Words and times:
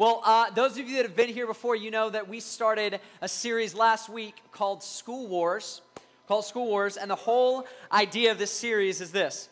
Well, 0.00 0.22
uh, 0.24 0.48
those 0.48 0.78
of 0.78 0.88
you 0.88 0.96
that 0.96 1.02
have 1.02 1.14
been 1.14 1.28
here 1.28 1.46
before, 1.46 1.76
you 1.76 1.90
know 1.90 2.08
that 2.08 2.26
we 2.26 2.40
started 2.40 3.00
a 3.20 3.28
series 3.28 3.74
last 3.74 4.08
week 4.08 4.34
called 4.50 4.82
School 4.82 5.26
Wars, 5.26 5.82
called 6.26 6.46
School 6.46 6.68
Wars, 6.68 6.96
and 6.96 7.10
the 7.10 7.16
whole 7.16 7.66
idea 7.92 8.32
of 8.32 8.38
this 8.38 8.50
series 8.50 9.02
is 9.02 9.12
this. 9.12 9.50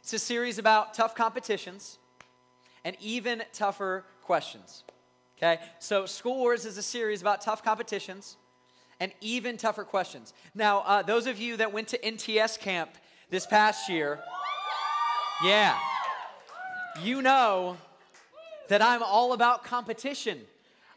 It's 0.00 0.14
a 0.14 0.18
series 0.18 0.56
about 0.56 0.94
tough 0.94 1.14
competitions 1.14 1.98
and 2.82 2.96
even 2.98 3.42
tougher 3.52 4.06
questions. 4.22 4.84
Okay? 5.36 5.58
So, 5.78 6.06
School 6.06 6.38
Wars 6.38 6.64
is 6.64 6.78
a 6.78 6.82
series 6.82 7.20
about 7.20 7.42
tough 7.42 7.62
competitions 7.62 8.38
and 8.98 9.12
even 9.20 9.58
tougher 9.58 9.84
questions. 9.84 10.32
Now, 10.54 10.78
uh, 10.86 11.02
those 11.02 11.26
of 11.26 11.38
you 11.38 11.58
that 11.58 11.74
went 11.74 11.88
to 11.88 11.98
NTS 11.98 12.58
camp 12.58 12.92
this 13.28 13.44
past 13.44 13.90
year, 13.90 14.20
yeah, 15.44 15.76
you 17.02 17.20
know 17.20 17.76
that 18.68 18.82
I'm 18.82 19.02
all 19.02 19.32
about 19.32 19.64
competition. 19.64 20.40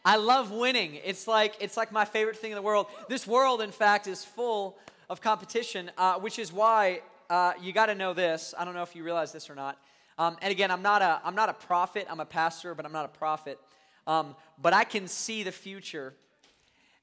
I 0.04 0.18
love 0.18 0.52
winning. 0.52 1.00
It's 1.04 1.28
like 1.28 1.56
it's 1.60 1.76
like 1.76 1.92
my 1.92 2.06
favorite 2.06 2.38
thing 2.38 2.52
in 2.52 2.56
the 2.56 2.62
world. 2.62 2.88
This 3.10 3.26
world, 3.26 3.62
in 3.62 3.72
fact, 3.72 4.08
is 4.08 4.24
full 4.24 4.78
of 5.10 5.20
competition, 5.20 5.92
uh, 5.98 6.20
which 6.20 6.38
is 6.38 6.54
why 6.54 7.02
uh, 7.30 7.54
you 7.62 7.74
got 7.74 7.88
to 7.88 7.96
know 7.96 8.14
this. 8.14 8.54
I 8.58 8.66
don't 8.66 8.76
know 8.76 8.84
if 8.84 8.96
you 8.96 9.04
realize 9.04 9.32
this 9.32 9.50
or 9.50 9.56
not. 9.56 9.80
Um, 10.18 10.38
and 10.42 10.52
again, 10.52 10.70
I'm 10.70 10.84
not 10.84 11.02
a 11.02 11.20
I'm 11.26 11.36
not 11.36 11.50
a 11.50 11.54
prophet. 11.54 12.08
I'm 12.10 12.20
a 12.20 12.26
pastor, 12.26 12.76
but 12.76 12.86
I'm 12.86 12.92
not 12.92 13.06
a 13.06 13.18
prophet. 13.18 13.60
Um, 14.06 14.36
but 14.62 14.74
I 14.74 14.84
can 14.84 15.08
see 15.08 15.42
the 15.42 15.52
future, 15.52 16.14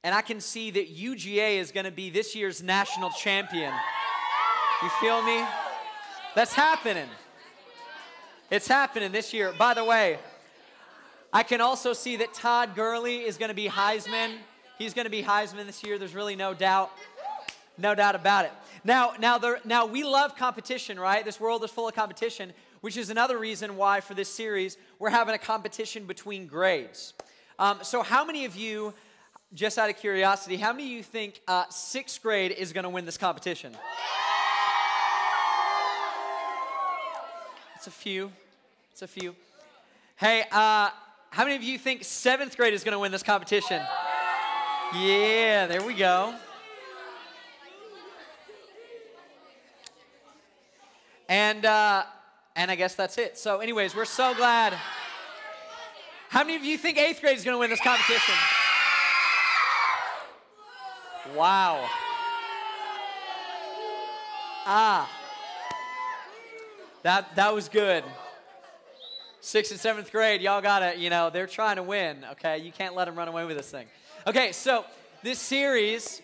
and 0.04 0.14
I 0.14 0.22
can 0.22 0.40
see 0.40 0.70
that 0.70 0.96
UGA 0.96 1.58
is 1.58 1.72
going 1.72 1.84
to 1.84 1.90
be 1.90 2.08
this 2.08 2.36
year's 2.36 2.62
national 2.62 3.10
champion. 3.10 3.74
You 4.82 4.88
feel 5.00 5.22
me? 5.22 5.44
That's 6.34 6.52
happening. 6.52 7.08
It's 8.50 8.68
happening 8.68 9.12
this 9.12 9.32
year. 9.32 9.52
By 9.58 9.74
the 9.74 9.84
way, 9.84 10.18
I 11.34 11.42
can 11.42 11.62
also 11.62 11.94
see 11.94 12.16
that 12.16 12.34
Todd 12.34 12.74
Gurley 12.74 13.20
is 13.20 13.38
going 13.38 13.48
to 13.48 13.54
be 13.54 13.66
Heisman. 13.66 14.34
He's 14.76 14.92
going 14.92 15.06
to 15.06 15.10
be 15.10 15.22
Heisman 15.22 15.64
this 15.64 15.82
year. 15.82 15.98
There's 15.98 16.14
really 16.14 16.36
no 16.36 16.52
doubt, 16.52 16.90
no 17.78 17.94
doubt 17.94 18.14
about 18.14 18.44
it. 18.44 18.52
Now, 18.84 19.14
now, 19.18 19.38
there, 19.38 19.58
now 19.64 19.86
we 19.86 20.04
love 20.04 20.36
competition, 20.36 21.00
right? 21.00 21.24
This 21.24 21.40
world 21.40 21.64
is 21.64 21.70
full 21.70 21.88
of 21.88 21.94
competition, 21.94 22.52
which 22.82 22.98
is 22.98 23.08
another 23.08 23.38
reason 23.38 23.76
why 23.76 24.00
for 24.00 24.12
this 24.12 24.28
series 24.28 24.76
we're 24.98 25.08
having 25.08 25.34
a 25.34 25.38
competition 25.38 26.04
between 26.04 26.46
grades. 26.46 27.14
Um, 27.58 27.78
so, 27.82 28.02
how 28.02 28.26
many 28.26 28.44
of 28.44 28.54
you, 28.54 28.92
just 29.54 29.78
out 29.78 29.88
of 29.88 29.96
curiosity, 29.96 30.56
how 30.56 30.72
many 30.72 30.84
of 30.84 30.90
you 30.90 31.02
think 31.02 31.40
uh, 31.48 31.64
sixth 31.70 32.20
grade 32.20 32.50
is 32.50 32.74
going 32.74 32.84
to 32.84 32.90
win 32.90 33.06
this 33.06 33.16
competition? 33.16 33.72
It's 37.76 37.86
a 37.86 37.90
few. 37.90 38.30
It's 38.92 39.00
a 39.00 39.08
few. 39.08 39.34
Hey, 40.16 40.44
uh, 40.52 40.90
how 41.32 41.44
many 41.44 41.56
of 41.56 41.62
you 41.62 41.78
think 41.78 42.04
seventh 42.04 42.58
grade 42.58 42.74
is 42.74 42.84
going 42.84 42.92
to 42.92 42.98
win 42.98 43.10
this 43.10 43.22
competition? 43.22 43.80
Yeah, 44.94 45.66
there 45.66 45.82
we 45.82 45.94
go. 45.94 46.34
And 51.30 51.64
uh, 51.64 52.02
and 52.54 52.70
I 52.70 52.74
guess 52.74 52.94
that's 52.94 53.16
it. 53.16 53.38
So, 53.38 53.60
anyways, 53.60 53.96
we're 53.96 54.04
so 54.04 54.34
glad. 54.34 54.74
How 56.28 56.44
many 56.44 56.54
of 56.54 56.64
you 56.64 56.76
think 56.76 56.98
eighth 56.98 57.22
grade 57.22 57.38
is 57.38 57.44
going 57.44 57.54
to 57.54 57.58
win 57.58 57.70
this 57.70 57.80
competition? 57.80 58.34
Wow. 61.34 61.88
Ah. 64.66 65.10
That 67.02 67.34
that 67.36 67.54
was 67.54 67.70
good 67.70 68.04
sixth 69.42 69.72
and 69.72 69.80
seventh 69.80 70.12
grade, 70.12 70.40
y'all 70.40 70.62
gotta, 70.62 70.96
you 70.96 71.10
know, 71.10 71.28
they're 71.28 71.48
trying 71.48 71.76
to 71.76 71.82
win, 71.82 72.24
okay? 72.30 72.58
You 72.58 72.70
can't 72.70 72.94
let 72.94 73.06
them 73.06 73.16
run 73.16 73.26
away 73.26 73.44
with 73.44 73.56
this 73.56 73.70
thing. 73.70 73.86
Okay, 74.24 74.52
so 74.52 74.84
this 75.24 75.40
series, 75.40 76.22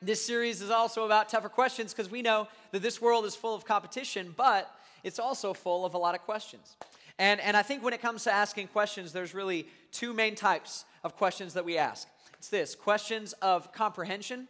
this 0.00 0.24
series 0.24 0.62
is 0.62 0.70
also 0.70 1.04
about 1.04 1.28
tougher 1.28 1.50
questions 1.50 1.92
because 1.92 2.10
we 2.10 2.22
know 2.22 2.48
that 2.72 2.80
this 2.80 3.02
world 3.02 3.26
is 3.26 3.36
full 3.36 3.54
of 3.54 3.66
competition, 3.66 4.32
but 4.34 4.74
it's 5.04 5.18
also 5.18 5.52
full 5.52 5.84
of 5.84 5.92
a 5.92 5.98
lot 5.98 6.14
of 6.14 6.22
questions. 6.22 6.76
And, 7.18 7.38
and 7.38 7.54
I 7.54 7.62
think 7.62 7.84
when 7.84 7.92
it 7.92 8.00
comes 8.00 8.24
to 8.24 8.32
asking 8.32 8.68
questions, 8.68 9.12
there's 9.12 9.34
really 9.34 9.68
two 9.92 10.14
main 10.14 10.34
types 10.34 10.86
of 11.04 11.16
questions 11.16 11.52
that 11.52 11.66
we 11.66 11.76
ask. 11.76 12.08
It's 12.38 12.48
this 12.48 12.74
questions 12.74 13.34
of 13.34 13.72
comprehension 13.72 14.48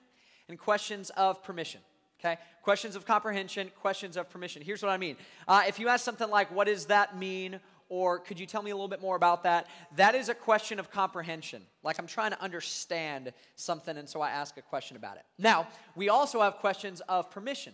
and 0.49 0.57
questions 0.57 1.11
of 1.11 1.43
permission. 1.43 1.81
Okay? 2.27 2.41
Questions 2.63 2.97
of 2.97 3.07
comprehension, 3.07 3.71
questions 3.81 4.17
of 4.17 4.29
permission. 4.29 4.63
Here's 4.63 4.83
what 4.83 4.91
I 4.91 4.97
mean. 4.97 5.17
Uh, 5.47 5.63
if 5.69 5.79
you 5.79 5.89
ask 5.89 6.05
something 6.05 6.29
like, 6.29 6.51
what 6.51 6.67
does 6.67 6.87
that 6.87 7.17
mean? 7.17 7.61
Or 7.89 8.19
could 8.19 8.41
you 8.41 8.47
tell 8.47 8.63
me 8.63 8.73
a 8.73 8.75
little 8.75 8.89
bit 8.89 9.01
more 9.01 9.15
about 9.15 9.45
that? 9.45 9.69
That 9.95 10.17
is 10.17 10.29
a 10.29 10.35
question 10.35 10.81
of 10.81 10.91
comprehension. 10.91 11.63
Like 11.85 11.99
I'm 12.01 12.09
trying 12.09 12.33
to 12.33 12.43
understand 12.43 13.33
something, 13.55 13.97
and 13.97 14.09
so 14.09 14.21
I 14.21 14.31
ask 14.31 14.57
a 14.57 14.63
question 14.63 14.97
about 14.97 15.19
it. 15.19 15.23
Now, 15.39 15.69
we 15.95 16.09
also 16.09 16.43
have 16.43 16.57
questions 16.57 17.01
of 17.03 17.31
permission. 17.31 17.73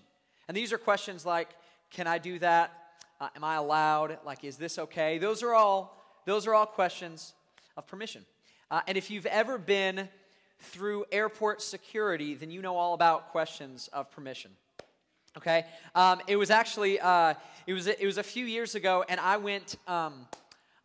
And 0.49 0.57
these 0.57 0.73
are 0.73 0.79
questions 0.79 1.25
like, 1.25 1.49
can 1.91 2.07
I 2.07 2.19
do 2.19 2.39
that? 2.41 2.73
Uh, 3.21 3.29
am 3.35 3.45
I 3.45 3.55
allowed? 3.55 4.19
Like, 4.27 4.45
is 4.45 4.57
this 4.57 4.79
okay? 4.79 5.17
Those 5.17 5.43
are 5.43 5.55
all, 5.55 5.97
those 6.27 6.47
are 6.47 6.55
all 6.55 6.67
questions 6.67 7.33
of 7.77 7.87
permission. 7.87 8.27
Uh, 8.71 8.81
and 8.87 8.99
if 8.99 9.11
you've 9.11 9.27
ever 9.27 9.57
been 9.57 10.09
through 10.63 11.05
airport 11.13 11.61
security, 11.63 12.35
then 12.35 12.51
you 12.51 12.63
know 12.63 12.77
all 12.77 12.95
about 12.95 13.31
questions 13.31 13.89
of 13.93 14.11
permission. 14.11 14.53
Okay, 15.37 15.65
um, 15.95 16.21
it 16.27 16.37
was 16.37 16.51
actually 16.51 17.01
uh, 17.01 17.35
it 17.67 17.73
was 17.73 17.87
it 17.87 18.05
was 18.05 18.19
a 18.19 18.23
few 18.23 18.45
years 18.45 18.75
ago, 18.75 19.05
and 19.09 19.19
I 19.21 19.37
went. 19.39 19.77
Um, 19.87 20.27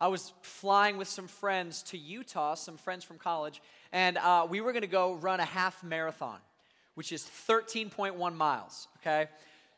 I 0.00 0.06
was 0.06 0.32
flying 0.42 0.96
with 0.96 1.08
some 1.08 1.26
friends 1.26 1.82
to 1.84 1.98
Utah, 1.98 2.54
some 2.54 2.76
friends 2.76 3.02
from 3.02 3.18
college, 3.18 3.60
and 3.92 4.16
uh, 4.16 4.46
we 4.48 4.60
were 4.60 4.72
going 4.72 4.82
to 4.82 4.86
go 4.86 5.14
run 5.14 5.40
a 5.40 5.44
half 5.44 5.82
marathon, 5.82 6.38
which 6.94 7.10
is 7.10 7.24
13.1 7.48 8.34
miles. 8.36 8.86
Okay, 9.00 9.28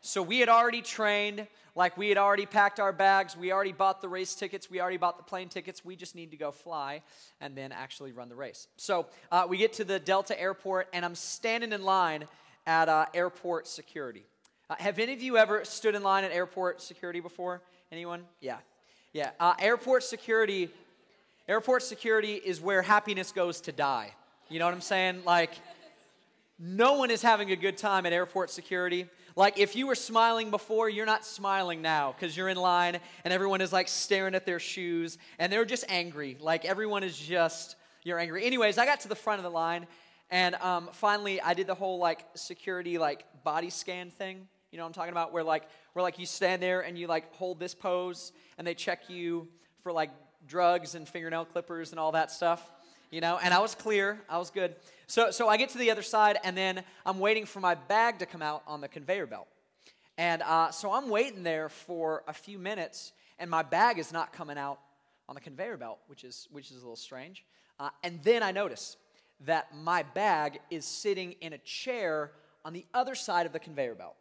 so 0.00 0.22
we 0.22 0.38
had 0.38 0.48
already 0.48 0.80
trained, 0.80 1.46
like 1.74 1.96
we 1.96 2.08
had 2.08 2.16
already 2.16 2.46
packed 2.46 2.80
our 2.80 2.92
bags, 2.92 3.36
we 3.36 3.52
already 3.52 3.72
bought 3.72 4.00
the 4.00 4.08
race 4.08 4.34
tickets, 4.34 4.70
we 4.70 4.80
already 4.80 4.96
bought 4.96 5.18
the 5.18 5.22
plane 5.22 5.48
tickets. 5.48 5.84
We 5.84 5.94
just 5.94 6.14
need 6.14 6.30
to 6.30 6.36
go 6.36 6.50
fly 6.52 7.02
and 7.40 7.56
then 7.56 7.70
actually 7.70 8.12
run 8.12 8.28
the 8.28 8.34
race. 8.34 8.66
So 8.76 9.06
uh, 9.30 9.46
we 9.48 9.58
get 9.58 9.74
to 9.74 9.84
the 9.84 9.98
Delta 9.98 10.40
airport, 10.40 10.88
and 10.92 11.04
I'm 11.04 11.14
standing 11.14 11.72
in 11.72 11.82
line 11.82 12.26
at 12.66 12.88
uh, 12.88 13.06
airport 13.12 13.66
security. 13.66 14.24
Uh, 14.70 14.76
have 14.78 14.98
any 14.98 15.12
of 15.12 15.22
you 15.22 15.36
ever 15.36 15.64
stood 15.64 15.94
in 15.94 16.02
line 16.02 16.24
at 16.24 16.32
airport 16.32 16.80
security 16.80 17.20
before? 17.20 17.60
Anyone? 17.92 18.24
Yeah. 18.40 18.58
Yeah. 19.12 19.30
Uh, 19.38 19.54
airport 19.58 20.04
security. 20.04 20.70
Airport 21.48 21.82
security 21.82 22.34
is 22.34 22.60
where 22.60 22.80
happiness 22.80 23.32
goes 23.32 23.60
to 23.62 23.72
die. 23.72 24.14
You 24.48 24.60
know 24.60 24.64
what 24.64 24.74
I'm 24.74 24.80
saying? 24.80 25.22
Like, 25.26 25.50
no 26.58 26.94
one 26.94 27.10
is 27.10 27.22
having 27.22 27.50
a 27.50 27.56
good 27.56 27.76
time 27.76 28.06
at 28.06 28.12
airport 28.12 28.50
security. 28.50 29.06
Like 29.36 29.58
if 29.58 29.76
you 29.76 29.86
were 29.86 29.94
smiling 29.94 30.50
before, 30.50 30.88
you're 30.88 31.06
not 31.06 31.24
smiling 31.24 31.82
now 31.82 32.12
because 32.12 32.36
you're 32.36 32.48
in 32.48 32.56
line 32.56 32.98
and 33.24 33.32
everyone 33.32 33.60
is 33.60 33.72
like 33.72 33.88
staring 33.88 34.34
at 34.34 34.46
their 34.46 34.58
shoes 34.58 35.18
and 35.38 35.52
they're 35.52 35.64
just 35.64 35.84
angry. 35.88 36.36
Like 36.40 36.64
everyone 36.64 37.02
is 37.02 37.16
just, 37.18 37.76
you're 38.02 38.18
angry. 38.18 38.44
Anyways, 38.44 38.78
I 38.78 38.86
got 38.86 39.00
to 39.00 39.08
the 39.08 39.14
front 39.14 39.38
of 39.38 39.44
the 39.44 39.50
line 39.50 39.86
and 40.30 40.54
um, 40.56 40.88
finally 40.92 41.40
I 41.40 41.54
did 41.54 41.66
the 41.66 41.74
whole 41.74 41.98
like 41.98 42.24
security 42.34 42.98
like 42.98 43.24
body 43.44 43.70
scan 43.70 44.10
thing. 44.10 44.48
You 44.70 44.78
know 44.78 44.84
what 44.84 44.88
I'm 44.88 44.94
talking 44.94 45.12
about? 45.12 45.32
Where 45.32 45.44
like, 45.44 45.64
where 45.92 46.02
like 46.02 46.18
you 46.18 46.26
stand 46.26 46.62
there 46.62 46.80
and 46.80 46.98
you 46.98 47.06
like 47.06 47.34
hold 47.34 47.58
this 47.58 47.74
pose 47.74 48.32
and 48.58 48.66
they 48.66 48.74
check 48.74 49.10
you 49.10 49.48
for 49.82 49.92
like 49.92 50.10
drugs 50.46 50.94
and 50.94 51.08
fingernail 51.08 51.44
clippers 51.44 51.90
and 51.90 52.00
all 52.00 52.12
that 52.12 52.30
stuff 52.30 52.70
you 53.10 53.20
know, 53.20 53.38
and 53.42 53.52
I 53.52 53.58
was 53.58 53.74
clear, 53.74 54.20
I 54.28 54.38
was 54.38 54.50
good. 54.50 54.76
So, 55.06 55.30
so 55.30 55.48
I 55.48 55.56
get 55.56 55.70
to 55.70 55.78
the 55.78 55.90
other 55.90 56.02
side, 56.02 56.38
and 56.44 56.56
then 56.56 56.84
I'm 57.04 57.18
waiting 57.18 57.44
for 57.44 57.60
my 57.60 57.74
bag 57.74 58.20
to 58.20 58.26
come 58.26 58.42
out 58.42 58.62
on 58.66 58.80
the 58.80 58.88
conveyor 58.88 59.26
belt. 59.26 59.48
And 60.16 60.42
uh, 60.42 60.70
so 60.70 60.92
I'm 60.92 61.08
waiting 61.08 61.42
there 61.42 61.68
for 61.68 62.22
a 62.28 62.32
few 62.32 62.58
minutes, 62.58 63.12
and 63.38 63.50
my 63.50 63.62
bag 63.62 63.98
is 63.98 64.12
not 64.12 64.32
coming 64.32 64.58
out 64.58 64.78
on 65.28 65.34
the 65.34 65.40
conveyor 65.40 65.76
belt, 65.76 65.98
which 66.06 66.24
is, 66.24 66.46
which 66.50 66.70
is 66.70 66.76
a 66.76 66.80
little 66.80 66.96
strange. 66.96 67.44
Uh, 67.78 67.90
and 68.04 68.22
then 68.22 68.42
I 68.42 68.52
notice 68.52 68.96
that 69.46 69.74
my 69.74 70.02
bag 70.02 70.60
is 70.70 70.84
sitting 70.84 71.32
in 71.40 71.52
a 71.52 71.58
chair 71.58 72.32
on 72.64 72.72
the 72.72 72.84
other 72.92 73.14
side 73.14 73.46
of 73.46 73.52
the 73.52 73.58
conveyor 73.58 73.94
belt. 73.94 74.16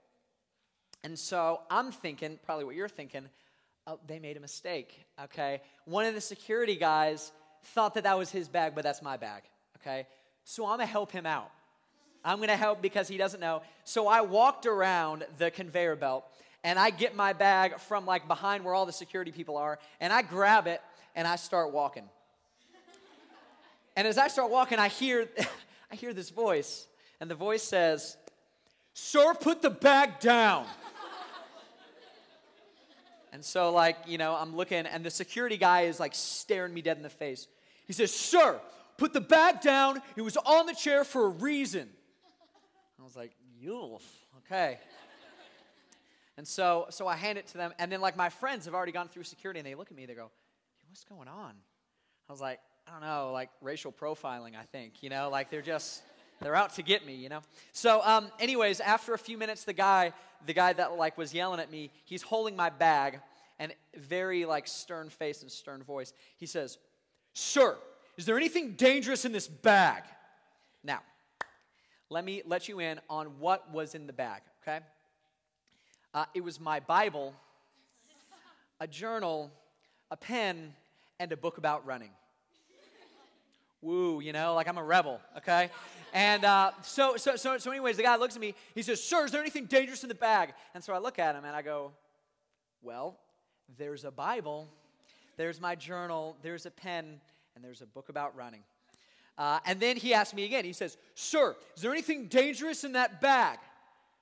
And 1.03 1.17
so 1.17 1.61
I'm 1.69 1.91
thinking, 1.91 2.39
probably 2.43 2.65
what 2.65 2.75
you're 2.75 2.89
thinking, 2.89 3.25
oh, 3.85 3.99
they 4.07 4.19
made 4.19 4.37
a 4.37 4.39
mistake, 4.39 5.05
okay? 5.25 5.61
One 5.85 6.05
of 6.05 6.13
the 6.13 6.21
security 6.21 6.75
guys 6.75 7.31
thought 7.63 7.93
that 7.95 8.03
that 8.03 8.17
was 8.17 8.31
his 8.31 8.47
bag, 8.47 8.73
but 8.75 8.83
that's 8.83 9.01
my 9.01 9.17
bag, 9.17 9.43
okay? 9.81 10.07
So 10.43 10.65
I'm 10.65 10.73
gonna 10.73 10.85
help 10.85 11.11
him 11.11 11.25
out. 11.25 11.51
I'm 12.23 12.39
gonna 12.39 12.57
help 12.57 12.81
because 12.81 13.07
he 13.07 13.17
doesn't 13.17 13.39
know. 13.39 13.61
So 13.83 14.07
I 14.07 14.21
walked 14.21 14.65
around 14.65 15.25
the 15.37 15.51
conveyor 15.51 15.95
belt 15.95 16.25
and 16.63 16.77
I 16.77 16.89
get 16.89 17.15
my 17.15 17.33
bag 17.33 17.79
from 17.79 18.05
like 18.05 18.27
behind 18.27 18.65
where 18.65 18.73
all 18.73 18.85
the 18.85 18.91
security 18.91 19.31
people 19.31 19.57
are 19.57 19.79
and 19.99 20.11
I 20.11 20.21
grab 20.21 20.67
it 20.67 20.81
and 21.15 21.27
I 21.27 21.35
start 21.35 21.71
walking. 21.71 22.09
And 23.95 24.07
as 24.07 24.17
I 24.17 24.29
start 24.29 24.49
walking, 24.49 24.79
I 24.79 24.87
hear, 24.87 25.27
I 25.91 25.95
hear 25.95 26.13
this 26.13 26.29
voice, 26.29 26.87
and 27.19 27.29
the 27.29 27.35
voice 27.35 27.63
says, 27.63 28.15
Sir, 28.93 29.33
put 29.33 29.61
the 29.61 29.69
bag 29.69 30.19
down. 30.21 30.65
And 33.31 33.43
so, 33.45 33.71
like, 33.71 33.97
you 34.07 34.17
know, 34.17 34.35
I'm 34.35 34.55
looking, 34.55 34.85
and 34.85 35.05
the 35.05 35.11
security 35.11 35.57
guy 35.57 35.81
is 35.81 35.99
like 35.99 36.15
staring 36.15 36.73
me 36.73 36.81
dead 36.81 36.97
in 36.97 37.03
the 37.03 37.09
face. 37.09 37.47
He 37.85 37.93
says, 37.93 38.11
Sir, 38.11 38.59
put 38.97 39.13
the 39.13 39.21
bag 39.21 39.61
down. 39.61 40.01
It 40.15 40.21
was 40.21 40.37
on 40.37 40.65
the 40.65 40.73
chair 40.73 41.03
for 41.03 41.25
a 41.25 41.29
reason. 41.29 41.89
I 42.99 43.03
was 43.03 43.15
like, 43.15 43.31
Yulf, 43.63 44.03
okay. 44.45 44.79
And 46.39 46.47
so, 46.47 46.85
so 46.89 47.05
I 47.05 47.17
hand 47.17 47.37
it 47.37 47.47
to 47.47 47.57
them, 47.57 47.73
and 47.79 47.91
then 47.91 47.99
like 47.99 48.15
my 48.15 48.29
friends 48.29 48.63
have 48.63 48.73
already 48.73 48.93
gone 48.93 49.09
through 49.09 49.23
security, 49.23 49.59
and 49.59 49.67
they 49.67 49.75
look 49.75 49.91
at 49.91 49.97
me, 49.97 50.05
they 50.05 50.13
go, 50.13 50.31
"What's 50.87 51.03
going 51.03 51.27
on?" 51.27 51.53
I 52.29 52.31
was 52.31 52.39
like, 52.39 52.61
"I 52.87 52.91
don't 52.91 53.01
know, 53.01 53.31
like 53.33 53.49
racial 53.61 53.91
profiling, 53.91 54.55
I 54.55 54.63
think. 54.71 55.03
You 55.03 55.09
know, 55.09 55.29
like 55.29 55.49
they're 55.49 55.61
just 55.61 56.01
they're 56.41 56.55
out 56.55 56.73
to 56.75 56.81
get 56.81 57.05
me, 57.05 57.15
you 57.15 57.29
know." 57.29 57.41
So, 57.71 58.01
um, 58.03 58.31
anyways, 58.39 58.79
after 58.79 59.13
a 59.13 59.17
few 59.17 59.37
minutes, 59.37 59.63
the 59.63 59.73
guy, 59.73 60.13
the 60.45 60.53
guy 60.53 60.73
that 60.73 60.97
like 60.97 61.17
was 61.17 61.33
yelling 61.33 61.59
at 61.59 61.71
me, 61.71 61.91
he's 62.05 62.21
holding 62.21 62.55
my 62.55 62.69
bag, 62.69 63.19
and 63.57 63.73
very 63.95 64.45
like 64.45 64.67
stern 64.67 65.09
face 65.09 65.41
and 65.41 65.51
stern 65.51 65.83
voice, 65.83 66.13
he 66.37 66.45
says, 66.45 66.77
"Sir, 67.33 67.77
is 68.17 68.25
there 68.25 68.37
anything 68.37 68.73
dangerous 68.73 69.25
in 69.25 69.31
this 69.31 69.47
bag?" 69.47 70.03
Now, 70.83 71.01
let 72.09 72.23
me 72.23 72.41
let 72.45 72.67
you 72.67 72.79
in 72.79 72.99
on 73.09 73.39
what 73.39 73.71
was 73.71 73.95
in 73.95 74.07
the 74.07 74.13
bag, 74.13 74.41
okay? 74.61 74.83
Uh, 76.13 76.25
it 76.33 76.43
was 76.43 76.59
my 76.59 76.79
Bible, 76.79 77.35
a 78.79 78.87
journal, 78.87 79.51
a 80.09 80.17
pen, 80.17 80.73
and 81.19 81.31
a 81.31 81.37
book 81.37 81.57
about 81.57 81.85
running. 81.85 82.11
Woo, 83.81 84.19
you 84.19 84.33
know, 84.33 84.55
like 84.55 84.67
I'm 84.67 84.77
a 84.77 84.83
rebel, 84.83 85.21
okay? 85.37 85.69
And 86.13 86.43
uh, 86.43 86.71
so, 86.81 87.15
so, 87.17 87.35
so, 87.35 87.57
so, 87.57 87.71
anyways, 87.71 87.97
the 87.97 88.03
guy 88.03 88.17
looks 88.17 88.35
at 88.35 88.41
me. 88.41 88.55
He 88.75 88.81
says, 88.81 89.01
Sir, 89.01 89.25
is 89.25 89.31
there 89.31 89.41
anything 89.41 89.65
dangerous 89.65 90.03
in 90.03 90.09
the 90.09 90.15
bag? 90.15 90.53
And 90.73 90.83
so 90.83 90.93
I 90.93 90.97
look 90.97 91.19
at 91.19 91.35
him 91.35 91.45
and 91.45 91.55
I 91.55 91.61
go, 91.61 91.91
Well, 92.81 93.17
there's 93.77 94.03
a 94.03 94.11
Bible, 94.11 94.67
there's 95.37 95.61
my 95.61 95.75
journal, 95.75 96.35
there's 96.41 96.65
a 96.65 96.71
pen, 96.71 97.21
and 97.55 97.63
there's 97.63 97.81
a 97.81 97.85
book 97.85 98.09
about 98.09 98.35
running. 98.35 98.61
Uh, 99.37 99.59
and 99.65 99.79
then 99.79 99.95
he 99.95 100.13
asks 100.13 100.33
me 100.33 100.43
again. 100.43 100.65
He 100.65 100.73
says, 100.73 100.97
Sir, 101.15 101.55
is 101.75 101.81
there 101.81 101.91
anything 101.91 102.27
dangerous 102.27 102.83
in 102.83 102.93
that 102.93 103.21
bag? 103.21 103.59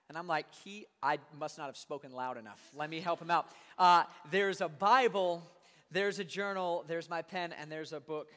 And 0.10 0.18
I'm 0.18 0.28
like, 0.28 0.46
he, 0.64 0.86
I 1.02 1.18
must 1.38 1.58
not 1.58 1.66
have 1.66 1.78
spoken 1.78 2.14
loud 2.14 2.38
enough. 2.38 2.62
Let 2.76 2.90
me 2.90 3.00
help 3.00 3.22
him 3.22 3.32
out. 3.32 3.48
Uh, 3.78 4.04
there's 4.30 4.62
a 4.62 4.70
Bible, 4.70 5.44
there's 5.92 6.20
a 6.20 6.24
journal, 6.24 6.86
there's 6.88 7.10
my 7.10 7.22
pen, 7.22 7.54
and 7.60 7.72
there's 7.72 7.94
a 7.94 8.00
book 8.00 8.30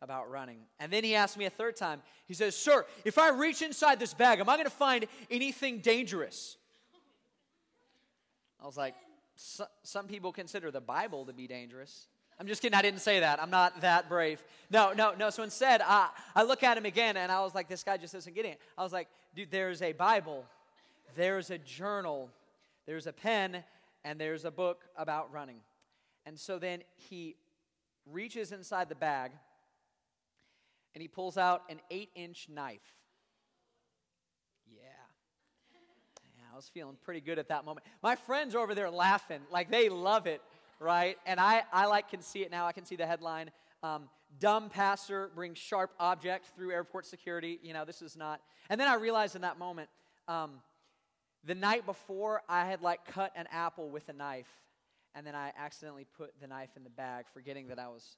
about 0.00 0.30
running. 0.30 0.58
And 0.78 0.92
then 0.92 1.04
he 1.04 1.14
asked 1.14 1.36
me 1.36 1.44
a 1.44 1.50
third 1.50 1.76
time. 1.76 2.02
He 2.26 2.34
says, 2.34 2.54
Sir, 2.54 2.86
if 3.04 3.18
I 3.18 3.30
reach 3.30 3.62
inside 3.62 3.98
this 3.98 4.14
bag, 4.14 4.40
am 4.40 4.48
I 4.48 4.56
going 4.56 4.66
to 4.66 4.70
find 4.70 5.06
anything 5.30 5.78
dangerous? 5.78 6.56
I 8.60 8.66
was 8.66 8.76
like, 8.76 8.94
Some 9.82 10.06
people 10.06 10.32
consider 10.32 10.70
the 10.70 10.80
Bible 10.80 11.26
to 11.26 11.32
be 11.32 11.46
dangerous. 11.46 12.06
I'm 12.40 12.46
just 12.46 12.62
kidding. 12.62 12.78
I 12.78 12.82
didn't 12.82 13.00
say 13.00 13.20
that. 13.20 13.42
I'm 13.42 13.50
not 13.50 13.80
that 13.80 14.08
brave. 14.08 14.42
No, 14.70 14.92
no, 14.92 15.12
no. 15.18 15.30
So 15.30 15.42
instead, 15.42 15.82
I, 15.84 16.08
I 16.36 16.44
look 16.44 16.62
at 16.62 16.78
him 16.78 16.84
again 16.84 17.16
and 17.16 17.32
I 17.32 17.40
was 17.40 17.54
like, 17.54 17.68
This 17.68 17.82
guy 17.82 17.96
just 17.96 18.14
isn't 18.14 18.34
getting 18.34 18.52
it. 18.52 18.60
I 18.76 18.82
was 18.82 18.92
like, 18.92 19.08
Dude, 19.34 19.50
there's 19.50 19.82
a 19.82 19.92
Bible 19.92 20.44
there's 21.16 21.50
a 21.50 21.58
journal, 21.58 22.30
there's 22.86 23.06
a 23.06 23.12
pen, 23.12 23.64
and 24.04 24.20
there's 24.20 24.44
a 24.44 24.50
book 24.50 24.84
about 24.96 25.32
running. 25.32 25.60
And 26.26 26.38
so 26.38 26.58
then 26.58 26.82
he 26.94 27.36
reaches 28.06 28.52
inside 28.52 28.88
the 28.88 28.94
bag 28.94 29.32
and 30.94 31.02
he 31.02 31.08
pulls 31.08 31.36
out 31.36 31.62
an 31.68 31.80
eight 31.90 32.10
inch 32.14 32.48
knife. 32.48 32.80
Yeah. 34.66 34.82
yeah. 36.36 36.44
I 36.52 36.56
was 36.56 36.68
feeling 36.68 36.96
pretty 37.02 37.20
good 37.20 37.38
at 37.38 37.48
that 37.48 37.64
moment. 37.64 37.86
My 38.02 38.16
friends 38.16 38.54
over 38.54 38.74
there 38.74 38.90
laughing, 38.90 39.40
like 39.50 39.70
they 39.70 39.88
love 39.88 40.26
it, 40.26 40.42
right? 40.80 41.16
And 41.26 41.38
I, 41.40 41.62
I 41.72 41.86
like 41.86 42.08
can 42.08 42.22
see 42.22 42.40
it 42.40 42.50
now. 42.50 42.66
I 42.66 42.72
can 42.72 42.84
see 42.84 42.96
the 42.96 43.06
headline. 43.06 43.50
Um, 43.82 44.08
dumb 44.40 44.68
pastor 44.68 45.30
brings 45.34 45.58
sharp 45.58 45.92
object 45.98 46.46
through 46.56 46.72
airport 46.72 47.06
security. 47.06 47.58
You 47.62 47.74
know, 47.74 47.84
this 47.84 48.02
is 48.02 48.16
not. 48.16 48.40
And 48.68 48.80
then 48.80 48.88
I 48.88 48.94
realized 48.94 49.36
in 49.36 49.42
that 49.42 49.58
moment, 49.58 49.88
um, 50.26 50.60
the 51.44 51.54
night 51.54 51.86
before, 51.86 52.42
I 52.48 52.66
had 52.66 52.82
like 52.82 53.06
cut 53.06 53.32
an 53.36 53.46
apple 53.50 53.88
with 53.88 54.08
a 54.08 54.12
knife, 54.12 54.50
and 55.14 55.26
then 55.26 55.34
I 55.34 55.52
accidentally 55.56 56.06
put 56.16 56.32
the 56.40 56.46
knife 56.46 56.70
in 56.76 56.84
the 56.84 56.90
bag, 56.90 57.26
forgetting 57.32 57.68
that 57.68 57.78
I 57.78 57.88
was 57.88 58.16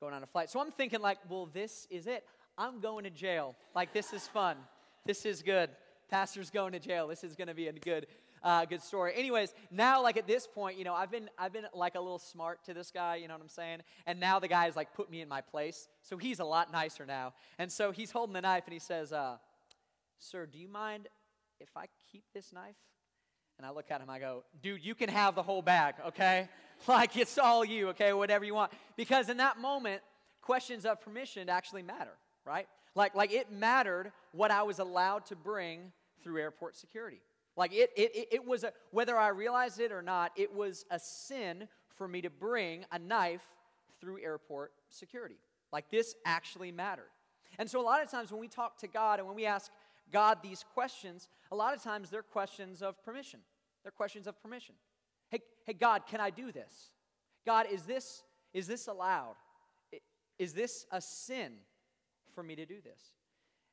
going 0.00 0.14
on 0.14 0.22
a 0.22 0.26
flight. 0.26 0.50
So 0.50 0.60
I'm 0.60 0.70
thinking, 0.70 1.00
like, 1.00 1.18
well, 1.28 1.46
this 1.52 1.86
is 1.90 2.06
it. 2.06 2.24
I'm 2.56 2.80
going 2.80 3.04
to 3.04 3.10
jail. 3.10 3.56
Like, 3.74 3.92
this 3.92 4.12
is 4.12 4.26
fun. 4.28 4.56
This 5.04 5.26
is 5.26 5.42
good. 5.42 5.70
Pastor's 6.08 6.50
going 6.50 6.72
to 6.72 6.78
jail. 6.78 7.08
This 7.08 7.24
is 7.24 7.34
going 7.36 7.48
to 7.48 7.54
be 7.54 7.68
a 7.68 7.72
good, 7.72 8.06
uh, 8.42 8.64
good 8.64 8.82
story. 8.82 9.12
Anyways, 9.14 9.52
now, 9.70 10.02
like 10.02 10.16
at 10.16 10.26
this 10.26 10.46
point, 10.46 10.78
you 10.78 10.84
know, 10.84 10.94
I've 10.94 11.10
been, 11.10 11.28
I've 11.38 11.52
been 11.52 11.66
like 11.74 11.96
a 11.96 12.00
little 12.00 12.18
smart 12.18 12.64
to 12.64 12.74
this 12.74 12.90
guy. 12.90 13.16
You 13.16 13.28
know 13.28 13.34
what 13.34 13.42
I'm 13.42 13.48
saying? 13.48 13.80
And 14.06 14.20
now 14.20 14.38
the 14.38 14.48
guy's 14.48 14.76
like 14.76 14.94
put 14.94 15.10
me 15.10 15.20
in 15.20 15.28
my 15.28 15.40
place, 15.40 15.88
so 16.02 16.16
he's 16.16 16.38
a 16.38 16.44
lot 16.44 16.72
nicer 16.72 17.04
now. 17.04 17.34
And 17.58 17.70
so 17.70 17.90
he's 17.90 18.10
holding 18.10 18.34
the 18.34 18.40
knife, 18.40 18.64
and 18.66 18.72
he 18.72 18.78
says, 18.78 19.12
uh, 19.12 19.36
"Sir, 20.18 20.46
do 20.46 20.58
you 20.58 20.68
mind 20.68 21.08
if 21.60 21.70
I 21.76 21.86
keep 22.10 22.24
this 22.32 22.52
knife? 22.52 22.76
And 23.58 23.66
I 23.66 23.70
look 23.70 23.90
at 23.90 24.00
him, 24.00 24.08
I 24.08 24.20
go, 24.20 24.44
dude, 24.62 24.84
you 24.84 24.94
can 24.94 25.08
have 25.08 25.34
the 25.34 25.42
whole 25.42 25.62
bag, 25.62 25.96
okay? 26.06 26.48
like 26.88 27.16
it's 27.16 27.36
all 27.38 27.64
you, 27.64 27.88
okay? 27.88 28.12
Whatever 28.12 28.44
you 28.44 28.54
want. 28.54 28.72
Because 28.96 29.28
in 29.28 29.36
that 29.38 29.58
moment, 29.58 30.00
questions 30.40 30.86
of 30.86 31.00
permission 31.00 31.48
actually 31.48 31.82
matter, 31.82 32.16
right? 32.46 32.68
Like, 32.94 33.14
like 33.14 33.32
it 33.32 33.50
mattered 33.50 34.12
what 34.32 34.50
I 34.50 34.62
was 34.62 34.78
allowed 34.78 35.26
to 35.26 35.36
bring 35.36 35.92
through 36.22 36.40
airport 36.40 36.76
security. 36.76 37.20
Like 37.56 37.72
it, 37.72 37.90
it, 37.96 38.28
it 38.30 38.46
was 38.46 38.62
a, 38.62 38.72
whether 38.92 39.16
I 39.16 39.28
realized 39.28 39.80
it 39.80 39.90
or 39.90 40.02
not, 40.02 40.30
it 40.36 40.54
was 40.54 40.84
a 40.90 40.98
sin 41.00 41.66
for 41.96 42.06
me 42.06 42.20
to 42.22 42.30
bring 42.30 42.84
a 42.92 42.98
knife 42.98 43.42
through 44.00 44.22
airport 44.22 44.72
security. 44.88 45.38
Like 45.72 45.90
this 45.90 46.14
actually 46.24 46.70
mattered. 46.70 47.10
And 47.58 47.68
so 47.68 47.80
a 47.80 47.82
lot 47.82 48.02
of 48.02 48.08
times 48.08 48.30
when 48.30 48.40
we 48.40 48.46
talk 48.46 48.78
to 48.78 48.86
God 48.86 49.18
and 49.18 49.26
when 49.26 49.34
we 49.34 49.44
ask 49.44 49.72
God 50.12 50.38
these 50.42 50.64
questions, 50.74 51.28
a 51.50 51.56
lot 51.56 51.74
of 51.74 51.82
times 51.82 52.10
they're 52.10 52.22
questions 52.22 52.82
of 52.82 53.02
permission. 53.04 53.40
They're 53.82 53.92
questions 53.92 54.26
of 54.26 54.40
permission. 54.42 54.74
Hey, 55.30 55.40
hey 55.64 55.72
God, 55.72 56.06
can 56.06 56.20
I 56.20 56.30
do 56.30 56.52
this? 56.52 56.90
God, 57.46 57.66
is 57.70 57.82
this, 57.82 58.22
is 58.52 58.66
this 58.66 58.86
allowed? 58.86 59.36
Is 60.38 60.52
this 60.52 60.86
a 60.92 61.00
sin 61.00 61.52
for 62.34 62.42
me 62.42 62.54
to 62.56 62.66
do 62.66 62.80
this? 62.82 63.00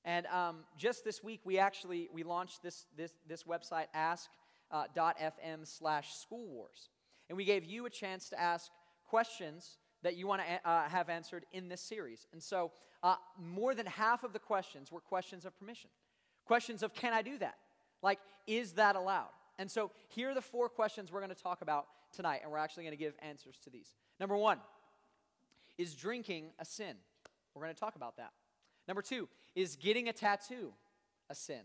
And 0.03 0.27
um, 0.27 0.57
just 0.77 1.03
this 1.03 1.23
week, 1.23 1.41
we 1.43 1.57
actually 1.57 2.09
we 2.13 2.23
launched 2.23 2.61
this, 2.61 2.85
this, 2.95 3.11
this 3.27 3.43
website, 3.43 3.87
ask.fm 3.93 4.29
uh, 4.71 5.65
slash 5.65 6.13
school 6.13 6.45
wars. 6.47 6.89
And 7.27 7.37
we 7.37 7.45
gave 7.45 7.65
you 7.65 7.85
a 7.85 7.89
chance 7.89 8.29
to 8.29 8.39
ask 8.39 8.71
questions 9.07 9.77
that 10.03 10.15
you 10.15 10.27
want 10.27 10.41
to 10.41 10.69
uh, 10.69 10.87
have 10.89 11.09
answered 11.09 11.45
in 11.51 11.67
this 11.69 11.81
series. 11.81 12.27
And 12.31 12.41
so 12.41 12.71
uh, 13.01 13.15
more 13.39 13.73
than 13.73 13.87
half 13.87 14.23
of 14.23 14.33
the 14.33 14.39
questions 14.39 14.91
were 14.91 14.99
questions 14.99 15.45
of 15.45 15.57
permission. 15.57 15.89
Questions 16.45 16.83
of, 16.83 16.93
can 16.93 17.13
I 17.13 17.21
do 17.21 17.37
that? 17.39 17.55
Like, 18.01 18.19
is 18.47 18.73
that 18.73 18.95
allowed? 18.95 19.29
And 19.57 19.69
so 19.69 19.91
here 20.09 20.29
are 20.29 20.33
the 20.33 20.41
four 20.41 20.69
questions 20.69 21.11
we're 21.11 21.21
going 21.21 21.33
to 21.33 21.41
talk 21.41 21.61
about 21.61 21.87
tonight, 22.13 22.41
and 22.43 22.51
we're 22.51 22.57
actually 22.57 22.83
going 22.83 22.97
to 22.97 23.03
give 23.03 23.13
answers 23.21 23.57
to 23.63 23.69
these. 23.69 23.95
Number 24.19 24.37
one, 24.37 24.59
is 25.77 25.93
drinking 25.95 26.51
a 26.59 26.65
sin? 26.65 26.95
We're 27.53 27.63
going 27.63 27.73
to 27.73 27.79
talk 27.79 27.95
about 27.95 28.17
that. 28.17 28.31
Number 28.87 29.01
two, 29.01 29.27
is 29.55 29.75
getting 29.75 30.09
a 30.09 30.13
tattoo 30.13 30.73
a 31.29 31.35
sin? 31.35 31.61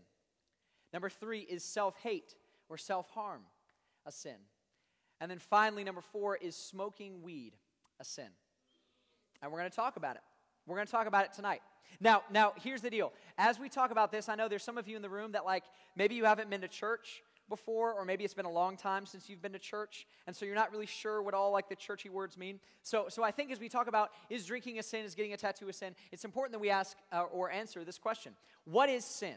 Number 0.93 1.09
three, 1.09 1.41
is 1.41 1.63
self 1.63 1.95
hate 2.01 2.35
or 2.69 2.77
self 2.77 3.09
harm 3.11 3.41
a 4.05 4.11
sin? 4.11 4.37
And 5.19 5.29
then 5.29 5.37
finally, 5.39 5.83
number 5.83 6.01
four, 6.01 6.35
is 6.35 6.55
smoking 6.55 7.21
weed 7.21 7.53
a 7.99 8.03
sin? 8.03 8.29
And 9.41 9.51
we're 9.51 9.59
going 9.59 9.69
to 9.69 9.75
talk 9.75 9.97
about 9.97 10.15
it. 10.15 10.21
We're 10.71 10.77
going 10.77 10.87
to 10.87 10.91
talk 10.91 11.07
about 11.07 11.25
it 11.25 11.33
tonight. 11.33 11.61
Now, 11.99 12.23
now 12.31 12.53
here's 12.63 12.81
the 12.81 12.89
deal. 12.89 13.11
As 13.37 13.59
we 13.59 13.67
talk 13.67 13.91
about 13.91 14.09
this, 14.09 14.29
I 14.29 14.35
know 14.35 14.47
there's 14.47 14.63
some 14.63 14.77
of 14.77 14.87
you 14.87 14.95
in 14.95 15.01
the 15.01 15.09
room 15.09 15.33
that 15.33 15.43
like 15.43 15.65
maybe 15.97 16.15
you 16.15 16.23
haven't 16.23 16.49
been 16.49 16.61
to 16.61 16.69
church 16.69 17.23
before 17.49 17.91
or 17.91 18.05
maybe 18.05 18.23
it's 18.23 18.33
been 18.33 18.45
a 18.45 18.51
long 18.51 18.77
time 18.77 19.05
since 19.05 19.29
you've 19.29 19.41
been 19.41 19.51
to 19.51 19.59
church 19.59 20.07
and 20.25 20.33
so 20.33 20.45
you're 20.45 20.55
not 20.55 20.71
really 20.71 20.85
sure 20.85 21.21
what 21.21 21.33
all 21.33 21.51
like 21.51 21.67
the 21.67 21.75
churchy 21.75 22.07
words 22.07 22.37
mean. 22.37 22.61
So 22.83 23.07
so 23.09 23.21
i 23.21 23.31
think 23.31 23.51
as 23.51 23.59
we 23.59 23.67
talk 23.67 23.87
about 23.87 24.11
is 24.29 24.45
drinking 24.45 24.79
a 24.79 24.83
sin 24.83 25.03
is 25.03 25.13
getting 25.13 25.33
a 25.33 25.37
tattoo 25.37 25.67
a 25.67 25.73
sin 25.73 25.93
it's 26.13 26.23
important 26.23 26.53
that 26.53 26.59
we 26.59 26.69
ask 26.69 26.95
uh, 27.11 27.23
or 27.23 27.51
answer 27.51 27.83
this 27.83 27.97
question. 27.97 28.31
What 28.63 28.87
is 28.89 29.03
sin? 29.03 29.35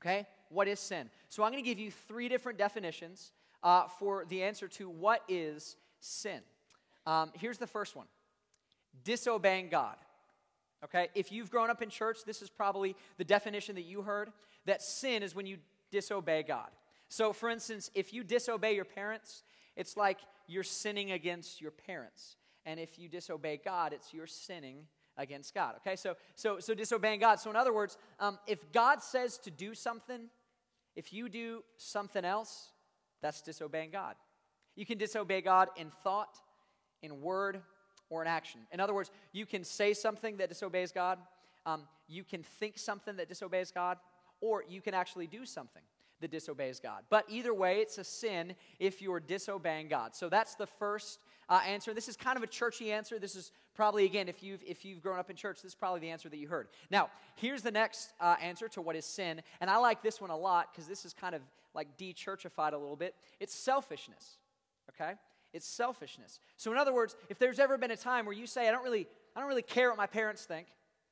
Okay? 0.00 0.26
What 0.48 0.66
is 0.66 0.80
sin? 0.80 1.08
So 1.28 1.44
i'm 1.44 1.52
going 1.52 1.62
to 1.62 1.70
give 1.70 1.78
you 1.78 1.92
three 2.08 2.28
different 2.28 2.58
definitions 2.58 3.30
uh, 3.62 3.84
for 4.00 4.24
the 4.28 4.42
answer 4.42 4.66
to 4.66 4.90
what 4.90 5.22
is 5.28 5.76
sin. 6.00 6.40
Um, 7.06 7.30
here's 7.34 7.58
the 7.58 7.68
first 7.68 7.94
one. 7.94 8.06
Disobeying 9.04 9.68
god 9.68 9.96
Okay? 10.84 11.08
If 11.14 11.32
you've 11.32 11.50
grown 11.50 11.70
up 11.70 11.82
in 11.82 11.90
church, 11.90 12.18
this 12.24 12.42
is 12.42 12.50
probably 12.50 12.96
the 13.16 13.24
definition 13.24 13.74
that 13.74 13.82
you 13.82 14.02
heard 14.02 14.30
that 14.66 14.82
sin 14.82 15.22
is 15.22 15.34
when 15.34 15.46
you 15.46 15.58
disobey 15.90 16.42
God. 16.42 16.68
So, 17.08 17.32
for 17.32 17.48
instance, 17.48 17.90
if 17.94 18.12
you 18.12 18.22
disobey 18.22 18.74
your 18.74 18.84
parents, 18.84 19.42
it's 19.76 19.96
like 19.96 20.18
you're 20.46 20.62
sinning 20.62 21.12
against 21.12 21.60
your 21.60 21.70
parents. 21.70 22.36
And 22.66 22.78
if 22.78 22.98
you 22.98 23.08
disobey 23.08 23.60
God, 23.64 23.92
it's 23.92 24.12
you're 24.12 24.26
sinning 24.26 24.86
against 25.16 25.54
God. 25.54 25.76
Okay? 25.78 25.96
So, 25.96 26.16
so, 26.34 26.60
so 26.60 26.74
disobeying 26.74 27.20
God. 27.20 27.40
So, 27.40 27.48
in 27.50 27.56
other 27.56 27.72
words, 27.72 27.96
um, 28.20 28.38
if 28.46 28.72
God 28.72 29.02
says 29.02 29.38
to 29.38 29.50
do 29.50 29.74
something, 29.74 30.28
if 30.96 31.12
you 31.12 31.28
do 31.28 31.62
something 31.76 32.24
else, 32.24 32.72
that's 33.22 33.40
disobeying 33.42 33.90
God. 33.90 34.14
You 34.76 34.86
can 34.86 34.98
disobey 34.98 35.40
God 35.40 35.68
in 35.76 35.90
thought, 36.04 36.38
in 37.02 37.20
word, 37.20 37.62
or 38.10 38.22
an 38.22 38.28
action. 38.28 38.60
In 38.72 38.80
other 38.80 38.94
words, 38.94 39.10
you 39.32 39.46
can 39.46 39.64
say 39.64 39.94
something 39.94 40.36
that 40.38 40.48
disobeys 40.48 40.92
God, 40.92 41.18
um, 41.66 41.82
you 42.08 42.24
can 42.24 42.42
think 42.42 42.78
something 42.78 43.16
that 43.16 43.28
disobeys 43.28 43.70
God, 43.70 43.98
or 44.40 44.64
you 44.68 44.80
can 44.80 44.94
actually 44.94 45.26
do 45.26 45.44
something 45.44 45.82
that 46.20 46.30
disobeys 46.30 46.80
God. 46.80 47.02
But 47.10 47.24
either 47.28 47.54
way, 47.54 47.78
it's 47.78 47.98
a 47.98 48.04
sin 48.04 48.54
if 48.78 49.00
you're 49.02 49.20
disobeying 49.20 49.88
God. 49.88 50.14
So 50.14 50.28
that's 50.28 50.54
the 50.54 50.66
first 50.66 51.20
uh, 51.48 51.60
answer. 51.66 51.94
This 51.94 52.08
is 52.08 52.16
kind 52.16 52.36
of 52.36 52.42
a 52.42 52.46
churchy 52.46 52.92
answer. 52.92 53.18
This 53.18 53.36
is 53.36 53.52
probably, 53.74 54.04
again, 54.04 54.28
if 54.28 54.42
you've, 54.42 54.62
if 54.66 54.84
you've 54.84 55.00
grown 55.00 55.18
up 55.18 55.30
in 55.30 55.36
church, 55.36 55.62
this 55.62 55.72
is 55.72 55.74
probably 55.74 56.00
the 56.00 56.10
answer 56.10 56.28
that 56.28 56.36
you 56.36 56.48
heard. 56.48 56.68
Now, 56.90 57.10
here's 57.36 57.62
the 57.62 57.70
next 57.70 58.12
uh, 58.20 58.36
answer 58.42 58.68
to 58.68 58.82
what 58.82 58.96
is 58.96 59.04
sin. 59.04 59.42
And 59.60 59.70
I 59.70 59.76
like 59.76 60.02
this 60.02 60.20
one 60.20 60.30
a 60.30 60.36
lot 60.36 60.72
because 60.72 60.88
this 60.88 61.04
is 61.04 61.12
kind 61.12 61.34
of 61.34 61.42
like 61.74 61.96
de 61.96 62.12
churchified 62.12 62.72
a 62.72 62.78
little 62.78 62.96
bit. 62.96 63.14
It's 63.38 63.54
selfishness, 63.54 64.38
okay? 64.90 65.12
It's 65.52 65.66
selfishness. 65.66 66.40
So, 66.56 66.70
in 66.72 66.78
other 66.78 66.92
words, 66.92 67.16
if 67.28 67.38
there's 67.38 67.58
ever 67.58 67.78
been 67.78 67.90
a 67.90 67.96
time 67.96 68.26
where 68.26 68.34
you 68.34 68.46
say, 68.46 68.68
I 68.68 68.70
don't 68.70 68.84
really, 68.84 69.06
I 69.34 69.40
don't 69.40 69.48
really 69.48 69.62
care 69.62 69.88
what 69.88 69.96
my 69.96 70.06
parents 70.06 70.44
think, 70.44 70.66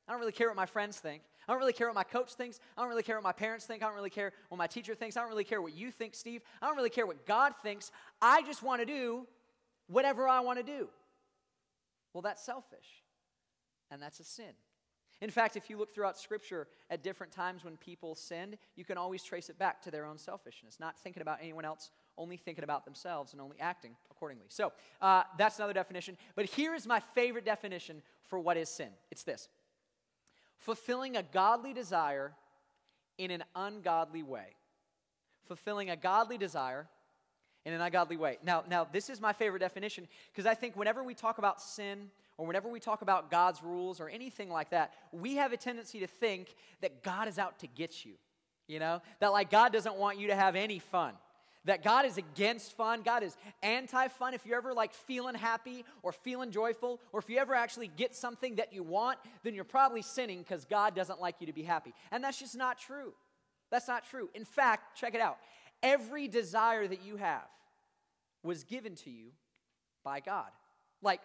I 0.07 0.11
don't 0.11 0.19
really 0.19 0.31
care 0.31 0.47
what 0.47 0.55
my 0.55 0.65
friends 0.65 0.99
think, 0.99 1.23
I 1.47 1.53
don't 1.53 1.59
really 1.59 1.73
care 1.73 1.87
what 1.87 1.95
my 1.95 2.03
coach 2.03 2.33
thinks. 2.33 2.59
I 2.77 2.81
don't 2.81 2.89
really 2.89 3.03
care 3.03 3.15
what 3.15 3.23
my 3.23 3.31
parents 3.31 3.65
think. 3.65 3.81
I 3.81 3.85
don't 3.85 3.95
really 3.95 4.09
care 4.09 4.33
what 4.49 4.57
my 4.57 4.67
teacher 4.67 4.95
thinks. 4.95 5.15
I 5.15 5.21
don't 5.21 5.29
really 5.29 5.45
care 5.45 5.61
what 5.61 5.73
you 5.73 5.91
think, 5.91 6.13
Steve. 6.13 6.41
I 6.61 6.67
don't 6.67 6.75
really 6.75 6.89
care 6.89 7.07
what 7.07 7.25
God 7.25 7.53
thinks. 7.63 7.89
I 8.21 8.41
just 8.41 8.61
want 8.61 8.81
to 8.81 8.85
do 8.85 9.25
whatever 9.87 10.27
I 10.27 10.41
want 10.41 10.59
to 10.59 10.63
do. 10.63 10.89
Well, 12.13 12.21
that's 12.21 12.43
selfish, 12.43 13.03
and 13.89 14.01
that's 14.01 14.19
a 14.19 14.25
sin. 14.25 14.53
In 15.21 15.29
fact, 15.29 15.55
if 15.55 15.69
you 15.69 15.77
look 15.77 15.93
throughout 15.93 16.17
Scripture 16.17 16.67
at 16.89 17.01
different 17.01 17.31
times 17.31 17.63
when 17.63 17.77
people 17.77 18.13
sinned, 18.13 18.57
you 18.75 18.83
can 18.83 18.97
always 18.97 19.23
trace 19.23 19.49
it 19.49 19.57
back 19.57 19.81
to 19.83 19.91
their 19.91 20.05
own 20.05 20.17
selfishness, 20.17 20.79
not 20.79 20.99
thinking 20.99 21.21
about 21.21 21.39
anyone 21.41 21.65
else, 21.65 21.91
only 22.17 22.37
thinking 22.37 22.63
about 22.63 22.85
themselves 22.85 23.33
and 23.33 23.41
only 23.41 23.57
acting 23.59 23.95
accordingly. 24.11 24.45
So 24.49 24.71
uh, 25.01 25.23
that's 25.37 25.57
another 25.57 25.73
definition. 25.73 26.17
But 26.35 26.45
here 26.45 26.73
is 26.73 26.87
my 26.87 26.99
favorite 26.99 27.45
definition 27.45 28.01
for 28.27 28.39
what 28.39 28.57
is 28.57 28.69
sin 28.69 28.89
it's 29.11 29.23
this 29.23 29.47
fulfilling 30.57 31.15
a 31.15 31.23
godly 31.23 31.73
desire 31.73 32.33
in 33.17 33.31
an 33.31 33.43
ungodly 33.55 34.23
way. 34.23 34.55
Fulfilling 35.45 35.89
a 35.89 35.95
godly 35.95 36.37
desire 36.37 36.87
in 37.65 37.73
an 37.73 37.81
ungodly 37.81 38.17
way. 38.17 38.37
Now, 38.43 38.63
now 38.69 38.87
this 38.91 39.09
is 39.09 39.21
my 39.21 39.33
favorite 39.33 39.59
definition 39.59 40.07
because 40.31 40.45
I 40.45 40.53
think 40.53 40.75
whenever 40.75 41.03
we 41.03 41.13
talk 41.13 41.37
about 41.37 41.61
sin 41.61 42.09
or 42.37 42.45
whenever 42.45 42.69
we 42.69 42.79
talk 42.79 43.01
about 43.01 43.31
God's 43.31 43.63
rules 43.63 43.99
or 43.99 44.09
anything 44.09 44.49
like 44.49 44.71
that, 44.71 44.93
we 45.11 45.35
have 45.35 45.53
a 45.53 45.57
tendency 45.57 45.99
to 45.99 46.07
think 46.07 46.55
that 46.81 47.03
God 47.03 47.27
is 47.27 47.39
out 47.39 47.59
to 47.59 47.67
get 47.67 48.05
you. 48.05 48.13
You 48.67 48.79
know, 48.79 49.01
that 49.21 49.29
like 49.29 49.49
God 49.49 49.71
doesn't 49.71 49.95
want 49.95 50.19
you 50.19 50.27
to 50.27 50.35
have 50.35 50.55
any 50.55 50.79
fun 50.79 51.13
that 51.67 51.83
God 51.83 52.05
is 52.05 52.17
against 52.17 52.75
fun. 52.75 53.01
God 53.03 53.23
is 53.23 53.37
anti 53.61 54.07
fun. 54.07 54.33
If 54.33 54.45
you're 54.45 54.57
ever 54.57 54.73
like 54.73 54.93
feeling 54.93 55.35
happy 55.35 55.85
or 56.01 56.11
feeling 56.11 56.51
joyful, 56.51 56.99
or 57.13 57.19
if 57.19 57.29
you 57.29 57.37
ever 57.37 57.53
actually 57.53 57.89
get 57.89 58.15
something 58.15 58.55
that 58.55 58.73
you 58.73 58.83
want, 58.83 59.19
then 59.43 59.53
you're 59.53 59.63
probably 59.63 60.01
sinning 60.01 60.39
because 60.39 60.65
God 60.65 60.95
doesn't 60.95 61.21
like 61.21 61.35
you 61.39 61.47
to 61.47 61.53
be 61.53 61.63
happy. 61.63 61.93
And 62.11 62.23
that's 62.23 62.39
just 62.39 62.57
not 62.57 62.79
true. 62.79 63.13
That's 63.69 63.87
not 63.87 64.09
true. 64.09 64.29
In 64.33 64.45
fact, 64.45 64.97
check 64.97 65.13
it 65.13 65.21
out 65.21 65.37
every 65.83 66.27
desire 66.27 66.87
that 66.87 67.03
you 67.03 67.17
have 67.17 67.47
was 68.43 68.63
given 68.63 68.95
to 68.95 69.09
you 69.09 69.27
by 70.03 70.19
God. 70.19 70.47
Like, 71.01 71.21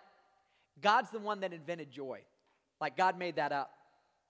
God's 0.81 1.11
the 1.11 1.19
one 1.19 1.41
that 1.41 1.53
invented 1.53 1.91
joy. 1.91 2.21
Like, 2.81 2.97
God 2.97 3.19
made 3.19 3.37
that 3.37 3.53
up. 3.53 3.71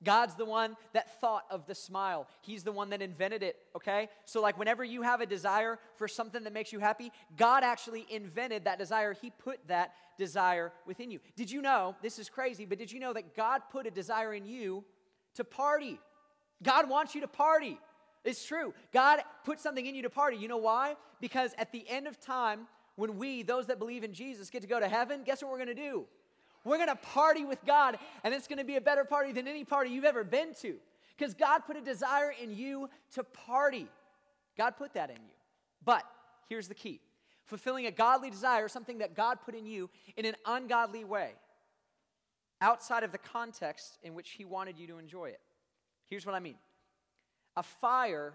God's 0.05 0.35
the 0.35 0.45
one 0.45 0.77
that 0.93 1.21
thought 1.21 1.45
of 1.51 1.67
the 1.67 1.75
smile. 1.75 2.27
He's 2.41 2.63
the 2.63 2.73
one 2.73 2.91
that 2.91 3.03
invented 3.03 3.43
it, 3.43 3.57
okay? 3.77 4.09
So, 4.25 4.41
like, 4.41 4.59
whenever 4.59 4.83
you 4.85 5.03
have 5.03 5.21
a 5.21 5.27
desire 5.27 5.79
for 5.97 6.09
something 6.09 6.45
that 6.45 6.53
makes 6.53 6.73
you 6.73 6.81
happy, 6.81 7.13
God 7.37 7.63
actually 7.65 8.07
invented 8.11 8.65
that 8.65 8.79
desire. 8.79 9.15
He 9.15 9.31
put 9.31 9.67
that 9.69 9.93
desire 10.19 10.73
within 10.87 11.11
you. 11.11 11.21
Did 11.37 11.51
you 11.51 11.63
know, 11.63 11.97
this 12.03 12.19
is 12.19 12.29
crazy, 12.29 12.65
but 12.65 12.79
did 12.79 12.93
you 12.93 13.01
know 13.01 13.13
that 13.13 13.37
God 13.37 13.63
put 13.71 13.87
a 13.87 13.91
desire 13.91 14.35
in 14.35 14.47
you 14.47 14.85
to 15.35 15.45
party? 15.45 15.99
God 16.63 16.89
wants 16.89 17.15
you 17.15 17.21
to 17.23 17.29
party. 17.29 17.79
It's 18.25 18.45
true. 18.45 18.73
God 18.93 19.21
put 19.45 19.59
something 19.59 19.85
in 19.85 19.95
you 19.95 20.03
to 20.03 20.11
party. 20.11 20.37
You 20.37 20.49
know 20.49 20.59
why? 20.59 20.97
Because 21.21 21.53
at 21.59 21.73
the 21.73 21.85
end 21.89 22.07
of 22.07 22.21
time, 22.21 22.69
when 22.97 23.17
we, 23.19 23.43
those 23.43 23.67
that 23.67 23.79
believe 23.79 24.05
in 24.05 24.13
Jesus, 24.13 24.51
get 24.51 24.63
to 24.63 24.69
go 24.69 24.79
to 24.79 24.89
heaven, 24.89 25.23
guess 25.25 25.43
what 25.43 25.51
we're 25.51 25.59
to 25.65 25.75
do? 25.75 26.07
We're 26.65 26.77
going 26.77 26.89
to 26.89 26.97
party 26.97 27.45
with 27.45 27.65
God, 27.65 27.99
and 28.23 28.33
it's 28.33 28.47
going 28.47 28.59
to 28.59 28.65
be 28.65 28.77
a 28.77 28.81
better 28.81 29.05
party 29.05 29.33
than 29.33 29.49
any 29.49 29.65
party 29.65 29.91
you've 29.91 30.05
ever 30.05 30.25
been 30.25 30.55
to. 30.63 30.77
Because 31.17 31.35
God 31.35 31.61
put 31.67 31.77
a 31.77 31.81
desire 31.81 32.33
in 32.43 32.57
you 32.57 32.89
to 33.15 33.25
party. 33.25 33.89
God 34.57 34.77
put 34.77 34.95
that 34.95 35.11
in 35.11 35.17
you. 35.17 35.35
But 35.85 36.05
here's 36.49 36.69
the 36.69 36.75
key 36.75 37.01
fulfilling 37.45 37.87
a 37.87 37.91
godly 37.91 38.31
desire, 38.31 38.69
something 38.69 38.99
that 38.99 39.15
God 39.15 39.39
put 39.45 39.55
in 39.55 39.67
you, 39.67 39.91
in 40.17 40.25
an 40.25 40.37
ungodly 40.47 41.05
way, 41.05 41.33
outside 42.61 43.03
of 43.03 43.13
the 43.13 43.19
context 43.19 43.99
in 44.03 44.15
which 44.15 44.31
He 44.31 44.45
wanted 44.45 44.79
you 44.79 44.87
to 44.87 44.99
enjoy 44.99 45.27
it. 45.27 45.41
Here's 46.07 46.25
what 46.25 46.35
I 46.35 46.41
mean 46.41 46.57
a 47.57 47.63
fire 47.63 48.35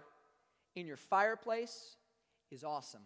in 0.76 0.86
your 0.86 0.96
fireplace 0.96 1.96
is 2.50 2.62
awesome, 2.62 3.02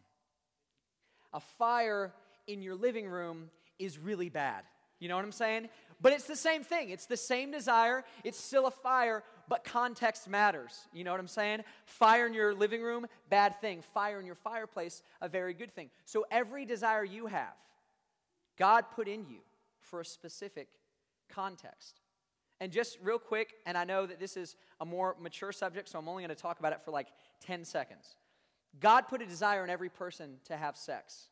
a 1.33 1.41
fire 1.41 2.13
in 2.47 2.63
your 2.63 2.75
living 2.75 3.07
room 3.07 3.51
is 3.79 3.99
really 3.99 4.29
bad. 4.29 4.65
You 5.03 5.09
know 5.09 5.17
what 5.17 5.25
I'm 5.25 5.33
saying? 5.33 5.69
But 6.01 6.13
it's 6.13 6.29
the 6.29 6.37
same 6.37 6.63
thing. 6.63 6.91
It's 6.91 7.07
the 7.07 7.17
same 7.17 7.51
desire. 7.51 8.05
It's 8.23 8.39
still 8.39 8.67
a 8.67 8.71
fire, 8.71 9.25
but 9.49 9.65
context 9.65 10.29
matters. 10.29 10.87
You 10.93 11.03
know 11.03 11.11
what 11.11 11.19
I'm 11.19 11.27
saying? 11.27 11.63
Fire 11.87 12.25
in 12.25 12.35
your 12.35 12.55
living 12.55 12.83
room, 12.83 13.07
bad 13.29 13.61
thing. 13.61 13.83
Fire 13.83 14.21
in 14.21 14.27
your 14.27 14.37
fireplace, 14.37 15.03
a 15.21 15.29
very 15.29 15.55
good 15.55 15.75
thing. 15.75 15.91
So 16.05 16.25
every 16.31 16.65
desire 16.65 17.03
you 17.03 17.27
have, 17.27 17.57
God 18.57 18.85
put 18.95 19.09
in 19.09 19.27
you 19.29 19.41
for 19.81 20.01
a 20.01 20.05
specific 20.05 20.69
context. 21.29 21.99
And 22.61 22.71
just 22.71 22.97
real 23.03 23.19
quick, 23.19 23.55
and 23.67 23.77
I 23.77 23.83
know 23.83 24.07
that 24.07 24.21
this 24.21 24.37
is 24.37 24.55
a 24.81 24.85
more 24.85 25.17
mature 25.21 25.51
subject, 25.51 25.89
so 25.89 25.99
I'm 25.99 26.09
only 26.09 26.23
going 26.23 26.37
to 26.37 26.41
talk 26.41 26.61
about 26.61 26.73
it 26.75 26.81
for 26.81 26.93
like 26.93 27.09
10 27.45 27.65
seconds. 27.65 28.15
God 28.79 29.09
put 29.09 29.21
a 29.21 29.27
desire 29.27 29.65
in 29.65 29.71
every 29.71 29.89
person 29.89 30.37
to 30.45 30.57
have 30.57 30.77
sex. 30.77 31.27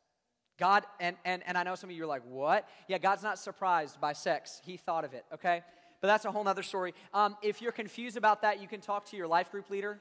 God, 0.61 0.85
and, 1.01 1.17
and, 1.25 1.43
and 1.47 1.57
I 1.57 1.63
know 1.63 1.75
some 1.75 1.89
of 1.89 1.97
you 1.97 2.05
are 2.05 2.07
like, 2.07 2.23
what? 2.29 2.69
Yeah, 2.87 2.99
God's 2.99 3.23
not 3.23 3.39
surprised 3.39 3.99
by 3.99 4.13
sex. 4.13 4.61
He 4.65 4.77
thought 4.77 5.05
of 5.05 5.15
it, 5.15 5.25
okay? 5.33 5.63
But 6.03 6.09
that's 6.09 6.27
a 6.27 6.31
whole 6.31 6.45
nother 6.45 6.63
story. 6.63 6.93
Um, 7.15 7.37
if 7.43 7.63
you're 7.63 7.73
confused 7.73 8.19
about 8.19 8.43
that, 8.43 8.61
you 8.61 8.69
can 8.69 8.83
talk 8.83 9.07
to 9.07 9.17
your 9.17 9.27
life 9.27 9.51
group 9.51 9.71
leader. 9.71 9.99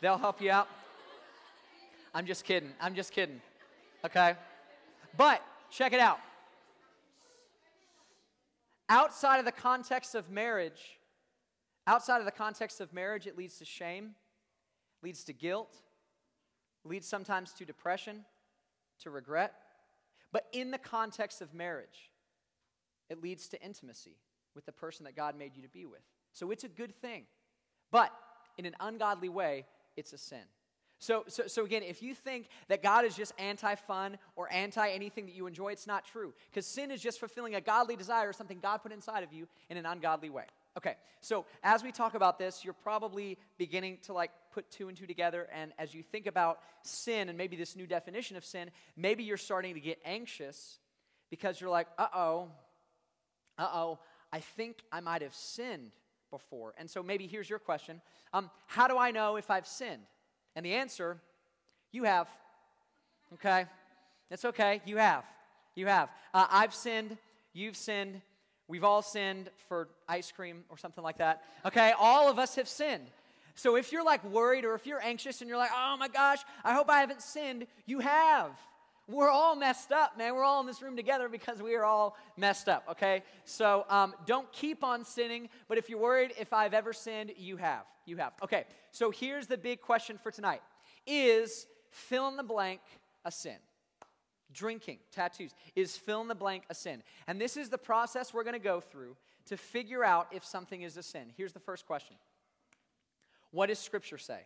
They'll 0.00 0.16
help 0.16 0.40
you 0.40 0.50
out. 0.50 0.66
I'm 2.14 2.24
just 2.24 2.44
kidding. 2.44 2.70
I'm 2.80 2.94
just 2.94 3.12
kidding. 3.12 3.40
Okay? 4.02 4.34
But 5.16 5.42
check 5.70 5.92
it 5.92 6.00
out. 6.00 6.20
Outside 8.88 9.38
of 9.38 9.44
the 9.44 9.52
context 9.52 10.14
of 10.14 10.30
marriage, 10.30 10.98
outside 11.86 12.20
of 12.20 12.24
the 12.24 12.32
context 12.32 12.80
of 12.80 12.94
marriage, 12.94 13.26
it 13.26 13.36
leads 13.36 13.58
to 13.58 13.66
shame, 13.66 14.14
leads 15.02 15.22
to 15.24 15.34
guilt, 15.34 15.76
leads 16.82 17.06
sometimes 17.06 17.52
to 17.52 17.66
depression, 17.66 18.24
to 19.02 19.10
regret. 19.10 19.52
But 20.32 20.46
in 20.52 20.70
the 20.70 20.78
context 20.78 21.40
of 21.40 21.54
marriage, 21.54 22.10
it 23.08 23.22
leads 23.22 23.48
to 23.48 23.62
intimacy 23.62 24.16
with 24.54 24.66
the 24.66 24.72
person 24.72 25.04
that 25.04 25.16
God 25.16 25.36
made 25.38 25.56
you 25.56 25.62
to 25.62 25.68
be 25.68 25.86
with. 25.86 26.02
So 26.32 26.50
it's 26.50 26.64
a 26.64 26.68
good 26.68 26.94
thing. 26.94 27.24
But 27.90 28.12
in 28.58 28.66
an 28.66 28.74
ungodly 28.80 29.28
way, 29.28 29.66
it's 29.96 30.12
a 30.12 30.18
sin. 30.18 30.44
So, 31.00 31.24
so, 31.28 31.46
so 31.46 31.64
again, 31.64 31.82
if 31.84 32.02
you 32.02 32.12
think 32.12 32.48
that 32.66 32.82
God 32.82 33.04
is 33.04 33.14
just 33.14 33.32
anti 33.38 33.76
fun 33.76 34.18
or 34.34 34.52
anti 34.52 34.88
anything 34.90 35.26
that 35.26 35.34
you 35.34 35.46
enjoy, 35.46 35.70
it's 35.70 35.86
not 35.86 36.04
true. 36.04 36.34
Because 36.50 36.66
sin 36.66 36.90
is 36.90 37.00
just 37.00 37.20
fulfilling 37.20 37.54
a 37.54 37.60
godly 37.60 37.94
desire, 37.94 38.28
or 38.28 38.32
something 38.32 38.58
God 38.60 38.78
put 38.78 38.92
inside 38.92 39.22
of 39.22 39.32
you 39.32 39.46
in 39.70 39.76
an 39.76 39.86
ungodly 39.86 40.28
way. 40.28 40.46
Okay, 40.78 40.94
so 41.20 41.44
as 41.64 41.82
we 41.82 41.90
talk 41.90 42.14
about 42.14 42.38
this, 42.38 42.64
you're 42.64 42.72
probably 42.72 43.36
beginning 43.58 43.98
to 44.04 44.12
like 44.12 44.30
put 44.52 44.70
two 44.70 44.86
and 44.86 44.96
two 44.96 45.08
together. 45.08 45.48
And 45.52 45.72
as 45.76 45.92
you 45.92 46.04
think 46.04 46.28
about 46.28 46.60
sin 46.82 47.28
and 47.28 47.36
maybe 47.36 47.56
this 47.56 47.74
new 47.74 47.86
definition 47.88 48.36
of 48.36 48.44
sin, 48.44 48.70
maybe 48.96 49.24
you're 49.24 49.36
starting 49.36 49.74
to 49.74 49.80
get 49.80 49.98
anxious 50.04 50.78
because 51.30 51.60
you're 51.60 51.68
like, 51.68 51.88
uh 51.98 52.06
oh, 52.14 52.48
uh 53.58 53.68
oh, 53.74 53.98
I 54.32 54.38
think 54.38 54.84
I 54.92 55.00
might 55.00 55.22
have 55.22 55.34
sinned 55.34 55.90
before. 56.30 56.74
And 56.78 56.88
so 56.88 57.02
maybe 57.02 57.26
here's 57.26 57.50
your 57.50 57.58
question 57.58 58.00
um, 58.32 58.48
How 58.68 58.86
do 58.86 58.96
I 58.96 59.10
know 59.10 59.34
if 59.34 59.50
I've 59.50 59.66
sinned? 59.66 60.02
And 60.54 60.64
the 60.64 60.74
answer, 60.74 61.20
you 61.90 62.04
have. 62.04 62.28
Okay? 63.34 63.66
It's 64.30 64.44
okay. 64.44 64.80
You 64.86 64.98
have. 64.98 65.24
You 65.74 65.88
have. 65.88 66.08
Uh, 66.32 66.46
I've 66.48 66.72
sinned. 66.72 67.18
You've 67.52 67.76
sinned. 67.76 68.20
We've 68.68 68.84
all 68.84 69.02
sinned 69.02 69.50
for 69.68 69.88
ice 70.08 70.30
cream 70.30 70.64
or 70.68 70.76
something 70.76 71.02
like 71.02 71.18
that. 71.18 71.42
Okay, 71.64 71.92
all 71.98 72.30
of 72.30 72.38
us 72.38 72.54
have 72.56 72.68
sinned. 72.68 73.08
So 73.54 73.76
if 73.76 73.90
you're 73.90 74.04
like 74.04 74.22
worried 74.24 74.64
or 74.64 74.74
if 74.74 74.86
you're 74.86 75.02
anxious 75.02 75.40
and 75.40 75.48
you're 75.48 75.58
like, 75.58 75.72
oh 75.74 75.96
my 75.98 76.08
gosh, 76.08 76.38
I 76.62 76.74
hope 76.74 76.88
I 76.88 77.00
haven't 77.00 77.22
sinned, 77.22 77.66
you 77.86 77.98
have. 78.00 78.52
We're 79.08 79.30
all 79.30 79.56
messed 79.56 79.90
up, 79.90 80.18
man. 80.18 80.34
We're 80.34 80.44
all 80.44 80.60
in 80.60 80.66
this 80.66 80.82
room 80.82 80.94
together 80.94 81.30
because 81.30 81.62
we 81.62 81.74
are 81.74 81.84
all 81.84 82.14
messed 82.36 82.68
up, 82.68 82.84
okay? 82.90 83.22
So 83.46 83.86
um, 83.88 84.14
don't 84.26 84.52
keep 84.52 84.84
on 84.84 85.02
sinning, 85.02 85.48
but 85.66 85.78
if 85.78 85.88
you're 85.88 85.98
worried 85.98 86.34
if 86.38 86.52
I've 86.52 86.74
ever 86.74 86.92
sinned, 86.92 87.32
you 87.38 87.56
have. 87.56 87.84
You 88.04 88.18
have. 88.18 88.34
Okay, 88.44 88.64
so 88.92 89.10
here's 89.10 89.46
the 89.46 89.56
big 89.56 89.80
question 89.80 90.18
for 90.22 90.30
tonight 90.30 90.60
Is 91.06 91.66
fill 91.90 92.28
in 92.28 92.36
the 92.36 92.42
blank 92.42 92.80
a 93.24 93.32
sin? 93.32 93.56
Drinking, 94.58 94.98
tattoos, 95.12 95.54
is 95.76 95.96
fill 95.96 96.20
in 96.20 96.28
the 96.28 96.34
blank 96.34 96.64
a 96.68 96.74
sin? 96.74 97.02
And 97.26 97.40
this 97.40 97.56
is 97.56 97.68
the 97.68 97.78
process 97.78 98.34
we're 98.34 98.44
going 98.44 98.54
to 98.54 98.58
go 98.58 98.80
through 98.80 99.16
to 99.46 99.56
figure 99.56 100.04
out 100.04 100.28
if 100.32 100.44
something 100.44 100.82
is 100.82 100.96
a 100.96 101.02
sin. 101.02 101.32
Here's 101.36 101.52
the 101.52 101.60
first 101.60 101.86
question 101.86 102.16
What 103.50 103.66
does 103.66 103.78
Scripture 103.78 104.18
say? 104.18 104.40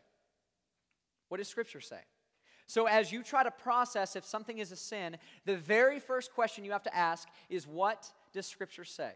What 1.29 1.39
does 1.39 1.49
Scripture 1.49 1.81
say? 1.81 2.01
So, 2.67 2.87
as 2.87 3.11
you 3.11 3.23
try 3.23 3.43
to 3.43 3.51
process 3.51 4.17
if 4.17 4.25
something 4.25 4.59
is 4.59 4.71
a 4.71 4.77
sin, 4.77 5.17
the 5.45 5.57
very 5.57 5.99
first 5.99 6.33
question 6.33 6.65
you 6.65 6.73
have 6.73 6.83
to 6.85 6.97
ask 6.97 7.29
is 7.49 7.67
what 7.67 8.11
does 8.33 8.47
Scripture 8.47 8.85
say? 8.85 9.13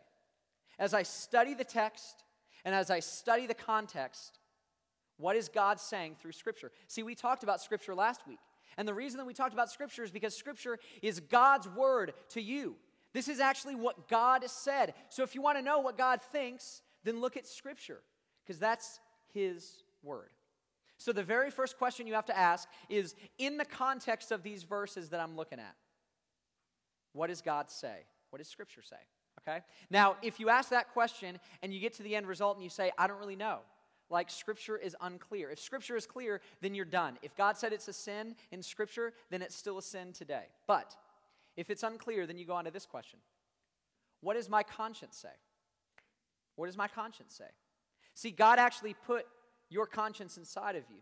As 0.78 0.94
I 0.94 1.02
study 1.02 1.54
the 1.54 1.64
text 1.64 2.24
and 2.64 2.74
as 2.74 2.90
I 2.90 3.00
study 3.00 3.46
the 3.46 3.54
context, 3.54 4.38
what 5.18 5.36
is 5.36 5.48
God 5.48 5.80
saying 5.80 6.16
through 6.20 6.32
Scripture? 6.32 6.72
See, 6.88 7.02
we 7.02 7.14
talked 7.14 7.42
about 7.42 7.62
Scripture 7.62 7.94
last 7.94 8.26
week. 8.26 8.40
And 8.76 8.86
the 8.86 8.94
reason 8.94 9.18
that 9.18 9.26
we 9.26 9.34
talked 9.34 9.54
about 9.54 9.70
Scripture 9.70 10.02
is 10.02 10.10
because 10.10 10.36
Scripture 10.36 10.78
is 11.02 11.20
God's 11.20 11.68
word 11.68 12.12
to 12.30 12.42
you. 12.42 12.76
This 13.12 13.28
is 13.28 13.40
actually 13.40 13.74
what 13.74 14.08
God 14.08 14.44
said. 14.50 14.94
So 15.08 15.22
if 15.22 15.34
you 15.34 15.40
want 15.40 15.56
to 15.56 15.62
know 15.62 15.78
what 15.78 15.96
God 15.96 16.20
thinks, 16.20 16.82
then 17.04 17.20
look 17.20 17.36
at 17.36 17.46
Scripture, 17.46 18.02
because 18.44 18.58
that's 18.58 19.00
His 19.32 19.82
word. 20.02 20.30
So 20.98 21.12
the 21.12 21.22
very 21.22 21.50
first 21.50 21.78
question 21.78 22.06
you 22.06 22.14
have 22.14 22.26
to 22.26 22.36
ask 22.36 22.68
is 22.88 23.14
in 23.38 23.56
the 23.56 23.64
context 23.64 24.32
of 24.32 24.42
these 24.42 24.62
verses 24.64 25.10
that 25.10 25.20
I'm 25.20 25.36
looking 25.36 25.58
at, 25.58 25.74
what 27.12 27.28
does 27.28 27.40
God 27.40 27.70
say? 27.70 28.04
What 28.30 28.38
does 28.38 28.48
Scripture 28.48 28.82
say? 28.82 28.96
Okay? 29.40 29.60
Now, 29.90 30.16
if 30.22 30.40
you 30.40 30.48
ask 30.48 30.70
that 30.70 30.92
question 30.92 31.38
and 31.62 31.72
you 31.72 31.80
get 31.80 31.94
to 31.94 32.02
the 32.02 32.16
end 32.16 32.26
result 32.26 32.56
and 32.56 32.64
you 32.64 32.70
say, 32.70 32.90
I 32.98 33.06
don't 33.06 33.18
really 33.18 33.36
know, 33.36 33.60
like 34.10 34.30
Scripture 34.30 34.76
is 34.76 34.96
unclear. 35.00 35.50
If 35.50 35.58
Scripture 35.58 35.96
is 35.96 36.06
clear, 36.06 36.40
then 36.60 36.74
you're 36.74 36.84
done. 36.84 37.18
If 37.22 37.36
God 37.36 37.56
said 37.56 37.72
it's 37.72 37.88
a 37.88 37.92
sin 37.92 38.36
in 38.50 38.62
Scripture, 38.62 39.12
then 39.30 39.42
it's 39.42 39.56
still 39.56 39.78
a 39.78 39.82
sin 39.82 40.12
today. 40.12 40.44
But 40.66 40.94
if 41.56 41.70
it's 41.70 41.82
unclear, 41.82 42.26
then 42.26 42.38
you 42.38 42.46
go 42.46 42.54
on 42.54 42.64
to 42.64 42.70
this 42.70 42.86
question 42.86 43.18
What 44.20 44.34
does 44.34 44.48
my 44.48 44.62
conscience 44.62 45.16
say? 45.16 45.34
What 46.54 46.66
does 46.66 46.76
my 46.76 46.88
conscience 46.88 47.34
say? 47.34 47.50
See, 48.14 48.30
God 48.30 48.58
actually 48.58 48.94
put 48.94 49.26
your 49.68 49.86
conscience 49.86 50.36
inside 50.38 50.76
of 50.76 50.84
you. 50.88 50.98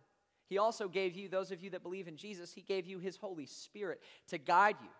He 0.48 0.58
also 0.58 0.88
gave 0.88 1.14
you, 1.14 1.28
those 1.28 1.50
of 1.50 1.62
you 1.62 1.70
that 1.70 1.82
believe 1.82 2.08
in 2.08 2.16
Jesus, 2.16 2.52
He 2.52 2.62
gave 2.62 2.86
you 2.86 2.98
His 2.98 3.16
Holy 3.16 3.46
Spirit 3.46 4.00
to 4.28 4.38
guide 4.38 4.76
you. 4.82 4.90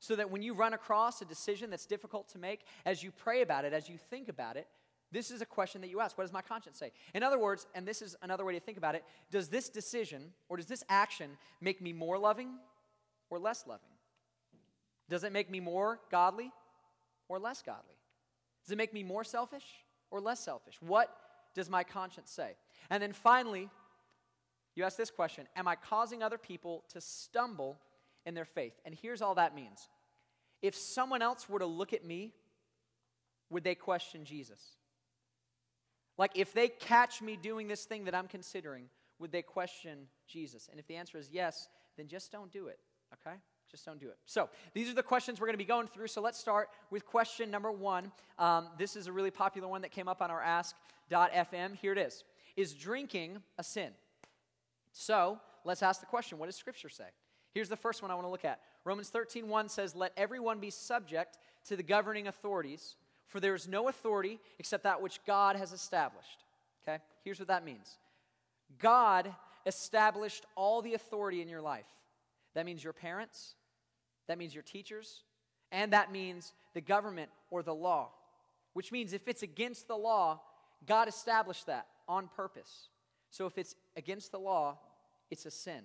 So 0.00 0.16
that 0.16 0.30
when 0.30 0.42
you 0.42 0.54
run 0.54 0.72
across 0.72 1.22
a 1.22 1.24
decision 1.24 1.70
that's 1.70 1.86
difficult 1.86 2.28
to 2.30 2.38
make, 2.38 2.62
as 2.84 3.04
you 3.04 3.12
pray 3.12 3.42
about 3.42 3.64
it, 3.64 3.72
as 3.72 3.88
you 3.88 3.96
think 3.96 4.28
about 4.28 4.56
it, 4.56 4.66
this 5.12 5.30
is 5.30 5.42
a 5.42 5.46
question 5.46 5.82
that 5.82 5.90
you 5.90 6.00
ask. 6.00 6.16
What 6.16 6.24
does 6.24 6.32
my 6.32 6.40
conscience 6.40 6.78
say? 6.78 6.90
In 7.14 7.22
other 7.22 7.38
words, 7.38 7.66
and 7.74 7.86
this 7.86 8.00
is 8.00 8.16
another 8.22 8.44
way 8.44 8.54
to 8.54 8.60
think 8.60 8.78
about 8.78 8.94
it, 8.94 9.04
does 9.30 9.48
this 9.48 9.68
decision 9.68 10.32
or 10.48 10.56
does 10.56 10.66
this 10.66 10.82
action 10.88 11.36
make 11.60 11.82
me 11.82 11.92
more 11.92 12.18
loving 12.18 12.48
or 13.28 13.38
less 13.38 13.66
loving? 13.66 13.90
Does 15.10 15.22
it 15.22 15.32
make 15.32 15.50
me 15.50 15.60
more 15.60 16.00
godly 16.10 16.50
or 17.28 17.38
less 17.38 17.62
godly? 17.62 17.96
Does 18.64 18.72
it 18.72 18.78
make 18.78 18.94
me 18.94 19.02
more 19.02 19.22
selfish 19.22 19.64
or 20.10 20.20
less 20.20 20.40
selfish? 20.40 20.76
What 20.80 21.14
does 21.54 21.68
my 21.68 21.84
conscience 21.84 22.30
say? 22.30 22.56
And 22.88 23.02
then 23.02 23.12
finally, 23.12 23.68
you 24.74 24.84
ask 24.84 24.96
this 24.96 25.10
question 25.10 25.46
Am 25.54 25.68
I 25.68 25.76
causing 25.76 26.22
other 26.22 26.38
people 26.38 26.84
to 26.90 27.00
stumble 27.02 27.78
in 28.24 28.32
their 28.32 28.46
faith? 28.46 28.72
And 28.86 28.94
here's 28.94 29.20
all 29.20 29.34
that 29.34 29.54
means 29.54 29.88
if 30.62 30.74
someone 30.74 31.20
else 31.20 31.48
were 31.48 31.58
to 31.58 31.66
look 31.66 31.92
at 31.92 32.04
me, 32.04 32.32
would 33.50 33.64
they 33.64 33.74
question 33.74 34.24
Jesus? 34.24 34.76
Like, 36.18 36.32
if 36.34 36.52
they 36.52 36.68
catch 36.68 37.22
me 37.22 37.36
doing 37.36 37.68
this 37.68 37.84
thing 37.84 38.04
that 38.04 38.14
I'm 38.14 38.28
considering, 38.28 38.86
would 39.18 39.32
they 39.32 39.42
question 39.42 40.08
Jesus? 40.26 40.68
And 40.70 40.78
if 40.78 40.86
the 40.86 40.96
answer 40.96 41.18
is 41.18 41.30
yes, 41.32 41.68
then 41.96 42.08
just 42.08 42.30
don't 42.30 42.52
do 42.52 42.66
it, 42.66 42.78
okay? 43.14 43.36
Just 43.70 43.86
don't 43.86 43.98
do 43.98 44.08
it. 44.08 44.18
So, 44.26 44.50
these 44.74 44.90
are 44.90 44.94
the 44.94 45.02
questions 45.02 45.40
we're 45.40 45.46
going 45.46 45.54
to 45.54 45.58
be 45.58 45.64
going 45.64 45.86
through. 45.86 46.08
So, 46.08 46.20
let's 46.20 46.38
start 46.38 46.68
with 46.90 47.06
question 47.06 47.50
number 47.50 47.72
one. 47.72 48.12
Um, 48.38 48.68
this 48.78 48.96
is 48.96 49.06
a 49.06 49.12
really 49.12 49.30
popular 49.30 49.68
one 49.68 49.82
that 49.82 49.90
came 49.90 50.08
up 50.08 50.20
on 50.20 50.30
our 50.30 50.42
ask.fm. 50.42 51.76
Here 51.76 51.92
it 51.92 51.98
is 51.98 52.24
Is 52.56 52.74
drinking 52.74 53.42
a 53.58 53.64
sin? 53.64 53.92
So, 54.92 55.38
let's 55.64 55.82
ask 55.82 56.00
the 56.00 56.06
question 56.06 56.38
what 56.38 56.46
does 56.46 56.56
Scripture 56.56 56.90
say? 56.90 57.08
Here's 57.54 57.68
the 57.68 57.76
first 57.76 58.02
one 58.02 58.10
I 58.10 58.14
want 58.14 58.26
to 58.26 58.30
look 58.30 58.44
at. 58.44 58.60
Romans 58.84 59.10
13, 59.10 59.48
1 59.48 59.68
says, 59.68 59.94
Let 59.94 60.12
everyone 60.16 60.58
be 60.58 60.70
subject 60.70 61.38
to 61.66 61.76
the 61.76 61.82
governing 61.82 62.26
authorities, 62.26 62.96
for 63.32 63.40
there 63.40 63.54
is 63.54 63.66
no 63.66 63.88
authority 63.88 64.38
except 64.58 64.84
that 64.84 65.00
which 65.00 65.18
God 65.26 65.56
has 65.56 65.72
established. 65.72 66.44
Okay? 66.86 67.02
Here's 67.24 67.38
what 67.38 67.48
that 67.48 67.64
means 67.64 67.96
God 68.78 69.34
established 69.64 70.44
all 70.54 70.82
the 70.82 70.92
authority 70.92 71.40
in 71.40 71.48
your 71.48 71.62
life. 71.62 71.86
That 72.54 72.66
means 72.66 72.84
your 72.84 72.92
parents, 72.92 73.54
that 74.28 74.36
means 74.36 74.54
your 74.54 74.62
teachers, 74.62 75.22
and 75.70 75.94
that 75.94 76.12
means 76.12 76.52
the 76.74 76.82
government 76.82 77.30
or 77.50 77.62
the 77.62 77.74
law. 77.74 78.10
Which 78.74 78.92
means 78.92 79.14
if 79.14 79.26
it's 79.26 79.42
against 79.42 79.88
the 79.88 79.96
law, 79.96 80.40
God 80.86 81.08
established 81.08 81.66
that 81.66 81.86
on 82.06 82.28
purpose. 82.36 82.88
So 83.30 83.46
if 83.46 83.56
it's 83.56 83.74
against 83.96 84.30
the 84.30 84.38
law, 84.38 84.78
it's 85.30 85.46
a 85.46 85.50
sin. 85.50 85.80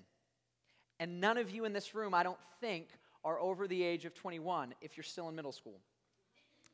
And 0.99 1.21
none 1.21 1.37
of 1.37 1.49
you 1.49 1.63
in 1.63 1.71
this 1.71 1.95
room, 1.95 2.13
I 2.13 2.23
don't 2.23 2.39
think, 2.59 2.87
are 3.23 3.39
over 3.39 3.67
the 3.67 3.83
age 3.83 4.03
of 4.03 4.13
21 4.13 4.73
if 4.81 4.97
you're 4.97 5.03
still 5.03 5.29
in 5.29 5.35
middle 5.35 5.53
school. 5.53 5.79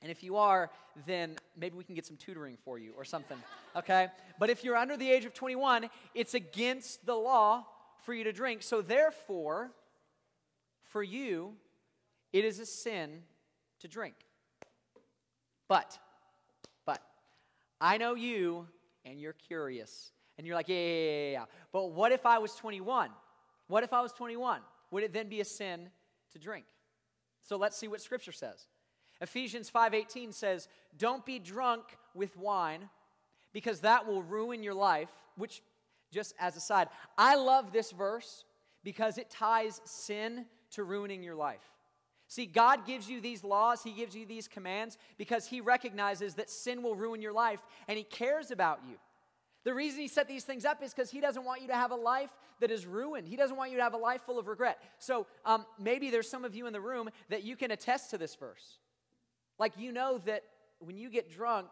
And 0.04 0.12
if 0.12 0.22
you 0.22 0.36
are, 0.36 0.70
then 1.08 1.38
maybe 1.58 1.78
we 1.78 1.86
can 1.86 1.96
get 1.96 2.06
some 2.06 2.18
tutoring 2.18 2.58
for 2.64 2.78
you 2.78 2.92
or 2.96 3.06
something, 3.06 3.38
okay? 3.76 4.10
But 4.38 4.50
if 4.50 4.64
you're 4.64 4.76
under 4.76 4.98
the 4.98 5.10
age 5.10 5.24
of 5.24 5.34
21, 5.34 5.90
it's 6.14 6.34
against 6.34 7.06
the 7.06 7.16
law 7.16 7.66
for 8.04 8.14
you 8.14 8.26
to 8.26 8.34
drink. 8.34 8.64
So 8.64 8.82
therefore, 8.82 9.72
for 10.84 11.02
you, 11.02 11.54
it 12.34 12.44
is 12.44 12.60
a 12.60 12.66
sin 12.66 13.22
to 13.80 13.88
drink. 13.88 14.16
But, 15.70 15.98
but, 16.86 17.02
I 17.80 17.98
know 17.98 18.14
you 18.16 18.68
and 19.06 19.22
you're 19.22 19.34
curious. 19.34 20.12
And 20.38 20.46
you're 20.46 20.56
like, 20.56 20.68
yeah, 20.68 20.76
yeah, 20.76 21.12
yeah, 21.12 21.32
yeah. 21.32 21.46
But 21.72 21.92
what 21.92 22.12
if 22.12 22.26
I 22.26 22.40
was 22.40 22.56
21? 22.56 23.10
What 23.68 23.84
if 23.84 23.94
I 23.94 24.02
was 24.02 24.12
21? 24.12 24.60
Would 24.92 25.04
it 25.04 25.14
then 25.14 25.30
be 25.30 25.40
a 25.40 25.46
sin 25.46 25.90
to 26.34 26.40
drink? 26.40 26.66
So 27.44 27.56
let's 27.56 27.78
see 27.78 27.88
what 27.88 28.02
Scripture 28.02 28.32
says. 28.32 28.68
Ephesians 29.24 29.70
5:18 29.70 30.34
says, 30.34 30.68
"Don't 30.98 31.26
be 31.26 31.40
drunk 31.40 31.98
with 32.14 32.36
wine, 32.36 32.90
because 33.54 33.82
that 33.82 34.06
will 34.06 34.22
ruin 34.22 34.62
your 34.62 34.74
life." 34.74 35.10
Which, 35.36 35.64
just 36.12 36.36
as 36.38 36.58
a 36.58 36.60
side, 36.60 36.90
I 37.18 37.36
love 37.36 37.72
this 37.72 37.92
verse 37.92 38.44
because 38.84 39.18
it 39.18 39.30
ties 39.30 39.82
sin 39.86 40.48
to 40.72 40.84
ruining 40.84 41.24
your 41.24 41.36
life. 41.36 41.72
See, 42.28 42.46
God 42.46 42.86
gives 42.86 43.10
you 43.10 43.22
these 43.22 43.44
laws, 43.44 43.84
He 43.84 43.94
gives 43.94 44.16
you 44.16 44.26
these 44.26 44.48
commands 44.48 44.98
because 45.18 45.48
He 45.48 45.62
recognizes 45.62 46.36
that 46.36 46.50
sin 46.50 46.84
will 46.84 46.96
ruin 46.96 47.22
your 47.22 47.34
life 47.34 47.64
and 47.88 47.98
He 47.98 48.04
cares 48.04 48.52
about 48.52 48.84
you. 48.88 49.00
The 49.64 49.74
reason 49.74 50.02
He 50.02 50.08
set 50.10 50.28
these 50.28 50.44
things 50.44 50.66
up 50.66 50.84
is 50.84 50.94
because 50.94 51.12
He 51.12 51.22
doesn't 51.22 51.46
want 51.46 51.62
you 51.62 51.68
to 51.68 51.76
have 51.76 51.92
a 51.92 51.96
life 51.96 52.36
that 52.60 52.72
is 52.72 52.86
ruined. 52.86 53.28
He 53.28 53.38
doesn't 53.38 53.56
want 53.56 53.72
you 53.72 53.78
to 53.78 53.84
have 53.84 53.94
a 53.94 53.98
life 53.98 54.22
full 54.24 54.38
of 54.38 54.48
regret. 54.48 54.82
So 54.98 55.28
um, 55.46 55.66
maybe 55.80 56.10
there's 56.10 56.30
some 56.30 56.44
of 56.44 56.56
you 56.56 56.68
in 56.68 56.74
the 56.74 56.82
room 56.82 57.10
that 57.30 57.44
you 57.44 57.56
can 57.56 57.72
attest 57.72 58.10
to 58.10 58.18
this 58.18 58.36
verse. 58.36 58.80
Like 59.60 59.74
you 59.78 59.92
know 59.92 60.20
that 60.26 60.44
when 60.80 60.98
you 60.98 61.10
get 61.10 61.32
drunk, 61.32 61.68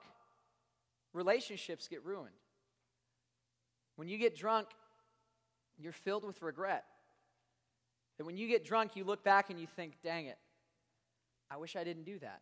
relationships 1.14 1.88
get 1.88 2.06
ruined. 2.06 2.36
When 3.96 4.08
you 4.08 4.18
get 4.18 4.36
drunk, 4.36 4.68
you're 5.78 5.92
filled 5.92 6.24
with 6.24 6.42
regret. 6.42 6.86
That 8.18 8.26
when 8.26 8.38
you 8.38 8.48
get 8.48 8.64
drunk, 8.64 8.96
you 8.96 9.04
look 9.04 9.24
back 9.24 9.50
and 9.50 9.60
you 9.60 9.68
think, 9.68 9.98
dang 10.04 10.28
it, 10.28 10.38
I 11.50 11.58
wish 11.58 11.76
I 11.76 11.84
didn't 11.84 12.06
do 12.06 12.20
that. 12.20 12.42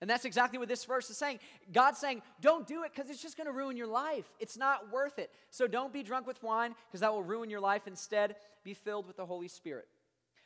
And 0.00 0.08
that's 0.08 0.24
exactly 0.24 0.58
what 0.58 0.68
this 0.68 0.84
verse 0.86 1.10
is 1.10 1.18
saying. 1.18 1.40
God's 1.72 1.98
saying, 1.98 2.22
don't 2.40 2.66
do 2.66 2.84
it 2.84 2.92
because 2.94 3.10
it's 3.10 3.20
just 3.20 3.36
going 3.36 3.46
to 3.46 3.52
ruin 3.52 3.76
your 3.76 3.86
life. 3.86 4.24
It's 4.38 4.56
not 4.56 4.90
worth 4.90 5.18
it. 5.18 5.30
So 5.50 5.66
don't 5.66 5.92
be 5.92 6.02
drunk 6.02 6.26
with 6.26 6.42
wine 6.42 6.74
because 6.88 7.00
that 7.00 7.12
will 7.12 7.22
ruin 7.22 7.50
your 7.50 7.60
life. 7.60 7.86
Instead, 7.86 8.36
be 8.64 8.72
filled 8.72 9.06
with 9.06 9.18
the 9.18 9.26
Holy 9.26 9.48
Spirit. 9.48 9.88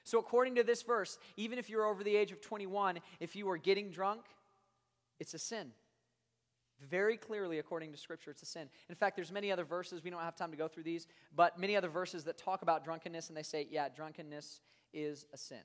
So, 0.04 0.18
according 0.18 0.54
to 0.56 0.62
this 0.62 0.82
verse, 0.82 1.18
even 1.36 1.58
if 1.58 1.70
you're 1.70 1.86
over 1.86 2.04
the 2.04 2.14
age 2.14 2.30
of 2.30 2.40
21, 2.40 3.00
if 3.20 3.34
you 3.34 3.48
are 3.48 3.56
getting 3.56 3.90
drunk, 3.90 4.20
it's 5.18 5.32
a 5.32 5.38
sin. 5.38 5.72
Very 6.80 7.16
clearly, 7.16 7.58
according 7.58 7.92
to 7.92 7.98
Scripture, 7.98 8.30
it's 8.30 8.42
a 8.42 8.46
sin. 8.46 8.68
In 8.90 8.94
fact, 8.94 9.16
there's 9.16 9.32
many 9.32 9.50
other 9.50 9.64
verses. 9.64 10.04
We 10.04 10.10
don't 10.10 10.20
have 10.20 10.36
time 10.36 10.50
to 10.50 10.56
go 10.56 10.68
through 10.68 10.82
these, 10.82 11.06
but 11.34 11.58
many 11.58 11.74
other 11.76 11.88
verses 11.88 12.24
that 12.24 12.36
talk 12.36 12.62
about 12.62 12.84
drunkenness, 12.84 13.28
and 13.28 13.36
they 13.36 13.42
say, 13.42 13.66
yeah, 13.70 13.88
drunkenness 13.88 14.60
is 14.92 15.26
a 15.32 15.38
sin. 15.38 15.62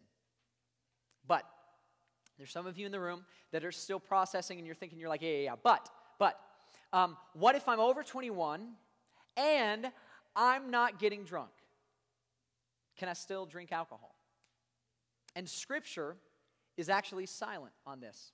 But 1.28 1.44
there's 2.38 2.52
some 2.52 2.66
of 2.66 2.78
you 2.78 2.86
in 2.86 2.92
the 2.94 3.00
room 3.00 3.26
that 3.52 3.66
are 3.66 3.72
still 3.72 4.00
processing, 4.00 4.58
and 4.58 4.66
you're 4.66 4.76
thinking, 4.76 5.00
you're 5.00 5.10
like, 5.10 5.22
yeah, 5.22 5.32
yeah, 5.32 5.44
yeah. 5.44 5.56
But, 5.62 5.90
but, 6.18 6.40
um, 6.94 7.18
what 7.34 7.56
if 7.56 7.68
I'm 7.68 7.80
over 7.80 8.04
21 8.04 8.70
and 9.36 9.92
I'm 10.36 10.72
not 10.72 11.00
getting 11.00 11.26
drunk? 11.26 11.52
Can 12.98 13.10
I 13.10 13.14
still 13.14 13.46
drink 13.46 13.72
alcohol? 13.72 14.16
And 15.36 15.48
Scripture 15.48 16.18
is 16.78 16.90
actually 16.90 17.26
silent 17.26 17.74
on 17.86 18.00
this. 18.00 18.32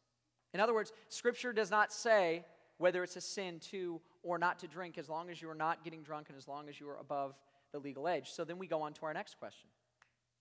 In 0.53 0.59
other 0.59 0.73
words, 0.73 0.93
Scripture 1.09 1.51
does 1.51 1.71
not 1.71 1.91
say 1.91 2.45
whether 2.77 3.03
it's 3.03 3.15
a 3.15 3.21
sin 3.21 3.59
to 3.71 4.01
or 4.23 4.37
not 4.37 4.59
to 4.59 4.67
drink 4.67 4.97
as 4.97 5.09
long 5.09 5.29
as 5.29 5.41
you 5.41 5.49
are 5.49 5.55
not 5.55 5.83
getting 5.83 6.01
drunk 6.03 6.29
and 6.29 6.37
as 6.37 6.47
long 6.47 6.67
as 6.69 6.79
you 6.79 6.89
are 6.89 6.97
above 6.97 7.35
the 7.71 7.79
legal 7.79 8.07
age. 8.07 8.31
So 8.31 8.43
then 8.43 8.57
we 8.57 8.67
go 8.67 8.81
on 8.81 8.93
to 8.93 9.05
our 9.05 9.13
next 9.13 9.37
question 9.37 9.69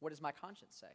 What 0.01 0.11
does 0.11 0.23
my 0.23 0.33
conscience 0.33 0.77
say? 0.81 0.93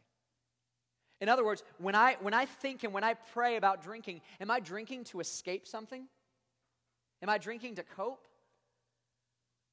In 1.20 1.28
other 1.28 1.44
words, 1.44 1.62
when 1.78 1.94
I, 1.94 2.16
when 2.20 2.32
I 2.32 2.46
think 2.46 2.82
and 2.82 2.94
when 2.94 3.04
I 3.04 3.14
pray 3.14 3.56
about 3.56 3.82
drinking, 3.82 4.22
am 4.40 4.50
I 4.50 4.58
drinking 4.58 5.04
to 5.04 5.20
escape 5.20 5.68
something? 5.68 6.06
Am 7.22 7.28
I 7.28 7.36
drinking 7.36 7.74
to 7.74 7.82
cope? 7.82 8.26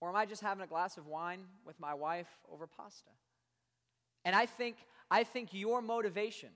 Or 0.02 0.10
am 0.10 0.16
I 0.16 0.26
just 0.26 0.42
having 0.42 0.64
a 0.64 0.68
glass 0.68 0.98
of 0.98 1.08
wine 1.08 1.40
with 1.66 1.80
my 1.80 1.94
wife 1.94 2.28
over 2.52 2.68
pasta? 2.68 3.10
And 4.26 4.36
I 4.36 4.46
think, 4.46 4.76
I 5.10 5.24
think 5.24 5.54
your 5.54 5.82
motivation 5.82 6.50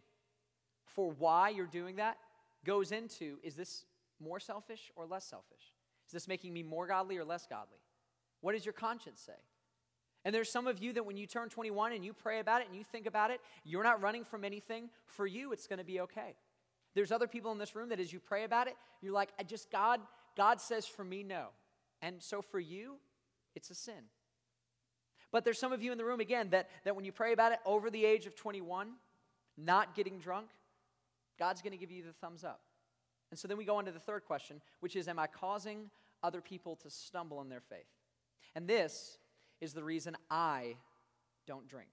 for 0.85 1.11
why 1.11 1.49
you're 1.49 1.65
doing 1.65 1.95
that 1.97 2.17
goes 2.65 2.91
into 2.91 3.37
is 3.43 3.55
this 3.55 3.85
more 4.19 4.39
selfish 4.39 4.91
or 4.95 5.05
less 5.05 5.25
selfish? 5.25 5.73
Is 6.07 6.13
this 6.13 6.27
making 6.27 6.53
me 6.53 6.63
more 6.63 6.87
godly 6.87 7.17
or 7.17 7.25
less 7.25 7.47
godly? 7.47 7.79
What 8.41 8.53
does 8.53 8.65
your 8.65 8.73
conscience 8.73 9.21
say? 9.21 9.39
And 10.23 10.35
there's 10.35 10.51
some 10.51 10.67
of 10.67 10.79
you 10.79 10.93
that 10.93 11.05
when 11.05 11.17
you 11.17 11.25
turn 11.25 11.49
21 11.49 11.93
and 11.93 12.05
you 12.05 12.13
pray 12.13 12.39
about 12.39 12.61
it 12.61 12.67
and 12.67 12.75
you 12.75 12.83
think 12.83 13.07
about 13.07 13.31
it, 13.31 13.39
you're 13.63 13.83
not 13.83 14.01
running 14.01 14.23
from 14.23 14.43
anything. 14.43 14.89
For 15.07 15.25
you, 15.25 15.51
it's 15.51 15.67
going 15.67 15.79
to 15.79 15.85
be 15.85 16.01
okay. 16.01 16.35
There's 16.93 17.11
other 17.11 17.27
people 17.27 17.51
in 17.51 17.57
this 17.57 17.75
room 17.75 17.89
that 17.89 17.99
as 17.99 18.13
you 18.13 18.19
pray 18.19 18.43
about 18.43 18.67
it, 18.67 18.75
you're 19.01 19.13
like, 19.13 19.29
I 19.39 19.43
just, 19.43 19.71
God, 19.71 19.99
God 20.37 20.61
says 20.61 20.85
for 20.85 21.03
me, 21.03 21.23
no. 21.23 21.47
And 22.01 22.21
so 22.21 22.41
for 22.41 22.59
you, 22.59 22.97
it's 23.55 23.71
a 23.71 23.75
sin. 23.75 24.03
But 25.31 25.45
there's 25.45 25.59
some 25.59 25.71
of 25.71 25.81
you 25.81 25.91
in 25.91 25.97
the 25.97 26.05
room, 26.05 26.19
again, 26.19 26.49
that, 26.49 26.69
that 26.83 26.95
when 26.95 27.05
you 27.05 27.11
pray 27.11 27.31
about 27.31 27.51
it 27.51 27.59
over 27.65 27.89
the 27.89 28.05
age 28.05 28.25
of 28.25 28.35
21, 28.35 28.91
not 29.57 29.95
getting 29.95 30.19
drunk, 30.19 30.47
God's 31.39 31.61
going 31.61 31.71
to 31.71 31.77
give 31.77 31.91
you 31.91 32.03
the 32.03 32.13
thumbs 32.13 32.43
up. 32.43 32.61
And 33.31 33.39
so 33.39 33.47
then 33.47 33.57
we 33.57 33.63
go 33.63 33.77
on 33.77 33.85
to 33.85 33.91
the 33.91 33.99
third 33.99 34.25
question, 34.25 34.61
which 34.81 34.95
is 34.95 35.07
Am 35.07 35.17
I 35.17 35.27
causing 35.27 35.89
other 36.21 36.41
people 36.41 36.75
to 36.77 36.89
stumble 36.89 37.41
in 37.41 37.49
their 37.49 37.61
faith? 37.61 37.87
And 38.55 38.67
this 38.67 39.17
is 39.61 39.73
the 39.73 39.83
reason 39.83 40.17
I 40.29 40.75
don't 41.47 41.67
drink. 41.67 41.89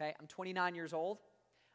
Okay, 0.00 0.14
I'm 0.20 0.28
29 0.28 0.74
years 0.76 0.92
old. 0.92 1.18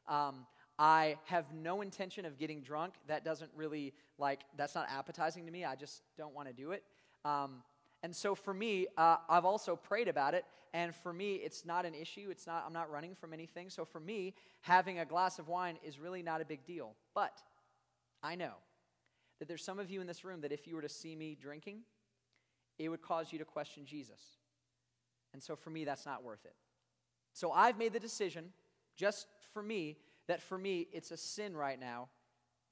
Um, 0.08 0.45
I 0.80 1.17
have 1.26 1.54
no 1.54 1.82
intention 1.82 2.26
of 2.26 2.38
getting 2.38 2.62
drunk. 2.62 2.93
That 3.08 3.26
doesn't 3.26 3.52
really, 3.56 3.93
like, 4.17 4.41
that's 4.58 4.76
not 4.76 4.88
appetizing 4.89 5.45
to 5.45 5.52
me. 5.52 5.65
I 5.65 5.76
just 5.76 6.02
don't 6.17 6.34
want 6.34 6.47
to 6.47 6.54
do 6.54 6.71
it. 6.71 6.84
Um, 7.26 7.63
and 8.04 8.13
so 8.13 8.36
for 8.36 8.54
me, 8.54 8.88
uh, 8.98 9.18
I've 9.30 9.46
also 9.46 9.78
prayed 9.78 10.10
about 10.10 10.34
it, 10.34 10.44
and 10.74 10.94
for 10.94 11.13
me, 11.13 11.36
it's 11.36 11.66
not 11.66 11.86
an 11.86 11.96
issue. 11.96 12.28
It's 12.30 12.46
not, 12.46 12.66
I'm 12.68 12.74
not 12.74 12.92
running 12.92 13.16
from 13.16 13.32
anything. 13.32 13.70
So 13.70 13.86
for 13.86 14.02
me, 14.02 14.36
having 14.62 15.00
a 15.00 15.06
glass 15.06 15.39
of 15.39 15.48
wine 15.48 15.78
is 15.86 15.98
really 15.98 16.22
not 16.22 16.42
a 16.42 16.46
big 16.46 16.66
deal. 16.66 16.96
But 17.16 17.42
I 18.22 18.36
know 18.36 18.56
that 19.39 19.48
there's 19.48 19.63
some 19.63 19.80
of 19.80 19.89
you 19.89 20.02
in 20.02 20.08
this 20.08 20.26
room 20.26 20.42
that 20.42 20.52
if 20.52 20.68
you 20.68 20.76
were 20.76 20.82
to 20.82 20.89
see 20.89 21.16
me 21.16 21.38
drinking, 21.39 21.80
it 22.78 22.89
would 22.89 23.02
cause 23.02 23.32
you 23.32 23.39
to 23.39 23.46
question 23.46 23.86
Jesus. 23.86 24.22
And 25.32 25.42
so 25.42 25.56
for 25.56 25.70
me, 25.70 25.86
that's 25.86 26.06
not 26.06 26.24
worth 26.24 26.44
it. 26.44 26.56
So 27.32 27.52
I've 27.52 27.78
made 27.78 27.94
the 27.94 28.00
decision, 28.00 28.50
just 28.98 29.28
for 29.54 29.63
me, 29.63 29.98
that 30.28 30.42
for 30.42 30.58
me, 30.58 30.88
it's 30.92 31.12
a 31.12 31.18
sin 31.18 31.56
right 31.56 31.80
now 31.80 32.10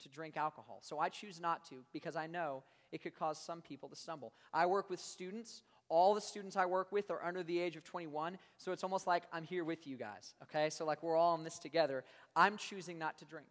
to 0.02 0.10
drink 0.10 0.38
alcohol. 0.38 0.80
So 0.82 1.00
I 1.00 1.10
choose 1.10 1.40
not 1.40 1.66
to 1.70 1.76
because 1.94 2.16
I 2.16 2.28
know 2.28 2.64
it 2.92 3.02
could 3.02 3.16
cause 3.16 3.38
some 3.40 3.62
people 3.62 3.90
to 3.90 3.96
stumble. 3.96 4.34
I 4.54 4.66
work 4.66 4.90
with 4.90 5.00
students. 5.00 5.64
All 5.90 6.14
the 6.14 6.22
students 6.22 6.56
I 6.56 6.66
work 6.66 6.92
with 6.92 7.12
are 7.12 7.24
under 7.24 7.44
the 7.44 7.60
age 7.60 7.76
of 7.76 7.84
21, 7.84 8.38
so 8.58 8.72
it's 8.72 8.84
almost 8.84 9.08
like 9.08 9.24
I'm 9.34 9.44
here 9.44 9.66
with 9.66 9.86
you 9.86 9.98
guys, 9.98 10.36
okay? 10.44 10.70
So, 10.70 10.86
like, 10.86 11.04
we're 11.04 11.18
all 11.18 11.36
in 11.36 11.44
this 11.44 11.60
together. 11.60 12.06
I'm 12.34 12.56
choosing 12.56 12.98
not 12.98 13.18
to 13.18 13.26
drink. 13.26 13.48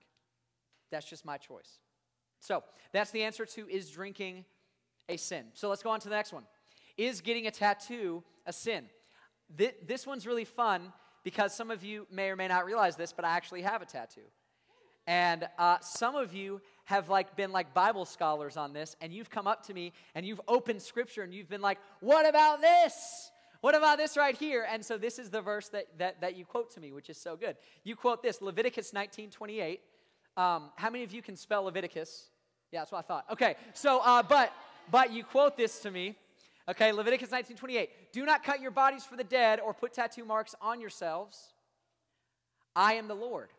That's 0.90 1.08
just 1.08 1.26
my 1.26 1.36
choice. 1.36 1.80
So, 2.38 2.64
that's 2.92 3.10
the 3.10 3.24
answer 3.24 3.44
to 3.44 3.68
is 3.68 3.90
drinking 3.90 4.46
a 5.10 5.18
sin? 5.18 5.46
So, 5.52 5.68
let's 5.68 5.82
go 5.82 5.90
on 5.90 6.00
to 6.00 6.08
the 6.08 6.14
next 6.14 6.32
one. 6.32 6.44
Is 6.96 7.20
getting 7.20 7.46
a 7.46 7.50
tattoo 7.50 8.24
a 8.46 8.54
sin? 8.54 8.86
This 9.54 10.06
one's 10.06 10.26
really 10.26 10.46
fun 10.46 10.94
because 11.24 11.54
some 11.54 11.70
of 11.70 11.84
you 11.84 12.06
may 12.10 12.30
or 12.30 12.36
may 12.36 12.48
not 12.48 12.64
realize 12.64 12.96
this, 12.96 13.12
but 13.12 13.26
I 13.26 13.36
actually 13.36 13.62
have 13.62 13.82
a 13.82 13.86
tattoo. 13.86 14.22
And 15.06 15.48
uh, 15.58 15.78
some 15.80 16.14
of 16.14 16.34
you 16.34 16.60
have 16.84 17.08
like 17.08 17.36
been 17.36 17.52
like 17.52 17.72
Bible 17.72 18.04
scholars 18.04 18.56
on 18.56 18.72
this, 18.72 18.96
and 19.00 19.12
you've 19.12 19.30
come 19.30 19.46
up 19.46 19.66
to 19.66 19.74
me 19.74 19.92
and 20.14 20.26
you've 20.26 20.40
opened 20.48 20.82
scripture 20.82 21.22
and 21.22 21.32
you've 21.32 21.48
been 21.48 21.62
like, 21.62 21.78
what 22.00 22.28
about 22.28 22.60
this? 22.60 23.30
What 23.60 23.74
about 23.74 23.98
this 23.98 24.16
right 24.16 24.36
here? 24.36 24.66
And 24.70 24.84
so 24.84 24.96
this 24.96 25.18
is 25.18 25.30
the 25.30 25.42
verse 25.42 25.68
that, 25.68 25.86
that, 25.98 26.20
that 26.22 26.36
you 26.36 26.44
quote 26.44 26.72
to 26.74 26.80
me, 26.80 26.92
which 26.92 27.10
is 27.10 27.18
so 27.18 27.36
good. 27.36 27.56
You 27.84 27.94
quote 27.94 28.22
this, 28.22 28.40
Leviticus 28.40 28.92
19, 28.92 29.30
28. 29.30 29.80
Um, 30.36 30.70
how 30.76 30.90
many 30.90 31.04
of 31.04 31.12
you 31.12 31.20
can 31.20 31.36
spell 31.36 31.64
Leviticus? 31.64 32.30
Yeah, 32.72 32.80
that's 32.80 32.92
what 32.92 32.98
I 32.98 33.02
thought. 33.02 33.24
Okay, 33.32 33.56
so, 33.74 34.00
uh, 34.02 34.22
but, 34.22 34.52
but 34.90 35.12
you 35.12 35.24
quote 35.24 35.56
this 35.56 35.80
to 35.80 35.90
me. 35.90 36.16
Okay, 36.68 36.92
Leviticus 36.92 37.30
19, 37.30 37.56
28. 37.56 37.90
Do 38.12 38.24
not 38.24 38.42
cut 38.44 38.60
your 38.60 38.70
bodies 38.70 39.04
for 39.04 39.16
the 39.16 39.24
dead 39.24 39.60
or 39.60 39.74
put 39.74 39.92
tattoo 39.92 40.24
marks 40.24 40.54
on 40.60 40.80
yourselves. 40.80 41.52
I 42.74 42.94
am 42.94 43.08
the 43.08 43.14
Lord. 43.14 43.50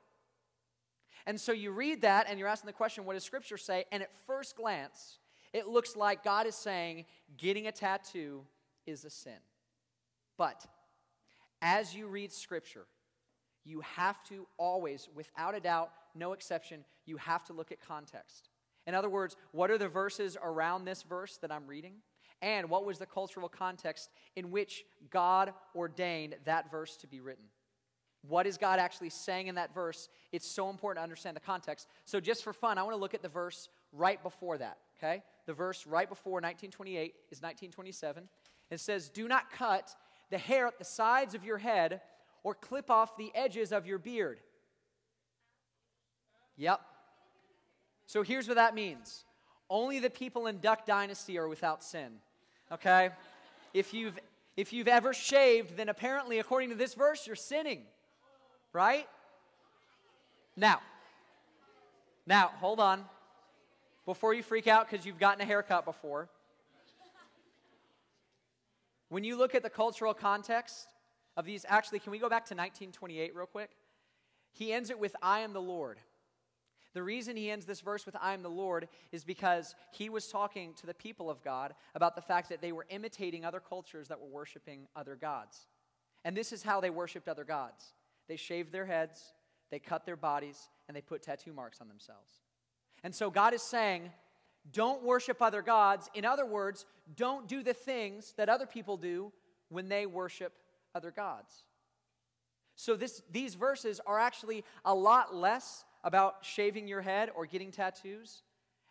And 1.25 1.39
so 1.39 1.51
you 1.51 1.71
read 1.71 2.01
that 2.01 2.27
and 2.29 2.39
you're 2.39 2.47
asking 2.47 2.67
the 2.67 2.73
question, 2.73 3.05
what 3.05 3.13
does 3.13 3.23
Scripture 3.23 3.57
say? 3.57 3.85
And 3.91 4.01
at 4.01 4.09
first 4.25 4.55
glance, 4.55 5.19
it 5.53 5.67
looks 5.67 5.95
like 5.95 6.23
God 6.23 6.47
is 6.47 6.55
saying 6.55 7.05
getting 7.37 7.67
a 7.67 7.71
tattoo 7.71 8.43
is 8.85 9.05
a 9.05 9.09
sin. 9.09 9.39
But 10.37 10.65
as 11.61 11.95
you 11.95 12.07
read 12.07 12.31
Scripture, 12.31 12.85
you 13.63 13.81
have 13.81 14.23
to 14.25 14.47
always, 14.57 15.07
without 15.13 15.55
a 15.55 15.59
doubt, 15.59 15.91
no 16.15 16.33
exception, 16.33 16.83
you 17.05 17.17
have 17.17 17.43
to 17.45 17.53
look 17.53 17.71
at 17.71 17.79
context. 17.79 18.49
In 18.87 18.95
other 18.95 19.09
words, 19.09 19.35
what 19.51 19.69
are 19.69 19.77
the 19.77 19.87
verses 19.87 20.37
around 20.41 20.85
this 20.85 21.03
verse 21.03 21.37
that 21.37 21.51
I'm 21.51 21.67
reading? 21.67 21.95
And 22.41 22.69
what 22.69 22.85
was 22.85 22.97
the 22.97 23.05
cultural 23.05 23.47
context 23.47 24.09
in 24.35 24.49
which 24.49 24.83
God 25.11 25.53
ordained 25.75 26.35
that 26.45 26.71
verse 26.71 26.97
to 26.97 27.07
be 27.07 27.19
written? 27.19 27.45
What 28.27 28.45
is 28.45 28.57
God 28.57 28.79
actually 28.79 29.09
saying 29.09 29.47
in 29.47 29.55
that 29.55 29.73
verse? 29.73 30.07
It's 30.31 30.47
so 30.47 30.69
important 30.69 30.99
to 30.99 31.03
understand 31.03 31.35
the 31.35 31.41
context. 31.41 31.87
So, 32.05 32.19
just 32.19 32.43
for 32.43 32.53
fun, 32.53 32.77
I 32.77 32.83
want 32.83 32.95
to 32.95 32.99
look 32.99 33.13
at 33.13 33.21
the 33.21 33.29
verse 33.29 33.69
right 33.91 34.21
before 34.21 34.57
that, 34.59 34.77
okay? 34.97 35.23
The 35.47 35.53
verse 35.53 35.87
right 35.87 36.07
before 36.07 36.33
1928 36.33 37.15
is 37.31 37.41
1927. 37.41 38.29
It 38.69 38.79
says, 38.79 39.09
Do 39.09 39.27
not 39.27 39.51
cut 39.51 39.95
the 40.29 40.37
hair 40.37 40.67
at 40.67 40.77
the 40.77 40.85
sides 40.85 41.33
of 41.33 41.43
your 41.43 41.57
head 41.57 42.01
or 42.43 42.53
clip 42.53 42.91
off 42.91 43.17
the 43.17 43.31
edges 43.33 43.71
of 43.71 43.87
your 43.87 43.97
beard. 43.97 44.39
Yep. 46.57 46.79
So, 48.05 48.21
here's 48.21 48.47
what 48.47 48.55
that 48.55 48.75
means 48.75 49.25
only 49.67 49.97
the 49.97 50.11
people 50.11 50.45
in 50.45 50.59
Duck 50.59 50.85
Dynasty 50.85 51.39
are 51.39 51.47
without 51.47 51.83
sin, 51.83 52.11
okay? 52.71 53.09
If 53.73 53.95
you've 53.95 54.19
if 54.57 54.73
you've 54.73 54.89
ever 54.89 55.13
shaved, 55.13 55.77
then 55.77 55.89
apparently, 55.89 56.37
according 56.37 56.69
to 56.69 56.75
this 56.75 56.93
verse, 56.93 57.25
you're 57.25 57.35
sinning 57.35 57.83
right? 58.73 59.07
Now, 60.55 60.81
now, 62.25 62.51
hold 62.59 62.79
on. 62.79 63.03
Before 64.05 64.33
you 64.33 64.43
freak 64.43 64.67
out 64.67 64.89
because 64.89 65.05
you've 65.05 65.19
gotten 65.19 65.41
a 65.41 65.45
haircut 65.45 65.85
before, 65.85 66.29
when 69.09 69.23
you 69.23 69.37
look 69.37 69.53
at 69.53 69.63
the 69.63 69.69
cultural 69.69 70.13
context 70.13 70.87
of 71.37 71.45
these, 71.45 71.65
actually, 71.67 71.99
can 71.99 72.11
we 72.11 72.17
go 72.17 72.29
back 72.29 72.45
to 72.45 72.55
1928 72.55 73.35
real 73.35 73.45
quick? 73.45 73.71
He 74.53 74.73
ends 74.73 74.89
it 74.89 74.99
with, 74.99 75.15
I 75.21 75.41
am 75.41 75.53
the 75.53 75.61
Lord. 75.61 75.99
The 76.93 77.03
reason 77.03 77.37
he 77.37 77.49
ends 77.49 77.65
this 77.65 77.81
verse 77.81 78.05
with, 78.05 78.15
I 78.21 78.33
am 78.33 78.41
the 78.41 78.49
Lord, 78.49 78.87
is 79.11 79.23
because 79.23 79.75
he 79.91 80.09
was 80.09 80.27
talking 80.27 80.73
to 80.75 80.85
the 80.85 80.93
people 80.93 81.29
of 81.29 81.43
God 81.43 81.73
about 81.95 82.15
the 82.15 82.21
fact 82.21 82.49
that 82.49 82.61
they 82.61 82.71
were 82.71 82.85
imitating 82.89 83.45
other 83.45 83.61
cultures 83.61 84.07
that 84.09 84.19
were 84.19 84.27
worshiping 84.27 84.87
other 84.95 85.15
gods. 85.15 85.67
And 86.25 86.35
this 86.35 86.51
is 86.51 86.63
how 86.63 86.81
they 86.81 86.89
worshiped 86.89 87.27
other 87.27 87.45
gods 87.45 87.93
they 88.27 88.35
shaved 88.35 88.71
their 88.71 88.85
heads, 88.85 89.33
they 89.69 89.79
cut 89.79 90.05
their 90.05 90.15
bodies, 90.15 90.69
and 90.87 90.95
they 90.95 91.01
put 91.01 91.21
tattoo 91.21 91.53
marks 91.53 91.81
on 91.81 91.87
themselves. 91.87 92.41
And 93.03 93.13
so 93.13 93.29
God 93.29 93.53
is 93.53 93.61
saying, 93.61 94.11
don't 94.71 95.03
worship 95.03 95.41
other 95.41 95.61
gods. 95.61 96.09
In 96.13 96.23
other 96.23 96.45
words, 96.45 96.85
don't 97.15 97.47
do 97.47 97.63
the 97.63 97.73
things 97.73 98.33
that 98.37 98.49
other 98.49 98.65
people 98.65 98.97
do 98.97 99.31
when 99.69 99.89
they 99.89 100.05
worship 100.05 100.53
other 100.93 101.11
gods. 101.11 101.63
So 102.75 102.95
this, 102.95 103.21
these 103.31 103.55
verses 103.55 103.99
are 104.05 104.19
actually 104.19 104.63
a 104.85 104.93
lot 104.93 105.35
less 105.35 105.83
about 106.03 106.37
shaving 106.41 106.87
your 106.87 107.01
head 107.01 107.29
or 107.35 107.45
getting 107.45 107.71
tattoos, 107.71 108.43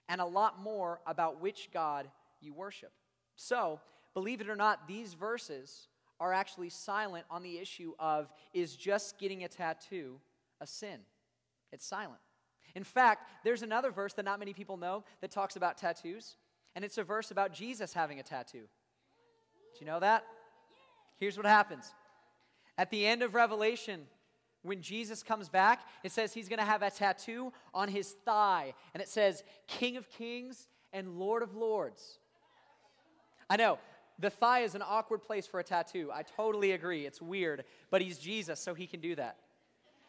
and 0.08 0.20
a 0.20 0.26
lot 0.26 0.60
more 0.60 1.00
about 1.06 1.40
which 1.40 1.70
God 1.72 2.08
you 2.40 2.52
worship. 2.52 2.92
So, 3.36 3.80
believe 4.14 4.40
it 4.40 4.48
or 4.48 4.56
not, 4.56 4.86
these 4.86 5.14
verses 5.14 5.88
are 6.20 6.32
actually 6.32 6.68
silent 6.68 7.24
on 7.30 7.42
the 7.42 7.58
issue 7.58 7.94
of 7.98 8.30
is 8.52 8.76
just 8.76 9.18
getting 9.18 9.42
a 9.42 9.48
tattoo 9.48 10.20
a 10.60 10.66
sin? 10.66 11.00
It's 11.72 11.86
silent. 11.86 12.20
In 12.74 12.84
fact, 12.84 13.28
there's 13.44 13.62
another 13.62 13.90
verse 13.90 14.12
that 14.14 14.24
not 14.24 14.38
many 14.38 14.52
people 14.52 14.76
know 14.76 15.04
that 15.20 15.30
talks 15.30 15.56
about 15.56 15.78
tattoos, 15.78 16.36
and 16.76 16.84
it's 16.84 16.98
a 16.98 17.02
verse 17.02 17.30
about 17.30 17.52
Jesus 17.52 17.92
having 17.92 18.20
a 18.20 18.22
tattoo. 18.22 18.68
Do 19.74 19.80
you 19.80 19.86
know 19.86 20.00
that? 20.00 20.24
Here's 21.18 21.36
what 21.36 21.46
happens. 21.46 21.92
At 22.78 22.90
the 22.90 23.06
end 23.06 23.22
of 23.22 23.34
Revelation, 23.34 24.02
when 24.62 24.82
Jesus 24.82 25.22
comes 25.22 25.48
back, 25.48 25.80
it 26.04 26.12
says 26.12 26.32
he's 26.32 26.48
going 26.48 26.58
to 26.58 26.64
have 26.64 26.82
a 26.82 26.90
tattoo 26.90 27.52
on 27.74 27.88
his 27.88 28.14
thigh, 28.24 28.74
and 28.94 29.02
it 29.02 29.08
says, 29.08 29.42
King 29.66 29.96
of 29.96 30.08
Kings 30.10 30.68
and 30.92 31.18
Lord 31.18 31.42
of 31.42 31.54
Lords. 31.54 32.18
I 33.48 33.56
know, 33.56 33.78
the 34.20 34.30
thigh 34.30 34.60
is 34.60 34.74
an 34.74 34.82
awkward 34.86 35.22
place 35.22 35.46
for 35.46 35.60
a 35.60 35.64
tattoo. 35.64 36.10
I 36.12 36.22
totally 36.22 36.72
agree. 36.72 37.06
It's 37.06 37.22
weird, 37.22 37.64
but 37.90 38.02
he's 38.02 38.18
Jesus, 38.18 38.60
so 38.60 38.74
he 38.74 38.86
can 38.86 39.00
do 39.00 39.14
that. 39.14 39.36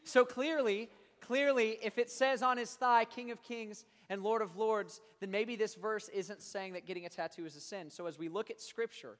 So 0.04 0.26
clearly, 0.26 0.89
clearly, 1.21 1.78
if 1.82 1.97
it 1.97 2.10
says 2.10 2.41
on 2.41 2.58
his 2.58 2.74
thigh, 2.74 3.06
King 3.06 3.32
of 3.32 3.41
Kings 3.41 3.86
and 4.10 4.24
Lord 4.24 4.41
of 4.41 4.58
Lords, 4.58 5.00
then 5.19 5.32
maybe 5.32 5.56
this 5.56 5.76
verse 5.76 6.10
isn't 6.10 6.41
saying 6.41 6.74
that 6.74 6.86
getting 6.86 7.06
a 7.06 7.10
tattoo 7.10 7.45
is 7.45 7.56
a 7.56 7.62
sin. 7.62 7.89
So 7.89 8.08
as 8.08 8.19
we 8.19 8.28
look 8.28 8.50
at 8.50 8.60
Scripture 8.60 9.17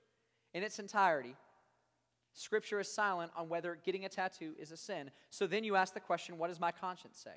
in 0.54 0.64
its 0.64 0.80
entirety, 0.80 1.36
Scripture 2.34 2.80
is 2.80 2.92
silent 2.92 3.32
on 3.36 3.50
whether 3.50 3.78
getting 3.86 4.06
a 4.06 4.10
tattoo 4.10 4.54
is 4.60 4.72
a 4.72 4.78
sin. 4.78 5.12
So 5.30 5.48
then 5.48 5.64
you 5.64 5.76
ask 5.76 5.94
the 5.94 6.00
question, 6.00 6.38
what 6.38 6.48
does 6.48 6.60
my 6.60 6.72
conscience 6.72 7.20
say? 7.24 7.36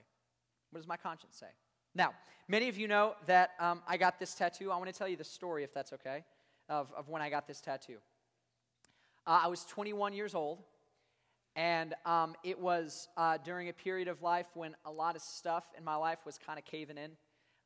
What 0.70 0.80
does 0.80 0.88
my 0.88 0.96
conscience 0.96 1.36
say? 1.38 1.52
Now, 1.94 2.14
many 2.48 2.68
of 2.68 2.76
you 2.76 2.88
know 2.88 3.14
that 3.26 3.50
um, 3.60 3.82
I 3.86 3.96
got 3.96 4.18
this 4.18 4.34
tattoo. 4.34 4.72
I 4.72 4.76
want 4.76 4.92
to 4.92 4.98
tell 4.98 5.06
you 5.06 5.16
the 5.16 5.24
story, 5.24 5.62
if 5.62 5.72
that's 5.72 5.92
okay, 5.92 6.24
of, 6.68 6.92
of 6.96 7.08
when 7.08 7.22
I 7.22 7.30
got 7.30 7.46
this 7.46 7.60
tattoo. 7.60 7.98
Uh, 9.26 9.40
I 9.44 9.48
was 9.48 9.64
21 9.64 10.12
years 10.12 10.34
old, 10.34 10.62
and 11.56 11.94
um, 12.04 12.34
it 12.42 12.58
was 12.58 13.08
uh, 13.16 13.38
during 13.42 13.68
a 13.68 13.72
period 13.72 14.08
of 14.08 14.22
life 14.22 14.46
when 14.54 14.74
a 14.84 14.90
lot 14.90 15.16
of 15.16 15.22
stuff 15.22 15.64
in 15.78 15.84
my 15.84 15.96
life 15.96 16.18
was 16.26 16.38
kind 16.38 16.58
of 16.58 16.64
caving 16.64 16.98
in. 16.98 17.12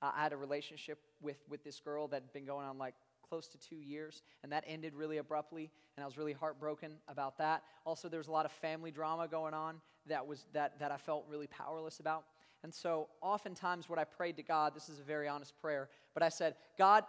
Uh, 0.01 0.13
I 0.15 0.23
had 0.23 0.33
a 0.33 0.37
relationship 0.37 0.99
with, 1.21 1.39
with 1.49 1.65
this 1.65 1.81
girl 1.81 2.07
that 2.09 2.23
had 2.23 2.33
been 2.33 2.45
going 2.45 2.67
on 2.67 2.79
like 2.79 2.95
close 3.29 3.49
to 3.49 3.59
two 3.59 3.77
years, 3.77 4.23
and 4.43 4.53
that 4.53 4.65
ended 4.67 4.95
really 4.95 5.19
abruptly, 5.19 5.71
and 5.97 6.05
I 6.05 6.07
was 6.07 6.17
really 6.17 6.33
heartbroken 6.33 6.93
about 7.09 7.39
that. 7.39 7.63
Also, 7.85 8.09
there 8.09 8.19
was 8.19 8.29
a 8.29 8.33
lot 8.33 8.47
of 8.47 8.53
family 8.53 8.91
drama 8.91 9.29
going 9.29 9.55
on 9.55 9.81
that, 10.07 10.27
was, 10.27 10.47
that, 10.53 10.79
that 10.79 10.93
I 10.93 10.97
felt 10.97 11.25
really 11.29 11.47
powerless 11.47 12.01
about. 12.01 12.25
And 12.65 12.75
so, 12.75 13.09
oftentimes, 13.21 13.89
what 13.89 13.99
I 13.99 14.05
prayed 14.05 14.37
to 14.37 14.43
God, 14.43 14.75
this 14.75 14.89
is 14.89 14.99
a 14.99 15.03
very 15.03 15.29
honest 15.29 15.57
prayer, 15.61 15.89
but 16.15 16.23
I 16.23 16.29
said, 16.29 16.55
God, 16.77 17.05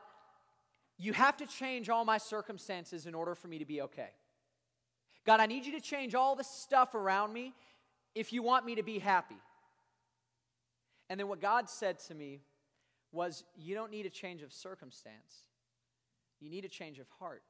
you 0.99 1.13
have 1.13 1.37
to 1.37 1.47
change 1.47 1.89
all 1.89 2.03
my 2.03 2.17
circumstances 2.17 3.05
in 3.05 3.15
order 3.15 3.33
for 3.33 3.47
me 3.47 3.57
to 3.59 3.65
be 3.65 3.81
okay. 3.81 4.09
God, 5.25 5.39
I 5.39 5.45
need 5.45 5.65
you 5.65 5.71
to 5.71 5.81
change 5.81 6.13
all 6.13 6.35
the 6.35 6.43
stuff 6.43 6.93
around 6.93 7.33
me 7.33 7.53
if 8.15 8.33
you 8.33 8.43
want 8.43 8.65
me 8.65 8.75
to 8.75 8.83
be 8.83 8.99
happy. 8.99 9.37
And 11.09 11.19
then 11.19 11.29
what 11.29 11.41
God 11.41 11.69
said 11.69 11.99
to 12.07 12.13
me 12.13 12.41
was, 13.11 13.45
You 13.55 13.75
don't 13.75 13.91
need 13.91 14.05
a 14.05 14.09
change 14.09 14.43
of 14.43 14.51
circumstance, 14.51 15.45
you 16.39 16.49
need 16.49 16.65
a 16.65 16.69
change 16.69 16.99
of 16.99 17.07
heart. 17.17 17.43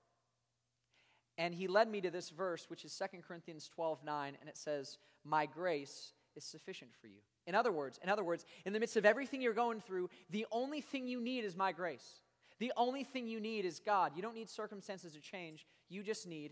And 1.37 1.55
he 1.55 1.67
led 1.67 1.89
me 1.89 2.01
to 2.01 2.11
this 2.11 2.29
verse, 2.29 2.69
which 2.69 2.83
is 2.83 2.93
2 2.97 3.19
Corinthians 3.25 3.69
12 3.73 4.03
9, 4.03 4.37
and 4.39 4.49
it 4.49 4.57
says, 4.57 4.97
My 5.23 5.47
grace 5.47 6.13
is 6.35 6.43
sufficient 6.43 6.91
for 7.01 7.07
you. 7.07 7.21
In 7.47 7.55
other 7.55 7.71
words, 7.71 7.99
in 8.03 8.09
other 8.09 8.23
words, 8.23 8.45
in 8.65 8.73
the 8.73 8.79
midst 8.79 8.95
of 8.95 9.05
everything 9.05 9.41
you're 9.41 9.53
going 9.53 9.81
through, 9.81 10.09
the 10.29 10.45
only 10.51 10.81
thing 10.81 11.07
you 11.07 11.19
need 11.19 11.43
is 11.43 11.55
my 11.55 11.71
grace. 11.71 12.21
The 12.59 12.71
only 12.75 13.03
thing 13.03 13.27
you 13.27 13.39
need 13.39 13.65
is 13.65 13.79
God. 13.79 14.11
You 14.15 14.21
don't 14.21 14.35
need 14.35 14.49
circumstances 14.49 15.13
to 15.13 15.21
change. 15.21 15.65
You 15.89 16.03
just 16.03 16.27
need 16.27 16.51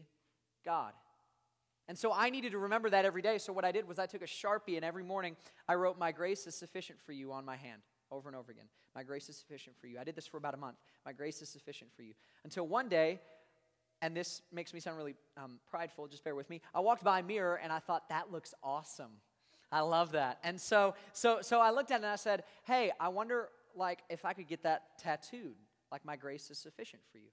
God. 0.66 0.94
And 1.90 1.98
so 1.98 2.12
I 2.14 2.30
needed 2.30 2.52
to 2.52 2.58
remember 2.58 2.90
that 2.90 3.06
every 3.06 3.22
day. 3.22 3.38
So 3.38 3.54
what 3.54 3.64
I 3.64 3.72
did 3.72 3.88
was 3.88 4.00
I 4.00 4.06
took 4.06 4.22
a 4.22 4.26
Sharpie 4.26 4.76
and 4.76 4.84
every 4.84 5.04
morning 5.04 5.36
I 5.68 5.76
wrote, 5.76 5.98
My 5.98 6.12
grace 6.12 6.48
is 6.48 6.56
sufficient 6.56 7.00
for 7.06 7.12
you 7.14 7.32
on 7.32 7.46
my 7.46 7.56
hand 7.56 7.82
over 8.12 8.28
and 8.28 8.36
over 8.36 8.52
again. 8.52 8.66
My 8.96 9.04
grace 9.04 9.30
is 9.30 9.38
sufficient 9.38 9.78
for 9.80 9.88
you. 9.88 10.00
I 10.00 10.04
did 10.04 10.16
this 10.16 10.28
for 10.28 10.38
about 10.38 10.54
a 10.54 10.58
month. 10.58 10.78
My 11.06 11.14
grace 11.14 11.42
is 11.42 11.50
sufficient 11.50 11.92
for 11.96 12.02
you. 12.02 12.14
Until 12.44 12.68
one 12.68 12.90
day, 12.90 13.20
and 14.02 14.16
this 14.16 14.42
makes 14.52 14.74
me 14.74 14.80
sound 14.80 14.98
really 14.98 15.16
um, 15.38 15.60
prideful, 15.70 16.08
just 16.08 16.24
bear 16.24 16.36
with 16.36 16.50
me. 16.50 16.62
I 16.74 16.80
walked 16.80 17.04
by 17.04 17.20
a 17.20 17.24
mirror 17.24 17.60
and 17.62 17.72
I 17.72 17.80
thought, 17.80 18.10
that 18.10 18.32
looks 18.32 18.54
awesome. 18.64 19.12
I 19.72 19.82
love 19.82 20.12
that. 20.14 20.40
And 20.44 20.60
so, 20.60 20.96
so, 21.14 21.40
so 21.42 21.60
I 21.60 21.72
looked 21.72 21.92
at 21.92 21.96
it 21.96 22.04
and 22.04 22.12
I 22.12 22.16
said, 22.16 22.44
hey, 22.64 22.92
I 23.00 23.10
wonder 23.10 23.50
like 23.76 24.00
if 24.10 24.26
I 24.26 24.34
could 24.34 24.48
get 24.48 24.64
that 24.64 24.98
tattooed, 25.00 25.56
like 25.92 26.06
my 26.06 26.16
grace 26.16 26.50
is 26.50 26.58
sufficient 26.58 27.02
for 27.12 27.18
you. 27.18 27.30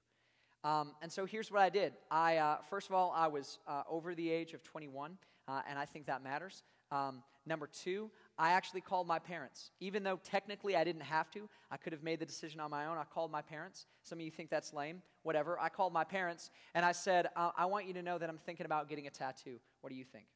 Um, 0.69 0.93
and 1.03 1.13
so 1.13 1.27
here's 1.27 1.53
what 1.53 1.61
I 1.61 1.69
did. 1.69 1.93
I, 2.11 2.39
uh, 2.39 2.57
first 2.71 2.89
of 2.89 2.95
all, 2.95 3.13
I 3.15 3.29
was 3.29 3.59
uh, 3.69 3.83
over 3.89 4.15
the 4.15 4.31
age 4.31 4.55
of 4.55 4.63
21, 4.63 5.19
uh, 5.47 5.61
and 5.69 5.79
I 5.79 5.85
think 5.85 6.07
that 6.07 6.25
matters. 6.25 6.63
Um, 6.91 7.23
number 7.45 7.67
two, 7.67 8.11
I 8.39 8.53
actually 8.53 8.81
called 8.81 9.07
my 9.07 9.19
parents. 9.19 9.71
Even 9.81 10.03
though 10.03 10.19
technically 10.25 10.75
I 10.75 10.83
didn't 10.83 11.03
have 11.03 11.31
to, 11.33 11.49
I 11.71 11.77
could 11.77 11.93
have 11.93 12.03
made 12.03 12.19
the 12.19 12.27
decision 12.27 12.61
on 12.61 12.71
my 12.71 12.87
own. 12.87 12.97
I 12.97 13.05
called 13.05 13.31
my 13.31 13.43
parents. 13.43 13.87
Some 14.03 14.19
of 14.19 14.25
you 14.25 14.31
think 14.31 14.49
that's 14.49 14.73
lame, 14.73 15.03
whatever. 15.23 15.61
I 15.61 15.69
called 15.69 15.93
my 15.93 16.05
parents 16.05 16.51
and 16.75 16.85
I 16.85 16.93
said, 16.93 17.29
I 17.37 17.67
want 17.67 17.87
you 17.87 17.95
to 17.95 18.03
know 18.03 18.19
that 18.19 18.29
I'm 18.29 18.39
thinking 18.39 18.67
about 18.67 18.89
getting 18.89 19.07
a 19.07 19.11
tattoo. 19.11 19.59
What 19.83 19.91
do 19.91 19.97
you 19.97 20.05
think? 20.05 20.27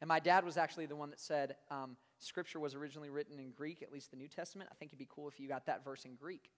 And 0.00 0.08
my 0.08 0.20
dad 0.20 0.44
was 0.44 0.56
actually 0.56 0.86
the 0.86 0.96
one 0.96 1.10
that 1.10 1.20
said, 1.20 1.56
um, 1.70 1.96
Scripture 2.18 2.60
was 2.60 2.74
originally 2.74 3.10
written 3.10 3.38
in 3.38 3.50
Greek, 3.50 3.82
at 3.82 3.92
least 3.92 4.10
the 4.10 4.16
New 4.16 4.28
Testament. 4.28 4.70
I 4.72 4.74
think 4.74 4.90
it'd 4.90 4.98
be 4.98 5.08
cool 5.08 5.28
if 5.28 5.40
you 5.40 5.48
got 5.48 5.66
that 5.66 5.84
verse 5.84 6.04
in 6.04 6.14
Greek. 6.14 6.50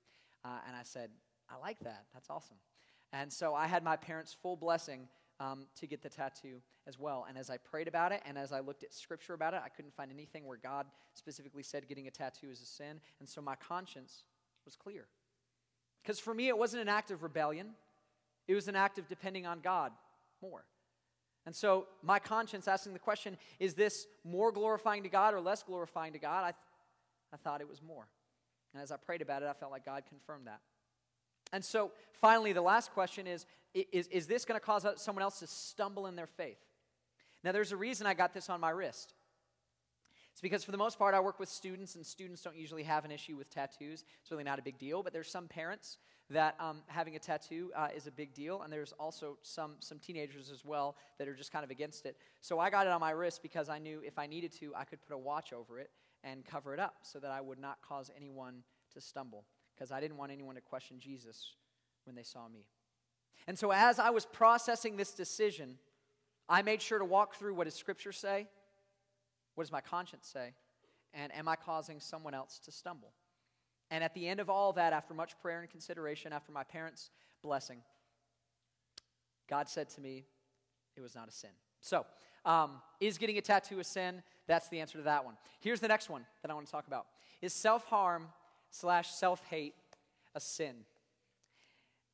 Uh, 0.45 0.59
and 0.67 0.77
I 0.77 0.83
said, 0.83 1.11
I 1.51 1.59
like 1.59 1.79
that. 1.81 2.05
That's 2.13 2.31
awesome. 2.31 2.57
And 3.13 3.33
so 3.33 3.55
I 3.55 3.67
had 3.67 3.83
my 3.83 3.97
parents' 3.97 4.37
full 4.41 4.57
blessing 4.57 5.09
um, 5.41 5.67
to 5.77 5.87
get 5.87 6.03
the 6.03 6.09
tattoo 6.09 6.61
as 6.87 6.99
well. 6.99 7.27
And 7.29 7.39
as 7.39 7.51
I 7.51 7.57
prayed 7.59 7.89
about 7.89 8.13
it 8.13 8.23
and 8.27 8.37
as 8.37 8.53
I 8.53 8.61
looked 8.61 8.83
at 8.83 8.93
scripture 8.93 9.35
about 9.35 9.55
it, 9.55 9.61
I 9.65 9.69
couldn't 9.69 9.95
find 9.95 10.11
anything 10.11 10.47
where 10.47 10.59
God 10.59 10.87
specifically 11.15 11.63
said 11.63 11.89
getting 11.89 12.07
a 12.07 12.11
tattoo 12.11 12.51
is 12.51 12.61
a 12.61 12.67
sin. 12.67 13.01
And 13.21 13.29
so 13.29 13.41
my 13.41 13.55
conscience 13.57 14.25
was 14.65 14.77
clear. 14.77 15.07
Because 16.03 16.19
for 16.19 16.35
me, 16.35 16.49
it 16.49 16.59
wasn't 16.59 16.83
an 16.83 16.89
act 16.89 17.11
of 17.11 17.23
rebellion, 17.23 17.71
it 18.47 18.55
was 18.55 18.69
an 18.69 18.77
act 18.77 18.99
of 18.99 19.09
depending 19.09 19.47
on 19.47 19.61
God 19.61 19.93
more. 20.41 20.65
And 21.47 21.55
so 21.55 21.87
my 22.03 22.19
conscience 22.19 22.69
asking 22.69 22.93
the 22.93 22.99
question 22.99 23.37
is 23.59 23.75
this 23.75 24.07
more 24.25 24.53
glorifying 24.53 25.03
to 25.05 25.09
God 25.09 25.35
or 25.35 25.41
less 25.41 25.63
glorifying 25.63 26.13
to 26.13 26.19
God? 26.19 26.45
I, 26.45 26.51
th- 26.51 26.57
I 27.33 27.37
thought 27.37 27.61
it 27.61 27.69
was 27.69 27.81
more. 27.83 28.07
And 28.73 28.83
as 28.83 28.93
I 28.93 28.97
prayed 28.97 29.23
about 29.23 29.43
it, 29.43 29.49
I 29.49 29.53
felt 29.53 29.73
like 29.73 29.85
God 29.85 30.05
confirmed 30.09 30.47
that. 30.47 30.61
And 31.53 31.65
so, 31.65 31.93
finally, 32.13 32.53
the 32.53 32.63
last 32.63 32.93
question 32.93 33.27
is 33.27 33.47
Is, 33.75 34.07
is 34.09 34.27
this 34.27 34.45
going 34.45 34.59
to 34.59 34.65
cause 34.65 34.87
someone 34.97 35.23
else 35.23 35.41
to 35.41 35.47
stumble 35.47 36.07
in 36.07 36.17
their 36.17 36.27
faith? 36.27 36.59
Now, 37.45 37.53
there's 37.53 37.73
a 37.73 37.77
reason 37.77 38.07
I 38.07 38.15
got 38.15 38.35
this 38.35 38.51
on 38.51 38.61
my 38.61 38.71
wrist. 38.71 39.15
It's 40.33 40.41
because, 40.41 40.65
for 40.65 40.71
the 40.71 40.79
most 40.79 40.99
part, 40.99 41.15
I 41.15 41.21
work 41.21 41.41
with 41.41 41.49
students, 41.49 41.95
and 41.97 42.07
students 42.07 42.43
don't 42.43 42.57
usually 42.57 42.85
have 42.85 43.05
an 43.05 43.11
issue 43.11 43.37
with 43.37 43.51
tattoos. 43.51 44.05
It's 44.21 44.31
really 44.31 44.45
not 44.45 44.59
a 44.59 44.63
big 44.63 44.79
deal, 44.79 45.03
but 45.03 45.13
there's 45.13 45.31
some 45.31 45.49
parents 45.49 45.99
that 46.31 46.55
um, 46.61 46.83
having 46.87 47.17
a 47.17 47.19
tattoo 47.19 47.73
uh, 47.75 47.89
is 47.97 48.07
a 48.07 48.11
big 48.11 48.35
deal, 48.35 48.63
and 48.63 48.73
there's 48.73 48.93
also 49.01 49.39
some, 49.43 49.77
some 49.81 49.99
teenagers 49.99 50.51
as 50.51 50.65
well 50.65 50.97
that 51.19 51.27
are 51.27 51.35
just 51.35 51.51
kind 51.51 51.65
of 51.65 51.71
against 51.71 52.07
it. 52.07 52.17
So 52.41 52.59
I 52.59 52.71
got 52.71 52.87
it 52.87 52.93
on 52.93 53.01
my 53.01 53.11
wrist 53.11 53.43
because 53.43 53.69
I 53.69 53.79
knew 53.79 54.01
if 54.05 54.19
I 54.19 54.27
needed 54.27 54.53
to, 54.61 54.75
I 54.77 54.85
could 54.85 55.01
put 55.01 55.15
a 55.15 55.19
watch 55.19 55.53
over 55.53 55.81
it 55.81 55.91
and 56.25 56.45
cover 56.45 56.75
it 56.75 56.81
up 56.81 56.97
so 57.03 57.19
that 57.19 57.31
I 57.31 57.41
would 57.41 57.59
not 57.59 57.79
cause 57.87 58.11
anyone 58.17 58.63
to 58.95 59.01
stumble 59.01 59.45
because 59.75 59.93
I 59.93 60.01
didn't 60.01 60.17
want 60.17 60.33
anyone 60.33 60.55
to 60.57 60.61
question 60.61 60.99
Jesus 60.99 61.55
when 62.05 62.17
they 62.17 62.23
saw 62.23 62.49
me. 62.49 62.67
And 63.47 63.59
so, 63.59 63.71
as 63.71 63.99
I 63.99 64.11
was 64.11 64.27
processing 64.27 64.97
this 64.97 65.13
decision, 65.13 65.79
I 66.49 66.63
made 66.63 66.83
sure 66.83 66.99
to 66.99 67.05
walk 67.05 67.37
through 67.37 67.55
what 67.55 67.65
does 67.65 67.75
Scripture 67.75 68.13
say? 68.13 68.47
What 69.55 69.65
does 69.65 69.73
my 69.73 69.81
conscience 69.81 70.29
say? 70.33 70.55
And 71.15 71.35
am 71.35 71.49
I 71.49 71.57
causing 71.57 72.01
someone 72.01 72.35
else 72.35 72.59
to 72.65 72.73
stumble? 72.73 73.13
And 73.91 74.05
at 74.05 74.15
the 74.15 74.29
end 74.29 74.41
of 74.41 74.51
all 74.51 74.73
that, 74.75 74.93
after 74.93 75.15
much 75.15 75.39
prayer 75.41 75.61
and 75.61 75.71
consideration, 75.71 76.33
after 76.33 76.53
my 76.53 76.63
parents' 76.63 77.11
blessing, 77.43 77.79
God 79.49 79.69
said 79.69 79.89
to 79.91 80.01
me, 80.01 80.25
it 80.97 81.01
was 81.01 81.15
not 81.15 81.29
a 81.29 81.33
sin. 81.33 81.51
So, 81.81 82.05
um, 82.45 82.83
is 83.01 83.19
getting 83.19 83.39
a 83.39 83.41
tattoo 83.41 83.79
a 83.79 83.85
sin? 83.85 84.23
That's 84.49 84.69
the 84.69 84.81
answer 84.81 84.99
to 84.99 85.05
that 85.05 85.25
one. 85.25 85.35
Here's 85.61 85.79
the 85.79 85.89
next 85.89 86.11
one 86.11 86.25
that 86.43 86.51
I 86.51 86.55
want 86.55 86.67
to 86.67 86.73
talk 86.73 86.89
about. 86.89 87.07
Is 87.41 87.53
self 87.53 87.85
harm 87.85 88.29
slash 88.71 89.11
self 89.11 89.45
hate 89.49 89.75
a 90.35 90.41
sin? 90.41 90.75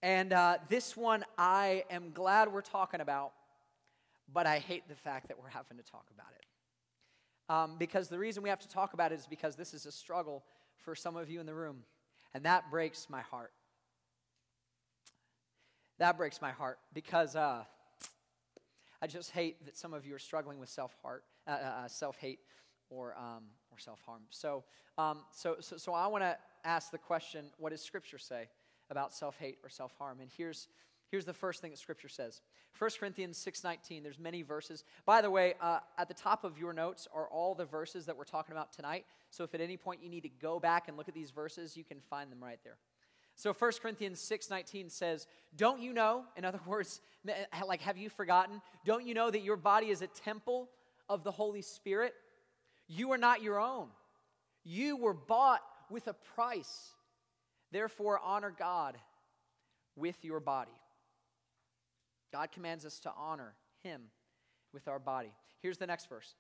And 0.03 0.35
uh, 0.35 0.59
this 0.68 0.97
one 0.97 1.25
I 1.38 1.85
am 1.88 2.11
glad 2.12 2.53
we're 2.53 2.61
talking 2.61 3.01
about, 3.01 3.33
but 4.31 4.47
I 4.47 4.59
hate 4.59 4.87
the 4.88 4.94
fact 4.94 5.29
that 5.29 5.40
we're 5.40 5.49
having 5.49 5.79
to 5.79 5.83
talk 5.83 6.07
about 6.14 6.27
it. 6.37 6.44
Um, 7.49 7.77
because 7.79 8.09
the 8.09 8.18
reason 8.18 8.42
we 8.42 8.49
have 8.49 8.61
to 8.61 8.68
talk 8.68 8.92
about 8.94 9.12
it 9.12 9.20
is 9.20 9.27
because 9.27 9.55
this 9.57 9.73
is 9.73 9.87
a 9.87 9.92
struggle 9.92 10.44
for 10.77 10.94
some 10.94 11.16
of 11.16 11.31
you 11.31 11.40
in 11.40 11.47
the 11.47 11.55
room, 11.55 11.85
and 12.35 12.44
that 12.44 12.70
breaks 12.70 13.09
my 13.09 13.20
heart. 13.23 13.53
That 15.99 16.16
breaks 16.16 16.42
my 16.42 16.51
heart 16.51 16.79
because 16.92 17.37
uh, 17.37 17.62
I 19.01 19.07
just 19.07 19.31
hate 19.31 19.64
that 19.66 19.77
some 19.77 19.94
of 19.94 20.05
you 20.05 20.14
are 20.14 20.18
struggling 20.18 20.59
with 20.59 20.68
self 20.68 20.94
heart, 21.03 21.23
uh, 21.46 21.50
uh, 21.50 21.54
uh 21.54 21.88
self 21.88 22.16
hate, 22.18 22.40
or 22.90 23.14
um, 23.16 23.44
or 23.70 23.78
self 23.78 24.00
harm. 24.07 24.22
So, 24.30 24.64
um, 24.98 25.20
so, 25.33 25.57
so, 25.61 25.76
so 25.76 25.92
I 25.92 26.07
want 26.07 26.24
to 26.24 26.37
ask 26.64 26.90
the 26.90 26.98
question 26.98 27.46
what 27.59 27.70
does 27.70 27.83
Scripture 27.83 28.18
say 28.18 28.48
about 28.90 29.12
self 29.12 29.38
hate 29.38 29.59
or 29.62 29.68
self 29.68 29.92
harm? 29.98 30.20
And 30.20 30.30
here's, 30.37 30.68
here's 31.11 31.24
the 31.24 31.35
first 31.35 31.61
thing 31.61 31.70
that 31.72 31.78
Scripture 31.78 32.09
says 32.09 32.40
1 32.78 32.90
Corinthians 32.98 33.38
6.19, 33.38 34.02
there's 34.02 34.18
many 34.18 34.42
verses. 34.42 34.85
By 35.07 35.20
the 35.20 35.30
way, 35.30 35.54
uh, 35.61 35.78
at 35.96 36.09
the 36.09 36.14
top 36.14 36.42
of 36.42 36.59
your 36.59 36.72
notes 36.72 37.07
are 37.14 37.28
all 37.28 37.54
the 37.54 37.64
verses 37.64 38.07
that 38.07 38.16
we're 38.16 38.24
talking 38.24 38.52
about 38.52 38.72
tonight. 38.72 39.04
So 39.30 39.44
if 39.44 39.54
at 39.54 39.61
any 39.61 39.76
point 39.76 40.02
you 40.02 40.09
need 40.09 40.24
to 40.24 40.28
go 40.28 40.59
back 40.59 40.88
and 40.88 40.96
look 40.96 41.09
at 41.09 41.14
these 41.14 41.30
verses, 41.30 41.76
you 41.76 41.85
can 41.85 42.00
find 42.00 42.33
them 42.33 42.42
right 42.42 42.59
there. 42.64 42.78
So 43.37 43.52
1 43.52 43.72
Corinthians 43.80 44.20
6:19 44.20 44.90
says, 44.90 45.26
"Don't 45.57 45.80
you 45.80 45.92
know, 45.92 46.24
in 46.37 46.44
other 46.44 46.61
words, 46.66 47.00
like 47.66 47.80
have 47.83 47.96
you 47.96 48.09
forgotten? 48.09 48.61
Don't 48.85 49.04
you 49.04 49.14
know 49.14 49.30
that 49.30 49.42
your 49.42 49.57
body 49.57 49.90
is 49.90 50.02
a 50.02 50.07
temple 50.07 50.68
of 51.09 51.25
the 51.25 51.33
Holy 51.33 51.62
Spirit 51.62 52.14
you 52.87 53.12
are 53.12 53.19
not 53.19 53.43
your 53.43 53.61
own. 53.61 53.88
You 54.62 54.97
were 54.97 55.14
bought 55.14 55.62
with 55.90 56.07
a 56.07 56.12
price. 56.12 56.93
Therefore, 57.73 58.21
honor 58.23 58.55
God 58.57 58.99
with 59.97 60.25
your 60.25 60.40
body. 60.40 60.79
God 62.33 62.53
commands 62.53 62.85
us 62.85 62.99
to 63.01 63.12
honor 63.17 63.55
Him 63.83 64.03
with 64.73 64.88
our 64.88 64.99
body. 64.99 65.33
Here's 65.61 65.79
the 65.79 65.87
next 65.87 66.09
verse 66.09 66.35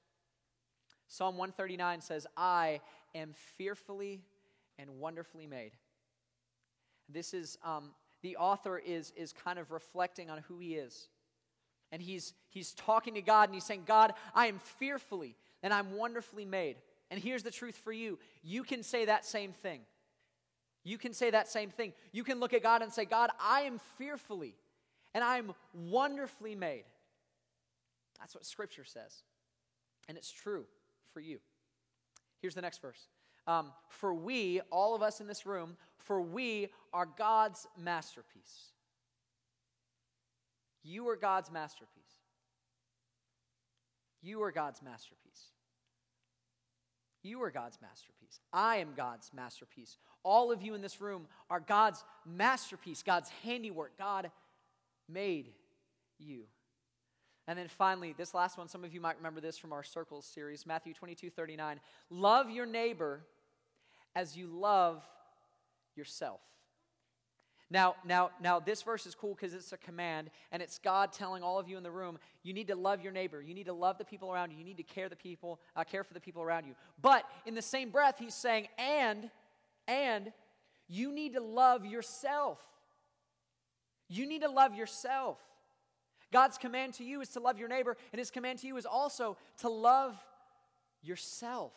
Psalm 1.08 1.36
139 1.36 2.00
says, 2.00 2.26
I 2.36 2.80
am 3.14 3.34
fearfully 3.56 4.22
and 4.78 4.98
wonderfully 4.98 5.46
made. 5.46 5.72
This 7.08 7.34
is, 7.34 7.58
um, 7.64 7.90
the 8.22 8.36
author 8.36 8.78
is, 8.78 9.12
is 9.16 9.32
kind 9.32 9.58
of 9.58 9.70
reflecting 9.70 10.30
on 10.30 10.38
who 10.48 10.58
he 10.58 10.74
is. 10.74 11.08
And 11.94 12.02
he's, 12.02 12.34
he's 12.50 12.72
talking 12.72 13.14
to 13.14 13.22
God 13.22 13.44
and 13.50 13.54
he's 13.54 13.64
saying, 13.64 13.84
God, 13.86 14.14
I 14.34 14.46
am 14.46 14.58
fearfully 14.58 15.36
and 15.62 15.72
I'm 15.72 15.96
wonderfully 15.96 16.44
made. 16.44 16.74
And 17.08 17.20
here's 17.22 17.44
the 17.44 17.52
truth 17.52 17.76
for 17.76 17.92
you 17.92 18.18
you 18.42 18.64
can 18.64 18.82
say 18.82 19.04
that 19.04 19.24
same 19.24 19.52
thing. 19.52 19.82
You 20.82 20.98
can 20.98 21.14
say 21.14 21.30
that 21.30 21.46
same 21.46 21.70
thing. 21.70 21.92
You 22.10 22.24
can 22.24 22.40
look 22.40 22.52
at 22.52 22.64
God 22.64 22.82
and 22.82 22.92
say, 22.92 23.04
God, 23.04 23.30
I 23.40 23.60
am 23.60 23.78
fearfully 23.96 24.56
and 25.14 25.22
I'm 25.22 25.52
wonderfully 25.72 26.56
made. 26.56 26.82
That's 28.18 28.34
what 28.34 28.44
Scripture 28.44 28.84
says. 28.84 29.22
And 30.08 30.18
it's 30.18 30.32
true 30.32 30.64
for 31.12 31.20
you. 31.20 31.38
Here's 32.40 32.56
the 32.56 32.62
next 32.62 32.82
verse. 32.82 33.06
Um, 33.46 33.70
for 33.88 34.12
we, 34.12 34.60
all 34.72 34.96
of 34.96 35.02
us 35.02 35.20
in 35.20 35.28
this 35.28 35.46
room, 35.46 35.76
for 35.98 36.20
we 36.20 36.70
are 36.92 37.06
God's 37.06 37.68
masterpiece. 37.78 38.72
You 40.84 41.08
are 41.08 41.16
God's 41.16 41.50
masterpiece. 41.50 42.04
You 44.22 44.42
are 44.42 44.52
God's 44.52 44.82
masterpiece. 44.82 45.48
You 47.22 47.42
are 47.42 47.50
God's 47.50 47.78
masterpiece. 47.80 48.38
I 48.52 48.76
am 48.76 48.90
God's 48.94 49.30
masterpiece. 49.34 49.96
All 50.22 50.52
of 50.52 50.62
you 50.62 50.74
in 50.74 50.82
this 50.82 51.00
room 51.00 51.26
are 51.48 51.60
God's 51.60 52.04
masterpiece, 52.26 53.02
God's 53.02 53.30
handiwork. 53.42 53.96
God 53.98 54.30
made 55.08 55.52
you. 56.18 56.42
And 57.46 57.58
then 57.58 57.68
finally, 57.68 58.14
this 58.16 58.34
last 58.34 58.56
one, 58.56 58.68
some 58.68 58.84
of 58.84 58.94
you 58.94 59.00
might 59.00 59.16
remember 59.16 59.40
this 59.40 59.58
from 59.58 59.72
our 59.72 59.82
Circles 59.82 60.26
series, 60.26 60.66
Matthew 60.66 60.94
22 60.94 61.30
39. 61.30 61.80
Love 62.10 62.50
your 62.50 62.66
neighbor 62.66 63.20
as 64.14 64.36
you 64.36 64.46
love 64.46 65.02
yourself. 65.96 66.40
Now, 67.70 67.96
now, 68.04 68.30
now, 68.40 68.60
this 68.60 68.82
verse 68.82 69.06
is 69.06 69.14
cool 69.14 69.34
because 69.34 69.54
it's 69.54 69.72
a 69.72 69.78
command, 69.78 70.30
and 70.52 70.62
it's 70.62 70.78
God 70.78 71.12
telling 71.12 71.42
all 71.42 71.58
of 71.58 71.68
you 71.68 71.76
in 71.76 71.82
the 71.82 71.90
room, 71.90 72.18
you 72.42 72.52
need 72.52 72.68
to 72.68 72.76
love 72.76 73.02
your 73.02 73.12
neighbor. 73.12 73.40
You 73.40 73.54
need 73.54 73.66
to 73.66 73.72
love 73.72 73.98
the 73.98 74.04
people 74.04 74.30
around 74.30 74.50
you. 74.50 74.58
You 74.58 74.64
need 74.64 74.76
to 74.76 74.82
care 74.82 75.08
the 75.08 75.16
people, 75.16 75.60
uh, 75.74 75.82
care 75.82 76.04
for 76.04 76.14
the 76.14 76.20
people 76.20 76.42
around 76.42 76.66
you. 76.66 76.74
But 77.00 77.24
in 77.46 77.54
the 77.54 77.62
same 77.62 77.90
breath, 77.90 78.16
he's 78.18 78.34
saying, 78.34 78.68
and, 78.78 79.30
and, 79.88 80.32
you 80.88 81.12
need 81.12 81.34
to 81.34 81.40
love 81.40 81.86
yourself. 81.86 82.60
You 84.08 84.26
need 84.26 84.42
to 84.42 84.50
love 84.50 84.74
yourself. 84.74 85.38
God's 86.32 86.58
command 86.58 86.94
to 86.94 87.04
you 87.04 87.20
is 87.20 87.30
to 87.30 87.40
love 87.40 87.58
your 87.58 87.68
neighbor, 87.68 87.96
and 88.12 88.18
his 88.18 88.30
command 88.30 88.58
to 88.60 88.66
you 88.66 88.76
is 88.76 88.86
also 88.86 89.36
to 89.58 89.68
love 89.68 90.16
yourself. 91.02 91.72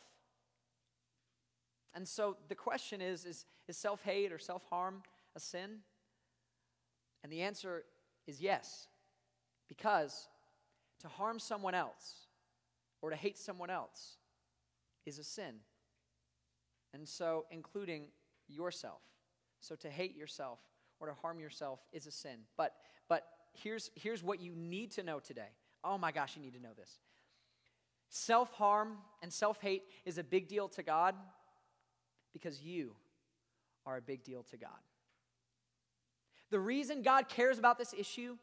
And 1.94 2.08
so 2.08 2.38
the 2.50 2.56
question 2.56 3.02
is 3.02 3.26
is, 3.26 3.46
is 3.68 3.78
self 3.78 4.02
hate 4.04 4.32
or 4.32 4.40
self 4.40 4.64
harm 4.70 5.04
a 5.38 5.40
sin? 5.40 5.78
And 7.24 7.32
the 7.32 7.44
answer 7.44 7.86
is 8.26 8.42
yes, 8.42 8.88
because 9.70 10.28
to 11.00 11.08
harm 11.08 11.40
someone 11.40 11.76
else 11.76 12.28
or 13.02 13.12
to 13.12 13.16
hate 13.16 13.38
someone 13.38 13.70
else 13.70 14.18
is 15.06 15.20
a 15.20 15.24
sin. 15.24 15.56
And 16.94 17.08
so, 17.08 17.46
including 17.52 18.06
yourself. 18.48 19.02
So, 19.60 19.76
to 19.76 19.90
hate 19.90 20.16
yourself 20.16 20.60
or 21.00 21.08
to 21.08 21.14
harm 21.14 21.40
yourself 21.40 21.80
is 21.94 22.08
a 22.08 22.12
sin. 22.12 22.40
But, 22.58 22.74
but 23.08 23.26
here's, 23.54 23.92
here's 23.96 24.24
what 24.24 24.40
you 24.40 24.54
need 24.56 24.92
to 24.92 25.04
know 25.04 25.20
today. 25.20 25.50
Oh 25.84 25.98
my 25.98 26.12
gosh, 26.12 26.36
you 26.36 26.42
need 26.42 26.54
to 26.54 26.62
know 26.62 26.74
this. 26.76 27.00
Self 28.10 28.54
harm 28.54 28.98
and 29.22 29.32
self 29.32 29.62
hate 29.62 29.84
is 30.06 30.18
a 30.18 30.24
big 30.24 30.48
deal 30.48 30.70
to 30.70 30.84
God 30.84 31.14
because 32.34 32.62
you 32.62 32.92
are 33.86 33.98
a 33.98 34.02
big 34.02 34.24
deal 34.24 34.44
to 34.44 34.58
God. 34.58 34.70
The 36.50 36.60
reason 36.60 37.02
God 37.02 37.30
cares 37.30 37.60
about 37.60 37.78
this 37.78 37.94
issue 37.98 38.38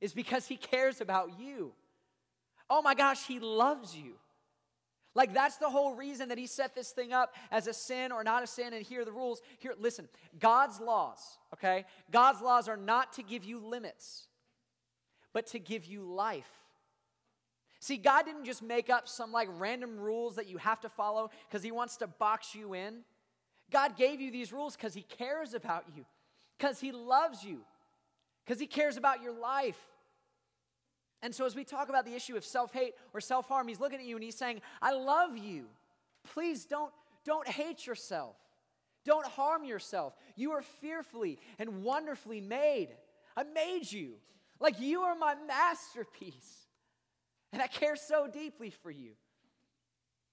is 0.00 0.12
because 0.12 0.46
He 0.46 0.56
cares 0.56 1.00
about 1.00 1.38
you. 1.38 1.72
Oh 2.70 2.82
my 2.82 2.94
gosh, 2.94 3.26
He 3.26 3.38
loves 3.38 3.96
you. 3.96 4.14
Like 5.14 5.32
that's 5.32 5.58
the 5.58 5.70
whole 5.70 5.94
reason 5.94 6.30
that 6.30 6.38
he 6.38 6.48
set 6.48 6.74
this 6.74 6.90
thing 6.90 7.12
up 7.12 7.36
as 7.52 7.68
a 7.68 7.72
sin 7.72 8.10
or 8.10 8.24
not 8.24 8.42
a 8.42 8.48
sin. 8.48 8.72
And 8.72 8.84
here 8.84 9.02
are 9.02 9.04
the 9.04 9.12
rules. 9.12 9.42
Here, 9.60 9.72
listen, 9.78 10.08
God's 10.40 10.80
laws, 10.80 11.20
okay? 11.52 11.84
God's 12.10 12.42
laws 12.42 12.68
are 12.68 12.76
not 12.76 13.12
to 13.12 13.22
give 13.22 13.44
you 13.44 13.60
limits, 13.60 14.26
but 15.32 15.46
to 15.48 15.60
give 15.60 15.84
you 15.84 16.02
life. 16.02 16.50
See, 17.78 17.96
God 17.96 18.24
didn't 18.24 18.44
just 18.44 18.60
make 18.60 18.90
up 18.90 19.06
some 19.06 19.30
like 19.30 19.48
random 19.56 20.00
rules 20.00 20.34
that 20.34 20.48
you 20.48 20.58
have 20.58 20.80
to 20.80 20.88
follow 20.88 21.30
because 21.48 21.62
he 21.62 21.70
wants 21.70 21.96
to 21.98 22.08
box 22.08 22.52
you 22.52 22.74
in. 22.74 23.04
God 23.70 23.96
gave 23.96 24.20
you 24.20 24.30
these 24.30 24.52
rules 24.52 24.76
because 24.76 24.94
He 24.94 25.02
cares 25.02 25.54
about 25.54 25.84
you, 25.94 26.04
because 26.58 26.80
He 26.80 26.92
loves 26.92 27.44
you, 27.44 27.60
because 28.44 28.60
He 28.60 28.66
cares 28.66 28.96
about 28.96 29.22
your 29.22 29.32
life. 29.32 29.78
And 31.22 31.34
so, 31.34 31.46
as 31.46 31.54
we 31.54 31.64
talk 31.64 31.88
about 31.88 32.04
the 32.04 32.14
issue 32.14 32.36
of 32.36 32.44
self 32.44 32.72
hate 32.72 32.94
or 33.12 33.20
self 33.20 33.48
harm, 33.48 33.68
He's 33.68 33.80
looking 33.80 33.98
at 33.98 34.04
you 34.04 34.16
and 34.16 34.24
He's 34.24 34.36
saying, 34.36 34.60
I 34.82 34.92
love 34.92 35.36
you. 35.36 35.66
Please 36.32 36.64
don't, 36.64 36.92
don't 37.24 37.48
hate 37.48 37.86
yourself. 37.86 38.36
Don't 39.04 39.26
harm 39.26 39.64
yourself. 39.64 40.14
You 40.34 40.52
are 40.52 40.62
fearfully 40.62 41.38
and 41.58 41.82
wonderfully 41.82 42.40
made. 42.40 42.88
I 43.36 43.42
made 43.42 43.90
you. 43.90 44.14
Like 44.60 44.80
you 44.80 45.02
are 45.02 45.14
my 45.14 45.34
masterpiece. 45.46 46.66
And 47.52 47.60
I 47.60 47.66
care 47.66 47.96
so 47.96 48.26
deeply 48.26 48.70
for 48.70 48.90
you. 48.90 49.12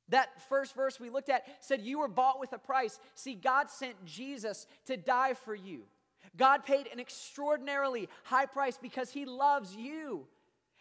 That 0.09 0.29
first 0.49 0.75
verse 0.75 0.99
we 0.99 1.09
looked 1.09 1.29
at 1.29 1.43
said, 1.59 1.81
You 1.81 1.99
were 1.99 2.07
bought 2.07 2.39
with 2.39 2.53
a 2.53 2.57
price. 2.57 2.99
See, 3.15 3.35
God 3.35 3.69
sent 3.69 4.03
Jesus 4.05 4.67
to 4.85 4.97
die 4.97 5.33
for 5.33 5.55
you. 5.55 5.83
God 6.37 6.65
paid 6.65 6.87
an 6.87 6.99
extraordinarily 6.99 8.09
high 8.23 8.45
price 8.45 8.77
because 8.81 9.11
He 9.11 9.25
loves 9.25 9.75
you. 9.75 10.25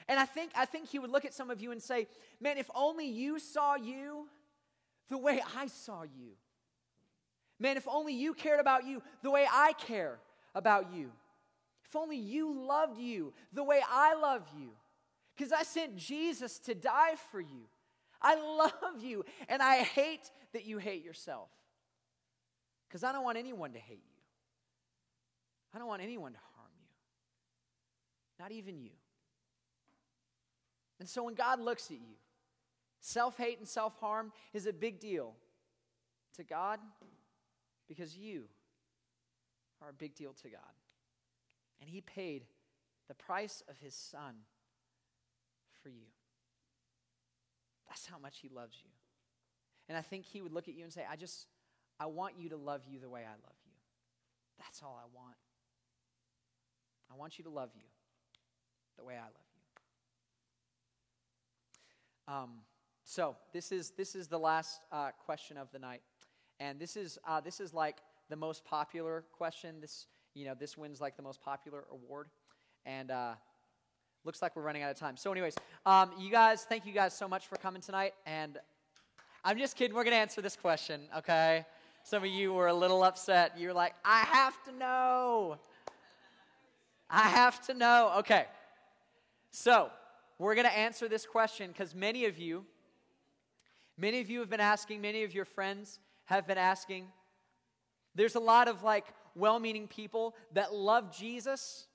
And 0.08 0.18
I 0.18 0.24
think, 0.24 0.52
I 0.56 0.64
think 0.64 0.88
He 0.88 0.98
would 0.98 1.10
look 1.10 1.24
at 1.24 1.34
some 1.34 1.50
of 1.50 1.60
you 1.60 1.72
and 1.72 1.82
say, 1.82 2.08
Man, 2.40 2.58
if 2.58 2.70
only 2.74 3.06
you 3.06 3.38
saw 3.38 3.76
you 3.76 4.28
the 5.08 5.18
way 5.18 5.42
I 5.56 5.66
saw 5.66 6.02
you. 6.02 6.32
Man, 7.58 7.76
if 7.76 7.86
only 7.86 8.14
you 8.14 8.32
cared 8.32 8.60
about 8.60 8.86
you 8.86 9.02
the 9.22 9.30
way 9.30 9.46
I 9.50 9.74
care 9.74 10.18
about 10.54 10.94
you. 10.94 11.10
If 11.84 11.96
only 11.96 12.16
you 12.16 12.66
loved 12.66 12.98
you 12.98 13.32
the 13.52 13.64
way 13.64 13.82
I 13.88 14.14
love 14.14 14.42
you. 14.58 14.70
Because 15.36 15.52
I 15.52 15.62
sent 15.64 15.96
Jesus 15.96 16.58
to 16.60 16.74
die 16.74 17.14
for 17.30 17.40
you. 17.40 17.66
I 18.22 18.34
love 18.34 19.02
you, 19.02 19.24
and 19.48 19.62
I 19.62 19.78
hate 19.78 20.30
that 20.52 20.64
you 20.66 20.78
hate 20.78 21.04
yourself. 21.04 21.48
Because 22.88 23.02
I 23.02 23.12
don't 23.12 23.24
want 23.24 23.38
anyone 23.38 23.72
to 23.72 23.78
hate 23.78 24.02
you. 24.04 24.09
I 25.74 25.78
don't 25.78 25.86
want 25.86 26.02
anyone 26.02 26.32
to 26.32 26.38
harm 26.56 26.72
you, 26.80 26.88
not 28.38 28.52
even 28.52 28.78
you. 28.78 28.90
And 30.98 31.08
so 31.08 31.24
when 31.24 31.34
God 31.34 31.60
looks 31.60 31.86
at 31.86 31.96
you, 31.96 32.16
self 33.00 33.36
hate 33.36 33.58
and 33.58 33.68
self 33.68 33.98
harm 34.00 34.32
is 34.52 34.66
a 34.66 34.72
big 34.72 35.00
deal 35.00 35.34
to 36.36 36.44
God 36.44 36.78
because 37.88 38.16
you 38.16 38.44
are 39.82 39.88
a 39.88 39.94
big 39.94 40.14
deal 40.14 40.32
to 40.42 40.48
God. 40.50 40.60
And 41.80 41.88
He 41.88 42.00
paid 42.00 42.44
the 43.08 43.14
price 43.14 43.62
of 43.68 43.78
His 43.78 43.94
Son 43.94 44.34
for 45.82 45.88
you. 45.88 46.06
That's 47.88 48.06
how 48.06 48.18
much 48.18 48.38
He 48.38 48.48
loves 48.48 48.76
you. 48.84 48.90
And 49.88 49.96
I 49.96 50.02
think 50.02 50.26
He 50.26 50.42
would 50.42 50.52
look 50.52 50.68
at 50.68 50.74
you 50.74 50.84
and 50.84 50.92
say, 50.92 51.04
I 51.10 51.16
just, 51.16 51.46
I 51.98 52.06
want 52.06 52.34
you 52.38 52.50
to 52.50 52.56
love 52.56 52.82
you 52.88 53.00
the 53.00 53.08
way 53.08 53.22
I 53.22 53.32
love 53.32 53.56
you. 53.64 53.72
That's 54.58 54.82
all 54.82 55.00
I 55.02 55.06
want. 55.16 55.36
I 57.12 57.16
want 57.16 57.38
you 57.38 57.44
to 57.44 57.50
love 57.50 57.70
you 57.74 57.82
the 58.98 59.04
way 59.04 59.14
I 59.14 59.22
love 59.22 59.32
you. 62.28 62.34
Um, 62.34 62.50
so 63.04 63.36
this 63.52 63.72
is 63.72 63.90
this 63.96 64.14
is 64.14 64.28
the 64.28 64.38
last 64.38 64.80
uh, 64.92 65.10
question 65.24 65.56
of 65.56 65.72
the 65.72 65.78
night, 65.78 66.02
and 66.60 66.78
this 66.78 66.96
is 66.96 67.18
uh, 67.26 67.40
this 67.40 67.60
is 67.60 67.74
like 67.74 67.96
the 68.28 68.36
most 68.36 68.64
popular 68.64 69.24
question. 69.32 69.80
This 69.80 70.06
you 70.34 70.44
know 70.44 70.54
this 70.54 70.78
wins 70.78 71.00
like 71.00 71.16
the 71.16 71.22
most 71.22 71.40
popular 71.40 71.84
award, 71.90 72.28
and 72.86 73.10
uh, 73.10 73.34
Looks 74.22 74.42
like 74.42 74.54
we're 74.54 74.62
running 74.62 74.82
out 74.82 74.90
of 74.90 74.98
time. 74.98 75.16
So, 75.16 75.32
anyways, 75.32 75.56
um, 75.86 76.10
you 76.18 76.30
guys, 76.30 76.64
thank 76.64 76.84
you 76.84 76.92
guys 76.92 77.16
so 77.16 77.26
much 77.26 77.46
for 77.46 77.56
coming 77.56 77.80
tonight. 77.80 78.12
And 78.26 78.58
I'm 79.42 79.56
just 79.56 79.76
kidding. 79.76 79.96
We're 79.96 80.04
to 80.04 80.12
answer 80.12 80.42
this 80.42 80.56
question, 80.56 81.00
okay? 81.16 81.64
Some 82.02 82.22
of 82.22 82.28
you 82.28 82.52
were 82.52 82.66
a 82.66 82.74
little 82.74 83.02
upset. 83.02 83.58
You're 83.58 83.72
like, 83.72 83.94
I 84.04 84.20
have 84.20 84.62
to 84.64 84.72
know. 84.72 85.58
I 87.10 87.28
have 87.28 87.60
to 87.66 87.74
know. 87.74 88.14
Okay. 88.18 88.46
So, 89.50 89.90
we're 90.38 90.54
going 90.54 90.66
to 90.66 90.76
answer 90.76 91.08
this 91.08 91.26
question 91.26 91.70
because 91.70 91.94
many 91.94 92.24
of 92.24 92.38
you, 92.38 92.64
many 93.98 94.20
of 94.20 94.30
you 94.30 94.40
have 94.40 94.48
been 94.48 94.60
asking, 94.60 95.00
many 95.00 95.24
of 95.24 95.34
your 95.34 95.44
friends 95.44 95.98
have 96.26 96.46
been 96.46 96.58
asking. 96.58 97.08
There's 98.14 98.36
a 98.36 98.40
lot 98.40 98.68
of 98.68 98.82
like 98.82 99.06
well 99.34 99.58
meaning 99.58 99.86
people 99.88 100.34
that 100.54 100.72
love 100.72 101.14
Jesus 101.16 101.86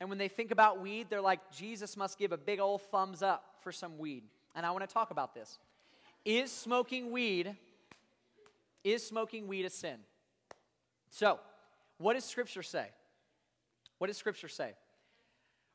and 0.00 0.08
when 0.08 0.18
they 0.18 0.28
think 0.28 0.50
about 0.50 0.80
weed, 0.80 1.08
they're 1.10 1.20
like, 1.20 1.40
Jesus 1.50 1.96
must 1.96 2.18
give 2.18 2.32
a 2.32 2.36
big 2.36 2.60
old 2.60 2.82
thumbs 2.82 3.22
up 3.22 3.56
for 3.62 3.72
some 3.72 3.98
weed. 3.98 4.22
And 4.54 4.64
I 4.64 4.70
want 4.70 4.88
to 4.88 4.92
talk 4.92 5.10
about 5.10 5.34
this. 5.34 5.58
is 6.24 6.52
smoking 6.52 7.10
weed 7.10 7.56
is 8.84 9.04
smoking 9.04 9.48
weed 9.48 9.64
a 9.64 9.70
sin? 9.70 9.98
So, 11.10 11.40
what 11.98 12.14
does 12.14 12.24
scripture 12.24 12.62
say? 12.62 12.88
What 13.98 14.06
does 14.06 14.16
scripture 14.16 14.48
say? 14.48 14.74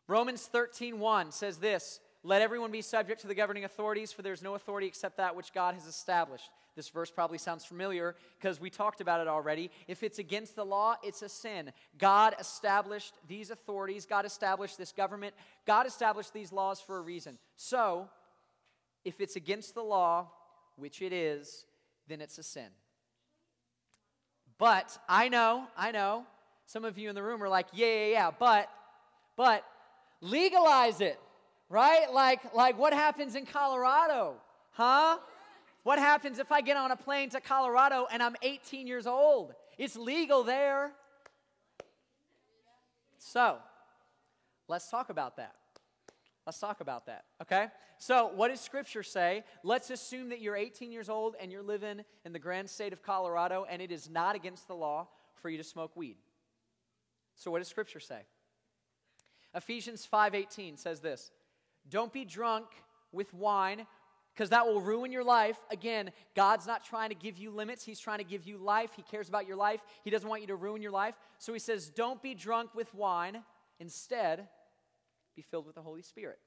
Romans 0.07 0.47
13:1 0.47 1.31
says 1.31 1.59
this, 1.59 1.99
"Let 2.23 2.41
everyone 2.41 2.71
be 2.71 2.81
subject 2.81 3.21
to 3.21 3.27
the 3.27 3.35
governing 3.35 3.63
authorities, 3.63 4.11
for 4.11 4.21
there's 4.21 4.41
no 4.41 4.55
authority 4.55 4.87
except 4.87 5.17
that 5.17 5.35
which 5.35 5.53
God 5.53 5.75
has 5.75 5.85
established." 5.85 6.49
This 6.75 6.89
verse 6.89 7.11
probably 7.11 7.37
sounds 7.37 7.65
familiar 7.65 8.15
because 8.39 8.59
we 8.59 8.69
talked 8.69 8.99
about 8.99 9.21
it 9.21 9.27
already. 9.27 9.69
If 9.87 10.01
it's 10.01 10.19
against 10.19 10.55
the 10.55 10.65
law, 10.65 10.97
it's 11.03 11.21
a 11.21 11.29
sin. 11.29 11.71
God 11.97 12.35
established 12.39 13.15
these 13.27 13.51
authorities, 13.51 14.05
God 14.05 14.25
established 14.25 14.77
this 14.77 14.91
government, 14.91 15.35
God 15.65 15.85
established 15.85 16.33
these 16.33 16.51
laws 16.51 16.81
for 16.81 16.97
a 16.97 17.01
reason. 17.01 17.37
So, 17.55 18.09
if 19.05 19.21
it's 19.21 19.35
against 19.35 19.75
the 19.75 19.83
law, 19.83 20.31
which 20.75 21.01
it 21.01 21.13
is, 21.13 21.67
then 22.07 22.21
it's 22.21 22.37
a 22.37 22.43
sin. 22.43 22.71
But 24.57 24.97
I 25.07 25.29
know, 25.29 25.67
I 25.75 25.91
know, 25.91 26.25
some 26.73 26.85
of 26.85 26.97
you 26.97 27.07
in 27.07 27.13
the 27.13 27.21
room 27.21 27.43
are 27.43 27.49
like, 27.49 27.67
yeah, 27.71 27.85
yeah, 27.85 28.05
yeah, 28.07 28.31
but, 28.39 28.67
but 29.37 29.63
legalize 30.21 31.01
it, 31.01 31.19
right? 31.69 32.11
Like, 32.11 32.55
like 32.55 32.79
what 32.79 32.93
happens 32.93 33.35
in 33.35 33.45
Colorado, 33.45 34.37
huh? 34.71 35.19
What 35.83 35.99
happens 35.99 36.39
if 36.39 36.51
I 36.51 36.61
get 36.61 36.75
on 36.75 36.89
a 36.89 36.95
plane 36.95 37.29
to 37.29 37.41
Colorado 37.41 38.07
and 38.11 38.23
I'm 38.23 38.35
18 38.41 38.87
years 38.87 39.05
old? 39.05 39.53
It's 39.77 39.95
legal 39.95 40.43
there. 40.43 40.93
So, 43.19 43.59
let's 44.67 44.89
talk 44.89 45.11
about 45.11 45.37
that. 45.37 45.53
Let's 46.47 46.57
talk 46.57 46.81
about 46.81 47.05
that, 47.05 47.25
okay? 47.43 47.67
So, 47.99 48.31
what 48.33 48.47
does 48.47 48.59
Scripture 48.59 49.03
say? 49.03 49.43
Let's 49.63 49.91
assume 49.91 50.29
that 50.29 50.41
you're 50.41 50.55
18 50.55 50.91
years 50.91 51.07
old 51.07 51.35
and 51.39 51.51
you're 51.51 51.61
living 51.61 52.01
in 52.25 52.33
the 52.33 52.39
grand 52.39 52.67
state 52.67 52.93
of 52.93 53.03
Colorado 53.03 53.67
and 53.69 53.79
it 53.79 53.91
is 53.91 54.09
not 54.09 54.35
against 54.35 54.67
the 54.67 54.75
law 54.75 55.07
for 55.39 55.51
you 55.51 55.57
to 55.57 55.63
smoke 55.63 55.95
weed. 55.95 56.15
So, 57.35 57.51
what 57.51 57.59
does 57.59 57.67
Scripture 57.67 57.99
say? 57.99 58.21
Ephesians 59.53 60.05
5:18 60.05 60.77
says 60.77 61.01
this: 61.01 61.31
"Don't 61.87 62.13
be 62.13 62.25
drunk 62.25 62.67
with 63.11 63.33
wine, 63.33 63.85
because 64.33 64.49
that 64.49 64.65
will 64.65 64.81
ruin 64.81 65.11
your 65.11 65.23
life. 65.23 65.59
Again, 65.69 66.11
God's 66.35 66.65
not 66.65 66.83
trying 66.83 67.09
to 67.09 67.15
give 67.15 67.37
you 67.37 67.51
limits, 67.51 67.83
He's 67.83 67.99
trying 67.99 68.17
to 68.19 68.23
give 68.23 68.45
you 68.45 68.57
life. 68.57 68.91
He 68.95 69.03
cares 69.03 69.29
about 69.29 69.47
your 69.47 69.57
life, 69.57 69.81
He 70.03 70.09
doesn't 70.09 70.27
want 70.27 70.41
you 70.41 70.47
to 70.47 70.55
ruin 70.55 70.81
your 70.81 70.91
life. 70.91 71.15
So 71.37 71.53
He 71.53 71.59
says, 71.59 71.89
Don't 71.89 72.21
be 72.21 72.33
drunk 72.33 72.73
with 72.73 72.93
wine. 72.93 73.43
Instead, 73.79 74.47
be 75.35 75.41
filled 75.41 75.65
with 75.65 75.75
the 75.75 75.81
Holy 75.81 76.01
Spirit. 76.01 76.39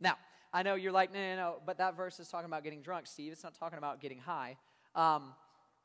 Now, 0.00 0.16
I 0.52 0.62
know 0.62 0.74
you're 0.74 0.92
like, 0.92 1.12
no, 1.12 1.20
no, 1.20 1.36
no, 1.36 1.56
but 1.64 1.78
that 1.78 1.96
verse 1.96 2.20
is 2.20 2.28
talking 2.28 2.46
about 2.46 2.62
getting 2.64 2.82
drunk, 2.82 3.06
Steve. 3.06 3.32
It's 3.32 3.42
not 3.42 3.54
talking 3.54 3.78
about 3.78 4.00
getting 4.00 4.18
high. 4.18 4.56
Um, 4.94 5.34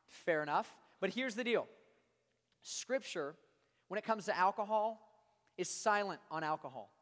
fair 0.08 0.44
enough. 0.44 0.74
But 1.00 1.12
here's 1.12 1.36
the 1.36 1.44
deal 1.44 1.68
Scripture, 2.62 3.36
when 3.92 3.98
it 3.98 4.06
comes 4.06 4.24
to 4.24 4.38
alcohol, 4.38 5.06
is 5.58 5.68
silent 5.68 6.22
on 6.32 6.46
alcohol, 6.46 6.94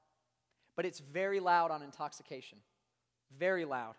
but 0.75 0.85
it's 0.85 0.97
very 0.97 1.39
loud 1.39 1.69
on 1.69 1.83
intoxication. 1.83 2.57
Very 3.37 3.63
loud. 3.63 3.93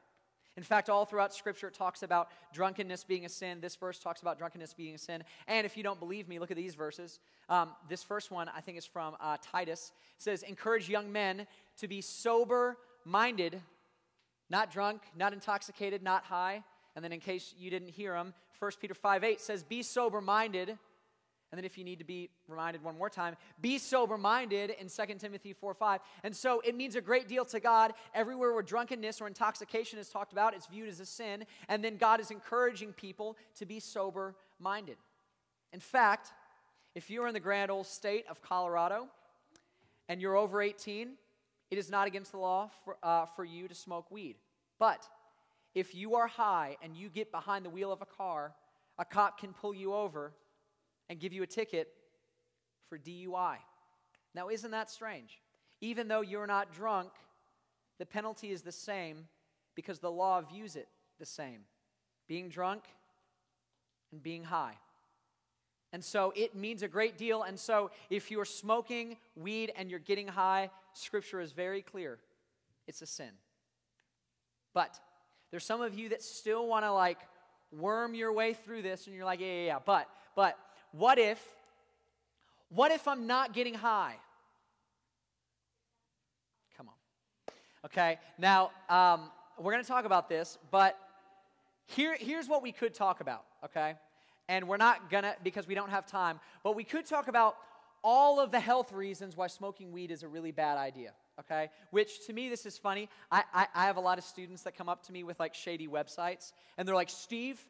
In 0.56 0.64
fact, 0.64 0.90
all 0.90 1.04
throughout 1.04 1.32
Scripture, 1.32 1.68
it 1.68 1.74
talks 1.74 2.02
about 2.02 2.30
drunkenness 2.52 3.04
being 3.04 3.24
a 3.24 3.28
sin. 3.28 3.60
This 3.60 3.76
verse 3.76 4.00
talks 4.00 4.22
about 4.22 4.38
drunkenness 4.38 4.74
being 4.74 4.96
a 4.96 4.98
sin. 4.98 5.22
And 5.46 5.64
if 5.64 5.76
you 5.76 5.84
don't 5.84 6.00
believe 6.00 6.26
me, 6.26 6.40
look 6.40 6.50
at 6.50 6.56
these 6.56 6.74
verses. 6.74 7.20
Um, 7.48 7.70
this 7.88 8.02
first 8.02 8.32
one, 8.32 8.48
I 8.48 8.60
think, 8.60 8.76
is 8.76 8.86
from 8.86 9.14
uh, 9.20 9.36
Titus. 9.40 9.92
It 10.16 10.22
says, 10.24 10.42
Encourage 10.42 10.88
young 10.88 11.12
men 11.12 11.46
to 11.78 11.86
be 11.86 12.00
sober 12.00 12.76
minded, 13.04 13.62
not 14.50 14.72
drunk, 14.72 15.02
not 15.16 15.32
intoxicated, 15.32 16.02
not 16.02 16.24
high. 16.24 16.64
And 16.96 17.04
then, 17.04 17.12
in 17.12 17.20
case 17.20 17.54
you 17.56 17.70
didn't 17.70 17.90
hear 17.90 18.14
them, 18.14 18.34
1 18.58 18.72
Peter 18.80 18.94
5 18.94 19.22
8 19.22 19.40
says, 19.40 19.62
Be 19.62 19.80
sober 19.80 20.20
minded 20.20 20.76
and 21.50 21.58
then, 21.58 21.64
if 21.64 21.76
you 21.76 21.82
need 21.82 21.98
to 21.98 22.04
be 22.04 22.30
reminded 22.46 22.84
one 22.84 22.96
more 22.96 23.10
time, 23.10 23.34
be 23.60 23.78
sober 23.78 24.16
minded 24.16 24.70
in 24.80 24.88
2 24.88 25.14
Timothy 25.18 25.52
4 25.52 25.74
5. 25.74 26.00
And 26.22 26.34
so 26.34 26.60
it 26.64 26.76
means 26.76 26.94
a 26.94 27.00
great 27.00 27.26
deal 27.26 27.44
to 27.46 27.58
God. 27.58 27.92
Everywhere 28.14 28.52
where 28.52 28.62
drunkenness 28.62 29.20
or 29.20 29.26
intoxication 29.26 29.98
is 29.98 30.08
talked 30.08 30.32
about, 30.32 30.54
it's 30.54 30.68
viewed 30.68 30.88
as 30.88 31.00
a 31.00 31.06
sin. 31.06 31.44
And 31.68 31.82
then 31.82 31.96
God 31.96 32.20
is 32.20 32.30
encouraging 32.30 32.92
people 32.92 33.36
to 33.56 33.66
be 33.66 33.80
sober 33.80 34.36
minded. 34.60 34.96
In 35.72 35.80
fact, 35.80 36.32
if 36.94 37.10
you're 37.10 37.26
in 37.26 37.34
the 37.34 37.40
grand 37.40 37.72
old 37.72 37.86
state 37.86 38.26
of 38.30 38.40
Colorado 38.42 39.08
and 40.08 40.20
you're 40.20 40.36
over 40.36 40.62
18, 40.62 41.14
it 41.72 41.78
is 41.78 41.90
not 41.90 42.06
against 42.06 42.30
the 42.30 42.38
law 42.38 42.70
for, 42.84 42.96
uh, 43.02 43.26
for 43.26 43.44
you 43.44 43.66
to 43.66 43.74
smoke 43.74 44.08
weed. 44.12 44.36
But 44.78 45.04
if 45.74 45.96
you 45.96 46.14
are 46.14 46.28
high 46.28 46.76
and 46.80 46.96
you 46.96 47.08
get 47.08 47.32
behind 47.32 47.64
the 47.64 47.70
wheel 47.70 47.90
of 47.90 48.02
a 48.02 48.06
car, 48.06 48.54
a 48.98 49.04
cop 49.04 49.40
can 49.40 49.52
pull 49.52 49.74
you 49.74 49.94
over 49.94 50.32
and 51.10 51.18
give 51.18 51.34
you 51.34 51.42
a 51.42 51.46
ticket 51.46 51.88
for 52.88 52.96
DUI. 52.96 53.56
Now, 54.34 54.48
isn't 54.48 54.70
that 54.70 54.88
strange? 54.88 55.42
Even 55.82 56.08
though 56.08 56.22
you're 56.22 56.46
not 56.46 56.72
drunk, 56.72 57.10
the 57.98 58.06
penalty 58.06 58.50
is 58.50 58.62
the 58.62 58.72
same 58.72 59.26
because 59.74 59.98
the 59.98 60.10
law 60.10 60.40
views 60.40 60.76
it 60.76 60.88
the 61.18 61.26
same 61.26 61.60
being 62.26 62.48
drunk 62.48 62.84
and 64.12 64.22
being 64.22 64.44
high. 64.44 64.78
And 65.92 66.04
so 66.04 66.32
it 66.36 66.54
means 66.54 66.84
a 66.84 66.88
great 66.88 67.18
deal. 67.18 67.42
And 67.42 67.58
so 67.58 67.90
if 68.08 68.30
you're 68.30 68.44
smoking 68.44 69.16
weed 69.34 69.72
and 69.76 69.90
you're 69.90 69.98
getting 69.98 70.28
high, 70.28 70.70
scripture 70.92 71.40
is 71.40 71.50
very 71.50 71.82
clear 71.82 72.18
it's 72.86 73.02
a 73.02 73.06
sin. 73.06 73.30
But 74.72 75.00
there's 75.50 75.64
some 75.64 75.80
of 75.80 75.98
you 75.98 76.10
that 76.10 76.22
still 76.22 76.68
want 76.68 76.84
to 76.84 76.92
like 76.92 77.18
worm 77.72 78.14
your 78.14 78.32
way 78.32 78.54
through 78.54 78.82
this 78.82 79.06
and 79.08 79.16
you're 79.16 79.24
like, 79.24 79.40
yeah, 79.40 79.46
yeah, 79.46 79.66
yeah. 79.66 79.78
But, 79.84 80.08
but 80.36 80.56
what 80.92 81.18
if, 81.18 81.42
what 82.68 82.90
if 82.92 83.06
I'm 83.06 83.26
not 83.26 83.52
getting 83.52 83.74
high? 83.74 84.16
Come 86.76 86.88
on. 86.88 87.54
Okay, 87.86 88.18
now 88.38 88.70
um, 88.88 89.30
we're 89.58 89.72
going 89.72 89.84
to 89.84 89.88
talk 89.88 90.04
about 90.04 90.28
this, 90.28 90.58
but 90.70 90.98
here, 91.86 92.16
here's 92.18 92.48
what 92.48 92.62
we 92.62 92.72
could 92.72 92.94
talk 92.94 93.20
about, 93.20 93.44
okay? 93.64 93.94
And 94.48 94.68
we're 94.68 94.76
not 94.76 95.10
going 95.10 95.24
to, 95.24 95.36
because 95.42 95.66
we 95.66 95.74
don't 95.74 95.90
have 95.90 96.06
time, 96.06 96.40
but 96.62 96.74
we 96.74 96.84
could 96.84 97.06
talk 97.06 97.28
about 97.28 97.56
all 98.02 98.40
of 98.40 98.50
the 98.50 98.60
health 98.60 98.92
reasons 98.92 99.36
why 99.36 99.46
smoking 99.46 99.92
weed 99.92 100.10
is 100.10 100.22
a 100.22 100.28
really 100.28 100.52
bad 100.52 100.78
idea 100.78 101.12
okay? 101.40 101.70
Which 101.90 102.26
to 102.26 102.32
me, 102.32 102.48
this 102.48 102.66
is 102.66 102.78
funny. 102.78 103.08
I, 103.30 103.42
I, 103.52 103.66
I, 103.74 103.84
have 103.86 103.96
a 103.96 104.00
lot 104.00 104.18
of 104.18 104.24
students 104.24 104.62
that 104.62 104.76
come 104.76 104.88
up 104.88 105.04
to 105.06 105.12
me 105.12 105.24
with 105.24 105.40
like 105.40 105.54
shady 105.54 105.88
websites, 105.88 106.52
and 106.76 106.86
they're 106.86 106.94
like, 106.94 107.10
Steve, 107.10 107.64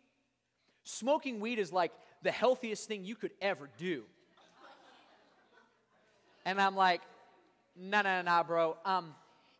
smoking 0.85 1.41
weed 1.41 1.59
is 1.59 1.73
like 1.73 1.93
the 2.23 2.31
healthiest 2.31 2.89
thing 2.89 3.05
you 3.05 3.15
could 3.15 3.33
ever 3.41 3.69
do. 3.79 4.05
And 6.45 6.61
I'm 6.61 6.77
like, 6.77 7.01
no, 7.77 8.03
no, 8.03 8.23
no, 8.23 8.45
bro. 8.47 8.77
Um, 8.85 9.15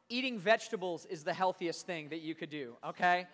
eating 0.09 0.39
vegetables 0.39 1.07
is 1.07 1.25
the 1.25 1.33
healthiest 1.33 1.87
thing 1.87 2.09
that 2.09 2.21
you 2.21 2.35
could 2.35 2.51
do, 2.51 2.75
okay? 2.85 3.27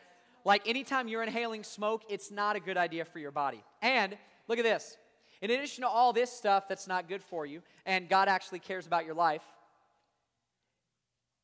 Like 0.45 0.68
anytime 0.68 1.09
you're 1.09 1.22
inhaling 1.22 1.64
smoke, 1.64 2.03
it's 2.09 2.31
not 2.31 2.57
a 2.57 2.61
good 2.61 2.77
idea 2.77 3.05
for 3.05 3.18
your 3.18 3.31
body. 3.31 3.64
And 3.83 4.16
look 4.49 4.59
at 4.59 4.64
this. 4.64 4.97
In 5.43 5.51
addition 5.51 5.83
to 5.83 5.89
all 5.89 6.12
this 6.12 6.31
stuff 6.31 6.68
that's 6.68 6.87
not 6.87 7.09
good 7.09 7.22
for 7.22 7.45
you, 7.47 7.62
and 7.85 8.09
God 8.09 8.29
actually 8.29 8.59
cares 8.59 8.87
about 8.87 9.05
your 9.05 9.14
life, 9.14 9.43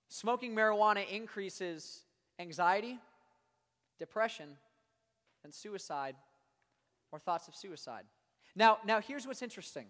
smoking 0.08 0.54
marijuana 0.54 1.08
increases 1.08 2.02
anxiety, 2.38 2.98
depression, 3.98 4.56
and 5.44 5.52
suicide 5.52 6.14
or 7.12 7.18
thoughts 7.18 7.46
of 7.46 7.54
suicide. 7.54 8.04
Now, 8.56 8.78
now 8.84 9.00
here's 9.00 9.26
what's 9.26 9.42
interesting. 9.42 9.86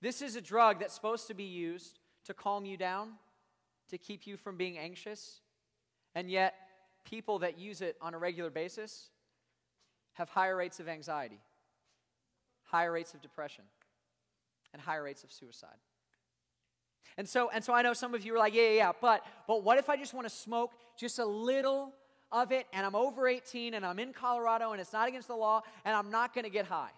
This 0.00 0.20
is 0.20 0.34
a 0.34 0.40
drug 0.40 0.80
that's 0.80 0.94
supposed 0.94 1.28
to 1.28 1.34
be 1.34 1.44
used 1.44 2.00
to 2.24 2.34
calm 2.34 2.64
you 2.64 2.76
down, 2.76 3.12
to 3.90 3.98
keep 3.98 4.26
you 4.26 4.36
from 4.36 4.56
being 4.56 4.78
anxious, 4.78 5.40
and 6.14 6.30
yet 6.30 6.54
people 7.04 7.38
that 7.40 7.58
use 7.58 7.80
it 7.80 7.96
on 8.00 8.14
a 8.14 8.18
regular 8.18 8.50
basis 8.50 9.10
have 10.14 10.28
higher 10.28 10.56
rates 10.56 10.80
of 10.80 10.88
anxiety, 10.88 11.40
higher 12.64 12.92
rates 12.92 13.14
of 13.14 13.22
depression, 13.22 13.64
and 14.72 14.82
higher 14.82 15.02
rates 15.02 15.24
of 15.24 15.32
suicide. 15.32 15.78
And 17.18 17.28
so, 17.28 17.50
and 17.50 17.62
so 17.62 17.74
I 17.74 17.82
know 17.82 17.92
some 17.92 18.14
of 18.14 18.24
you 18.24 18.34
are 18.34 18.38
like, 18.38 18.54
yeah, 18.54 18.62
yeah, 18.62 18.70
yeah, 18.70 18.92
but, 19.00 19.24
but 19.46 19.62
what 19.62 19.78
if 19.78 19.90
I 19.90 19.96
just 19.96 20.14
want 20.14 20.26
to 20.26 20.34
smoke 20.34 20.72
just 20.98 21.18
a 21.18 21.24
little 21.24 21.92
of 22.32 22.50
it 22.50 22.66
and 22.72 22.84
I'm 22.86 22.94
over 22.94 23.28
18 23.28 23.74
and 23.74 23.84
I'm 23.84 23.98
in 23.98 24.12
Colorado 24.12 24.72
and 24.72 24.80
it's 24.80 24.92
not 24.92 25.06
against 25.06 25.28
the 25.28 25.36
law 25.36 25.62
and 25.84 25.94
I'm 25.94 26.10
not 26.10 26.34
going 26.34 26.44
to 26.44 26.50
get 26.50 26.66
high. 26.66 26.90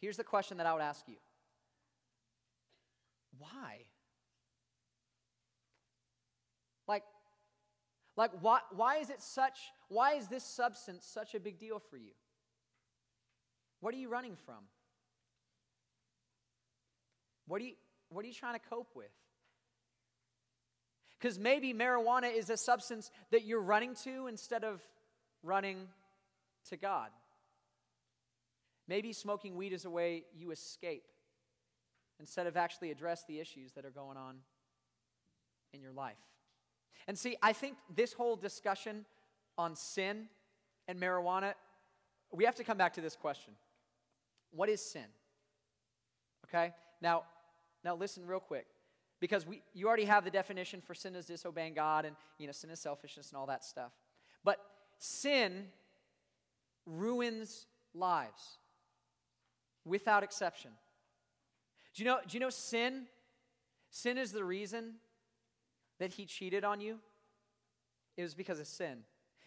Here's 0.00 0.16
the 0.16 0.24
question 0.24 0.56
that 0.56 0.66
I 0.66 0.72
would 0.72 0.82
ask 0.82 1.06
you 1.06 1.16
Why? 3.38 3.84
Like, 6.88 7.02
like 8.16 8.30
why, 8.40 8.60
why 8.70 8.96
is 8.96 9.10
it 9.10 9.20
such, 9.20 9.58
why 9.88 10.14
is 10.14 10.28
this 10.28 10.44
substance 10.44 11.06
such 11.06 11.34
a 11.34 11.40
big 11.40 11.58
deal 11.58 11.78
for 11.78 11.96
you? 11.96 12.12
What 13.80 13.92
are 13.94 13.98
you 13.98 14.08
running 14.08 14.36
from? 14.46 14.64
What 17.46 17.60
are 17.60 17.64
you, 17.64 17.74
what 18.08 18.24
are 18.24 18.28
you 18.28 18.34
trying 18.34 18.58
to 18.58 18.66
cope 18.70 18.94
with? 18.94 19.10
Because 21.18 21.38
maybe 21.38 21.72
marijuana 21.72 22.34
is 22.34 22.50
a 22.50 22.56
substance 22.56 23.10
that 23.30 23.44
you're 23.44 23.60
running 23.60 23.94
to 24.04 24.26
instead 24.26 24.64
of 24.64 24.82
running 25.42 25.88
to 26.68 26.76
God. 26.76 27.10
Maybe 28.88 29.12
smoking 29.12 29.56
weed 29.56 29.72
is 29.72 29.84
a 29.84 29.90
way 29.90 30.24
you 30.36 30.50
escape 30.50 31.04
instead 32.20 32.46
of 32.46 32.56
actually 32.56 32.90
address 32.90 33.24
the 33.26 33.40
issues 33.40 33.72
that 33.72 33.84
are 33.84 33.90
going 33.90 34.16
on 34.16 34.36
in 35.72 35.80
your 35.80 35.92
life. 35.92 36.16
And 37.08 37.18
see, 37.18 37.36
I 37.42 37.52
think 37.52 37.76
this 37.94 38.12
whole 38.12 38.36
discussion 38.36 39.04
on 39.58 39.76
sin 39.76 40.26
and 40.88 41.00
marijuana, 41.00 41.54
we 42.32 42.44
have 42.44 42.54
to 42.56 42.64
come 42.64 42.78
back 42.78 42.94
to 42.94 43.00
this 43.00 43.16
question. 43.16 43.54
What 44.50 44.68
is 44.68 44.80
sin? 44.80 45.06
Okay? 46.48 46.72
Now, 47.00 47.24
now 47.84 47.96
listen 47.96 48.26
real 48.26 48.40
quick. 48.40 48.66
Because 49.20 49.46
we, 49.46 49.62
you 49.72 49.88
already 49.88 50.04
have 50.04 50.24
the 50.24 50.30
definition 50.30 50.80
for 50.80 50.94
sin 50.94 51.14
is 51.14 51.26
disobeying 51.26 51.74
God 51.74 52.04
and 52.04 52.16
you 52.38 52.46
know 52.46 52.52
sin 52.52 52.70
is 52.70 52.80
selfishness 52.80 53.30
and 53.30 53.38
all 53.38 53.46
that 53.46 53.64
stuff. 53.64 53.92
But 54.44 54.58
sin 54.98 55.66
ruins 56.84 57.66
lives 57.94 58.58
without 59.84 60.22
exception. 60.22 60.70
Do 61.94 62.02
you 62.02 62.10
know, 62.10 62.18
do 62.26 62.36
you 62.36 62.40
know 62.40 62.50
sin? 62.50 63.06
Sin 63.90 64.18
is 64.18 64.32
the 64.32 64.44
reason 64.44 64.96
that 65.98 66.12
he 66.12 66.26
cheated 66.26 66.64
on 66.64 66.80
you. 66.80 66.98
It 68.16 68.22
was 68.22 68.34
because 68.34 68.60
of 68.60 68.66
sin. 68.66 68.98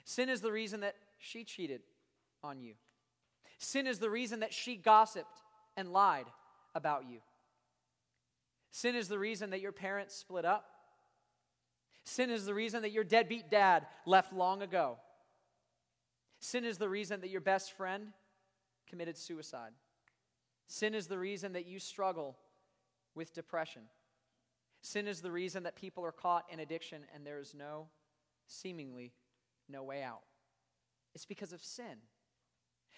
Sin 0.03 0.29
is 0.29 0.41
the 0.41 0.51
reason 0.51 0.79
that 0.79 0.95
she 1.19 1.43
cheated 1.43 1.81
on 2.43 2.59
you. 2.61 2.73
Sin 3.59 3.85
is 3.85 3.99
the 3.99 4.09
reason 4.09 4.39
that 4.39 4.53
she 4.53 4.75
gossiped 4.75 5.43
and 5.77 5.91
lied 5.91 6.25
about 6.73 7.05
you. 7.07 7.19
Sin 8.71 8.95
is 8.95 9.07
the 9.07 9.19
reason 9.19 9.49
that 9.49 9.61
your 9.61 9.71
parents 9.71 10.15
split 10.15 10.45
up. 10.45 10.65
Sin 12.03 12.29
is 12.29 12.45
the 12.45 12.53
reason 12.53 12.81
that 12.81 12.91
your 12.91 13.03
deadbeat 13.03 13.49
dad 13.49 13.87
left 14.05 14.33
long 14.33 14.61
ago. 14.61 14.97
Sin 16.39 16.63
is 16.63 16.77
the 16.77 16.89
reason 16.89 17.21
that 17.21 17.29
your 17.29 17.41
best 17.41 17.73
friend 17.73 18.13
committed 18.87 19.17
suicide. 19.17 19.73
Sin 20.67 20.93
is 20.93 21.07
the 21.07 21.19
reason 21.19 21.53
that 21.53 21.65
you 21.65 21.79
struggle 21.79 22.37
with 23.15 23.33
depression. 23.33 23.83
Sin 24.81 25.07
is 25.07 25.21
the 25.21 25.31
reason 25.31 25.63
that 25.63 25.75
people 25.75 26.05
are 26.05 26.11
caught 26.11 26.45
in 26.51 26.59
addiction 26.59 27.01
and 27.13 27.25
there 27.25 27.39
is 27.39 27.53
no, 27.53 27.87
seemingly, 28.47 29.13
no 29.67 29.83
way 29.83 30.01
out. 30.03 30.21
It's 31.13 31.25
because 31.25 31.51
of 31.51 31.61
sin. 31.61 31.97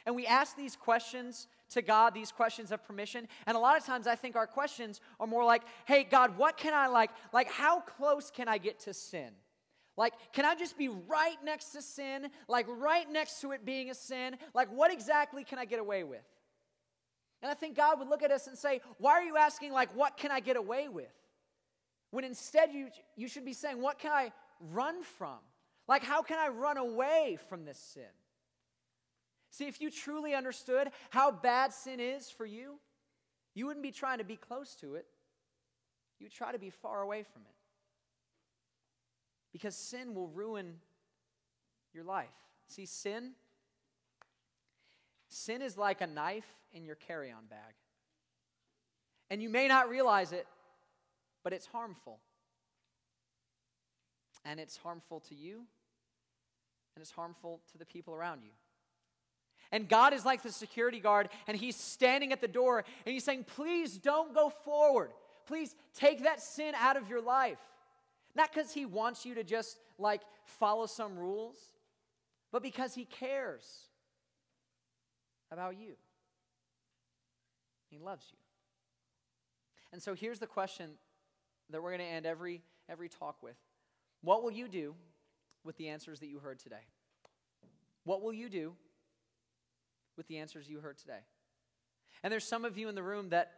And 0.06 0.16
we 0.16 0.26
ask 0.26 0.56
these 0.56 0.76
questions 0.76 1.48
to 1.72 1.82
God, 1.82 2.14
these 2.14 2.32
questions 2.32 2.72
of 2.72 2.84
permission. 2.84 3.28
And 3.46 3.56
a 3.56 3.60
lot 3.60 3.78
of 3.78 3.86
times 3.86 4.08
I 4.08 4.16
think 4.16 4.36
our 4.36 4.48
questions 4.48 5.00
are 5.20 5.28
more 5.28 5.46
like, 5.46 5.64
hey, 5.86 6.04
God, 6.04 6.38
what 6.38 6.58
can 6.58 6.74
I 6.74 6.88
like? 6.88 7.12
Like, 7.34 7.50
how 7.50 7.80
close 7.82 8.32
can 8.32 8.48
I 8.48 8.58
get 8.58 8.80
to 8.82 8.94
sin? 8.94 9.32
Like, 9.98 10.14
can 10.34 10.46
I 10.46 10.56
just 10.56 10.78
be 10.78 10.88
right 10.88 11.38
next 11.44 11.72
to 11.72 11.82
sin? 11.82 12.28
Like, 12.48 12.66
right 12.68 13.10
next 13.12 13.42
to 13.42 13.52
it 13.52 13.66
being 13.66 13.90
a 13.90 13.96
sin? 13.96 14.38
Like, 14.54 14.70
what 14.70 14.92
exactly 14.92 15.44
can 15.44 15.60
I 15.60 15.66
get 15.66 15.80
away 15.80 16.04
with? 16.04 16.26
And 17.42 17.52
I 17.52 17.54
think 17.54 17.76
God 17.76 18.00
would 18.00 18.08
look 18.08 18.24
at 18.24 18.32
us 18.32 18.48
and 18.48 18.58
say, 18.58 18.82
Why 18.98 19.14
are 19.14 19.24
you 19.24 19.38
asking, 19.38 19.74
like, 19.74 19.96
what 19.96 20.18
can 20.18 20.32
I 20.32 20.40
get 20.40 20.58
away 20.58 20.88
with? 20.88 21.12
When 22.12 22.24
instead 22.24 22.72
you, 22.72 22.90
you 23.16 23.28
should 23.28 23.46
be 23.46 23.54
saying, 23.54 23.82
What 23.82 24.00
can 24.00 24.12
I 24.12 24.32
run 24.60 25.04
from? 25.04 25.40
Like, 25.88 26.04
how 26.04 26.22
can 26.22 26.38
I 26.40 26.50
run 26.50 26.78
away 26.78 27.38
from 27.50 27.66
this 27.66 27.78
sin? 27.78 28.04
See, 29.52 29.68
if 29.68 29.80
you 29.80 29.92
truly 29.92 30.34
understood 30.34 30.90
how 31.12 31.30
bad 31.30 31.74
sin 31.74 32.00
is 32.00 32.32
for 32.32 32.46
you, 32.46 32.80
you 33.54 33.68
wouldn't 33.68 33.84
be 33.84 33.92
trying 33.92 34.18
to 34.18 34.24
be 34.24 34.38
close 34.38 34.76
to 34.76 34.96
it. 34.96 35.06
You 36.20 36.26
would 36.26 36.34
try 36.34 36.52
to 36.52 36.60
be 36.60 36.70
far 36.70 37.02
away 37.02 37.24
from 37.24 37.44
it. 37.44 37.56
Because 39.52 39.76
sin 39.76 40.16
will 40.16 40.30
ruin 40.30 40.76
your 41.94 42.06
life. 42.06 42.30
See, 42.68 42.86
sin 42.86 43.34
Sin 45.32 45.62
is 45.62 45.78
like 45.78 46.02
a 46.02 46.08
knife 46.08 46.58
in 46.74 46.84
your 46.84 46.96
carry 46.96 47.32
on 47.32 47.46
bag. 47.50 47.74
And 49.30 49.42
you 49.42 49.50
may 49.50 49.66
not 49.66 49.88
realize 49.88 50.34
it, 50.34 50.46
but 51.42 51.54
it's 51.54 51.68
harmful. 51.68 52.20
And 54.44 54.60
it's 54.60 54.76
harmful 54.76 55.22
to 55.22 55.36
you, 55.36 55.64
and 56.96 57.02
it's 57.02 57.12
harmful 57.12 57.62
to 57.72 57.78
the 57.78 57.86
people 57.86 58.14
around 58.14 58.42
you. 58.44 58.52
And 59.72 59.88
God 59.88 60.14
is 60.14 60.26
like 60.26 60.44
the 60.44 60.52
security 60.52 61.00
guard, 61.00 61.30
and 61.48 61.56
He's 61.56 61.76
standing 61.76 62.32
at 62.32 62.42
the 62.42 62.48
door, 62.48 62.84
and 63.06 63.14
He's 63.14 63.24
saying, 63.24 63.46
Please 63.56 63.98
don't 63.98 64.34
go 64.34 64.50
forward. 64.50 65.12
Please 65.48 65.76
take 65.96 66.24
that 66.24 66.42
sin 66.42 66.74
out 66.76 66.98
of 66.98 67.10
your 67.10 67.22
life. 67.22 67.60
Not 68.36 68.54
because 68.54 68.74
He 68.74 68.86
wants 68.86 69.26
you 69.26 69.36
to 69.36 69.44
just 69.44 69.80
like 69.98 70.22
follow 70.46 70.86
some 70.86 71.18
rules, 71.18 71.58
but 72.52 72.62
because 72.62 72.94
He 72.94 73.06
cares 73.06 73.64
about 75.52 75.78
you. 75.78 75.94
He 77.90 77.98
loves 77.98 78.26
you. 78.32 78.38
And 79.94 80.02
so 80.02 80.14
here's 80.14 80.40
the 80.40 80.48
question 80.48 80.92
that 81.70 81.82
we're 81.82 81.92
going 81.92 82.08
to 82.08 82.14
end 82.14 82.26
every, 82.26 82.62
every 82.90 83.10
talk 83.10 83.42
with 83.42 83.56
What 84.22 84.44
will 84.44 84.52
you 84.52 84.68
do 84.68 84.96
with 85.64 85.78
the 85.78 85.90
answers 85.90 86.20
that 86.20 86.28
you 86.28 86.40
heard 86.40 86.60
today? 86.60 86.88
What 88.04 88.22
will 88.22 88.34
you 88.34 88.50
do 88.50 88.74
with 90.22 90.28
the 90.28 90.38
answers 90.38 90.70
you 90.70 90.80
heard 90.80 91.00
today? 91.00 91.18
And 92.22 92.32
there's 92.32 92.44
some 92.44 92.64
of 92.64 92.78
you 92.78 92.90
in 92.90 92.94
the 92.94 93.02
room 93.02 93.30
that 93.30 93.54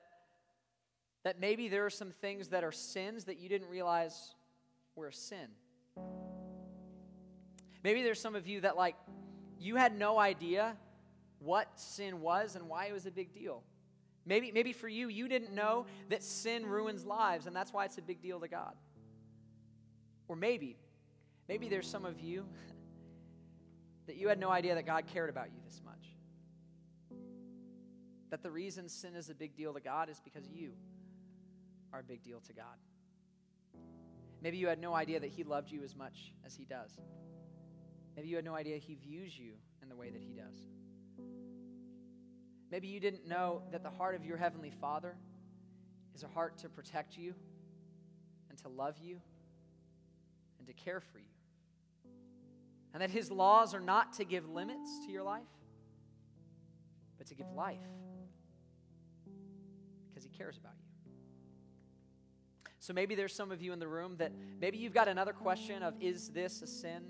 that 1.26 1.42
maybe 1.42 1.68
there 1.68 1.86
are 1.86 1.90
some 1.90 2.12
things 2.12 2.50
that 2.50 2.64
are 2.64 2.72
sins 2.72 3.26
that 3.26 3.38
you 3.38 3.50
didn't 3.50 3.68
realize 3.68 4.34
were 4.96 5.08
a 5.08 5.14
sin. 5.14 5.48
Maybe 7.84 8.02
there's 8.02 8.22
some 8.22 8.36
of 8.36 8.48
you 8.48 8.62
that 8.62 8.78
like 8.78 8.96
you 9.60 9.76
had 9.76 9.98
no 9.98 10.18
idea 10.18 10.78
what 11.40 11.68
sin 11.76 12.22
was 12.22 12.56
and 12.56 12.70
why 12.70 12.86
it 12.86 12.94
was 12.94 13.06
a 13.06 13.12
big 13.12 13.34
deal. 13.34 13.64
Maybe, 14.26 14.54
maybe 14.54 14.72
for 14.72 14.88
you, 14.88 15.10
you 15.10 15.28
didn't 15.28 15.54
know 15.54 15.86
that 16.10 16.24
sin 16.24 16.66
ruins 16.66 17.06
lives, 17.06 17.46
and 17.46 17.54
that's 17.54 17.74
why 17.74 17.84
it's 17.84 17.98
a 17.98 18.02
big 18.02 18.22
deal 18.22 18.40
to 18.40 18.48
God. 18.48 18.74
Or 20.30 20.38
maybe, 20.38 20.78
maybe 21.50 21.68
there's 21.68 21.90
some 21.90 22.06
of 22.06 22.22
you 22.22 22.46
that 24.08 24.16
you 24.16 24.30
had 24.30 24.40
no 24.40 24.50
idea 24.50 24.76
that 24.76 24.86
God 24.86 25.08
cared 25.08 25.30
about 25.30 25.48
you 25.48 25.60
this 25.66 25.82
much. 25.84 26.13
That 28.34 28.42
the 28.42 28.50
reason 28.50 28.90
sin 28.90 29.14
is 29.14 29.30
a 29.30 29.36
big 29.36 29.56
deal 29.56 29.76
to 29.76 29.80
God 29.80 30.10
is 30.10 30.20
because 30.20 30.50
you 30.50 30.72
are 31.94 32.00
a 32.00 32.04
big 32.04 32.24
deal 32.24 32.40
to 32.48 32.54
God. 32.54 32.80
Maybe 34.42 34.58
you 34.58 34.66
had 34.66 34.82
no 34.82 34.96
idea 34.96 35.20
that 35.20 35.30
He 35.30 35.44
loved 35.44 35.70
you 35.70 35.84
as 35.84 35.96
much 35.96 36.34
as 36.44 36.56
He 36.56 36.66
does. 36.66 36.98
Maybe 38.16 38.30
you 38.30 38.36
had 38.36 38.44
no 38.44 38.56
idea 38.56 38.78
He 38.78 38.96
views 38.96 39.38
you 39.38 39.52
in 39.84 39.90
the 39.90 39.96
way 39.96 40.10
that 40.10 40.20
He 40.20 40.34
does. 40.34 40.56
Maybe 42.72 42.88
you 42.88 43.00
didn't 43.00 43.28
know 43.28 43.62
that 43.72 43.84
the 43.84 43.92
heart 43.92 44.16
of 44.16 44.26
your 44.26 44.38
Heavenly 44.38 44.72
Father 44.82 45.16
is 46.16 46.24
a 46.24 46.28
heart 46.28 46.58
to 46.58 46.70
protect 46.70 47.16
you 47.16 47.36
and 48.50 48.58
to 48.64 48.68
love 48.68 48.96
you 48.98 49.22
and 50.58 50.66
to 50.66 50.74
care 50.74 51.02
for 51.02 51.20
you. 51.20 51.26
And 52.96 53.04
that 53.04 53.12
His 53.12 53.30
laws 53.30 53.76
are 53.76 53.80
not 53.80 54.14
to 54.14 54.26
give 54.26 54.50
limits 54.50 54.90
to 55.06 55.12
your 55.12 55.22
life, 55.22 55.44
but 57.20 57.28
to 57.28 57.36
give 57.36 57.52
life 57.52 57.78
because 60.24 60.32
He 60.32 60.38
cares 60.38 60.58
about 60.58 60.74
you. 60.78 61.12
So 62.80 62.94
maybe 62.94 63.16
there's 63.16 63.34
some 63.34 63.52
of 63.52 63.62
you 63.62 63.72
in 63.74 63.80
the 63.80 63.88
room 63.88 64.18
that 64.18 64.32
maybe 64.60 64.78
you've 64.78 64.94
got 64.94 65.08
another 65.08 65.34
question 65.34 65.84
of 65.84 65.94
is 66.02 66.30
this 66.30 66.62
a 66.62 66.68
sin 66.68 67.04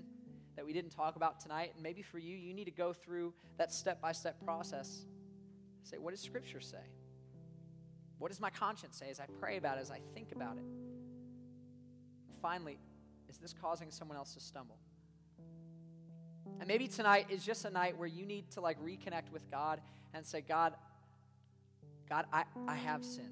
that 0.56 0.64
we 0.64 0.72
didn't 0.72 0.90
talk 0.90 1.16
about 1.16 1.40
tonight? 1.40 1.72
And 1.74 1.82
maybe 1.82 2.02
for 2.02 2.18
you, 2.18 2.36
you 2.36 2.54
need 2.54 2.66
to 2.66 2.70
go 2.70 2.92
through 2.92 3.34
that 3.58 3.72
step 3.72 4.00
by 4.00 4.12
step 4.12 4.42
process 4.44 5.04
Say, 5.84 5.98
what 5.98 6.12
does 6.12 6.20
Scripture 6.20 6.60
say? 6.60 6.78
What 8.18 8.30
does 8.30 8.40
my 8.40 8.50
conscience 8.50 8.96
say 8.96 9.10
as 9.10 9.20
I 9.20 9.26
pray 9.38 9.58
about 9.58 9.76
it, 9.76 9.82
as 9.82 9.90
I 9.90 10.00
think 10.14 10.32
about 10.32 10.56
it? 10.56 10.64
Finally, 12.40 12.78
is 13.28 13.36
this 13.36 13.52
causing 13.52 13.90
someone 13.90 14.16
else 14.16 14.32
to 14.34 14.40
stumble? 14.40 14.78
And 16.58 16.66
maybe 16.66 16.88
tonight 16.88 17.26
is 17.28 17.44
just 17.44 17.66
a 17.66 17.70
night 17.70 17.98
where 17.98 18.08
you 18.08 18.24
need 18.24 18.50
to 18.52 18.62
like 18.62 18.82
reconnect 18.82 19.30
with 19.30 19.50
God 19.50 19.80
and 20.14 20.24
say, 20.24 20.40
God, 20.40 20.74
God, 22.08 22.26
I, 22.32 22.44
I 22.68 22.74
have 22.74 23.04
sinned. 23.04 23.28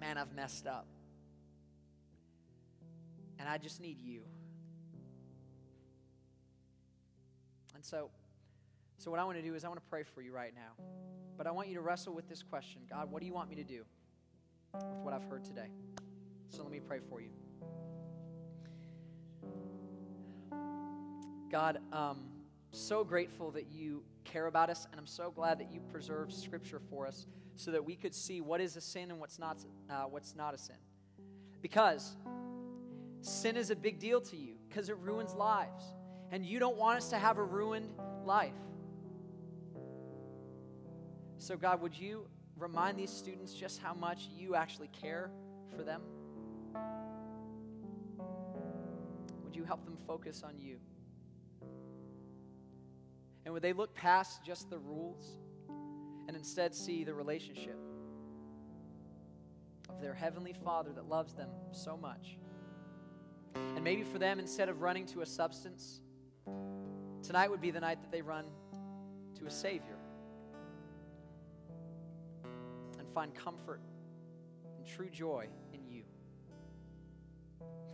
Man, 0.00 0.18
I've 0.18 0.34
messed 0.34 0.66
up. 0.66 0.86
And 3.38 3.48
I 3.48 3.58
just 3.58 3.80
need 3.80 4.00
you. 4.00 4.22
And 7.74 7.84
so 7.84 8.10
so, 8.98 9.12
what 9.12 9.20
I 9.20 9.24
want 9.24 9.36
to 9.38 9.42
do 9.42 9.54
is, 9.54 9.64
I 9.64 9.68
want 9.68 9.80
to 9.80 9.86
pray 9.88 10.02
for 10.02 10.22
you 10.22 10.32
right 10.32 10.52
now. 10.54 10.84
But 11.36 11.46
I 11.46 11.52
want 11.52 11.68
you 11.68 11.74
to 11.74 11.80
wrestle 11.80 12.14
with 12.14 12.28
this 12.28 12.42
question 12.42 12.82
God, 12.90 13.10
what 13.12 13.20
do 13.20 13.26
you 13.26 13.32
want 13.32 13.48
me 13.48 13.54
to 13.56 13.64
do 13.64 13.84
with 14.74 14.98
what 15.02 15.14
I've 15.14 15.22
heard 15.22 15.44
today? 15.44 15.70
So, 16.50 16.64
let 16.64 16.72
me 16.72 16.80
pray 16.80 16.98
for 17.08 17.20
you. 17.20 17.30
God, 21.48 21.78
um, 21.92 22.24
so 22.70 23.04
grateful 23.04 23.50
that 23.52 23.66
you 23.70 24.02
care 24.24 24.46
about 24.46 24.70
us, 24.70 24.86
and 24.90 25.00
I'm 25.00 25.06
so 25.06 25.30
glad 25.30 25.58
that 25.60 25.72
you 25.72 25.80
preserved 25.92 26.32
Scripture 26.32 26.80
for 26.90 27.06
us 27.06 27.26
so 27.56 27.70
that 27.72 27.84
we 27.84 27.96
could 27.96 28.14
see 28.14 28.40
what 28.40 28.60
is 28.60 28.76
a 28.76 28.80
sin 28.80 29.10
and 29.10 29.18
what's 29.18 29.38
not, 29.38 29.58
uh, 29.90 30.02
what's 30.02 30.34
not 30.36 30.54
a 30.54 30.58
sin. 30.58 30.76
Because 31.60 32.16
sin 33.20 33.56
is 33.56 33.70
a 33.70 33.76
big 33.76 33.98
deal 33.98 34.20
to 34.20 34.36
you 34.36 34.54
because 34.68 34.88
it 34.88 34.96
ruins 34.98 35.34
lives. 35.34 35.82
And 36.30 36.44
you 36.44 36.58
don't 36.58 36.76
want 36.76 36.98
us 36.98 37.08
to 37.10 37.18
have 37.18 37.38
a 37.38 37.42
ruined 37.42 37.90
life. 38.24 38.52
So, 41.38 41.56
God, 41.56 41.80
would 41.80 41.98
you 41.98 42.26
remind 42.56 42.98
these 42.98 43.10
students 43.10 43.54
just 43.54 43.80
how 43.80 43.94
much 43.94 44.28
you 44.36 44.54
actually 44.54 44.88
care 44.88 45.30
for 45.74 45.82
them? 45.82 46.02
Would 49.44 49.56
you 49.56 49.64
help 49.64 49.84
them 49.84 49.96
focus 50.06 50.42
on 50.42 50.58
you? 50.58 50.78
And 53.48 53.54
would 53.54 53.62
they 53.62 53.72
look 53.72 53.94
past 53.94 54.44
just 54.44 54.68
the 54.68 54.76
rules 54.76 55.38
and 56.26 56.36
instead 56.36 56.74
see 56.74 57.02
the 57.02 57.14
relationship 57.14 57.78
of 59.88 60.02
their 60.02 60.12
Heavenly 60.12 60.52
Father 60.52 60.92
that 60.92 61.08
loves 61.08 61.32
them 61.32 61.48
so 61.72 61.96
much? 61.96 62.36
And 63.54 63.82
maybe 63.82 64.02
for 64.02 64.18
them, 64.18 64.38
instead 64.38 64.68
of 64.68 64.82
running 64.82 65.06
to 65.06 65.22
a 65.22 65.26
substance, 65.26 66.02
tonight 67.22 67.50
would 67.50 67.62
be 67.62 67.70
the 67.70 67.80
night 67.80 68.02
that 68.02 68.12
they 68.12 68.20
run 68.20 68.44
to 69.38 69.46
a 69.46 69.50
Savior 69.50 69.96
and 72.98 73.08
find 73.08 73.34
comfort 73.34 73.80
and 74.76 74.86
true 74.86 75.08
joy 75.08 75.48
in 75.72 75.86
you. 75.86 76.02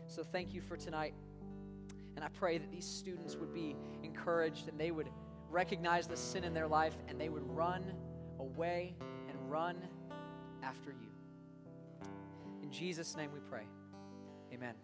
So 0.09 0.25
thank 0.25 0.53
you 0.53 0.61
for 0.63 0.77
tonight. 0.77 1.15
And 2.17 2.25
I 2.25 2.29
pray 2.29 2.59
that 2.59 2.73
these 2.73 2.87
students 2.87 3.37
would 3.37 3.55
be 3.55 3.77
encouraged 4.03 4.69
and 4.69 4.81
they 4.81 4.91
would 4.91 5.11
recognize 5.55 6.09
the 6.09 6.17
sin 6.17 6.43
in 6.43 6.53
their 6.53 6.67
life 6.67 6.97
and 7.09 7.19
they 7.19 7.29
would 7.29 7.49
run 7.49 7.95
away 8.41 8.95
and 9.29 9.51
run 9.51 9.77
after 10.63 10.91
you. 10.91 12.09
In 12.63 12.71
Jesus' 12.73 13.17
name 13.17 13.31
we 13.33 13.39
pray. 13.49 13.63
Amen. 14.53 14.75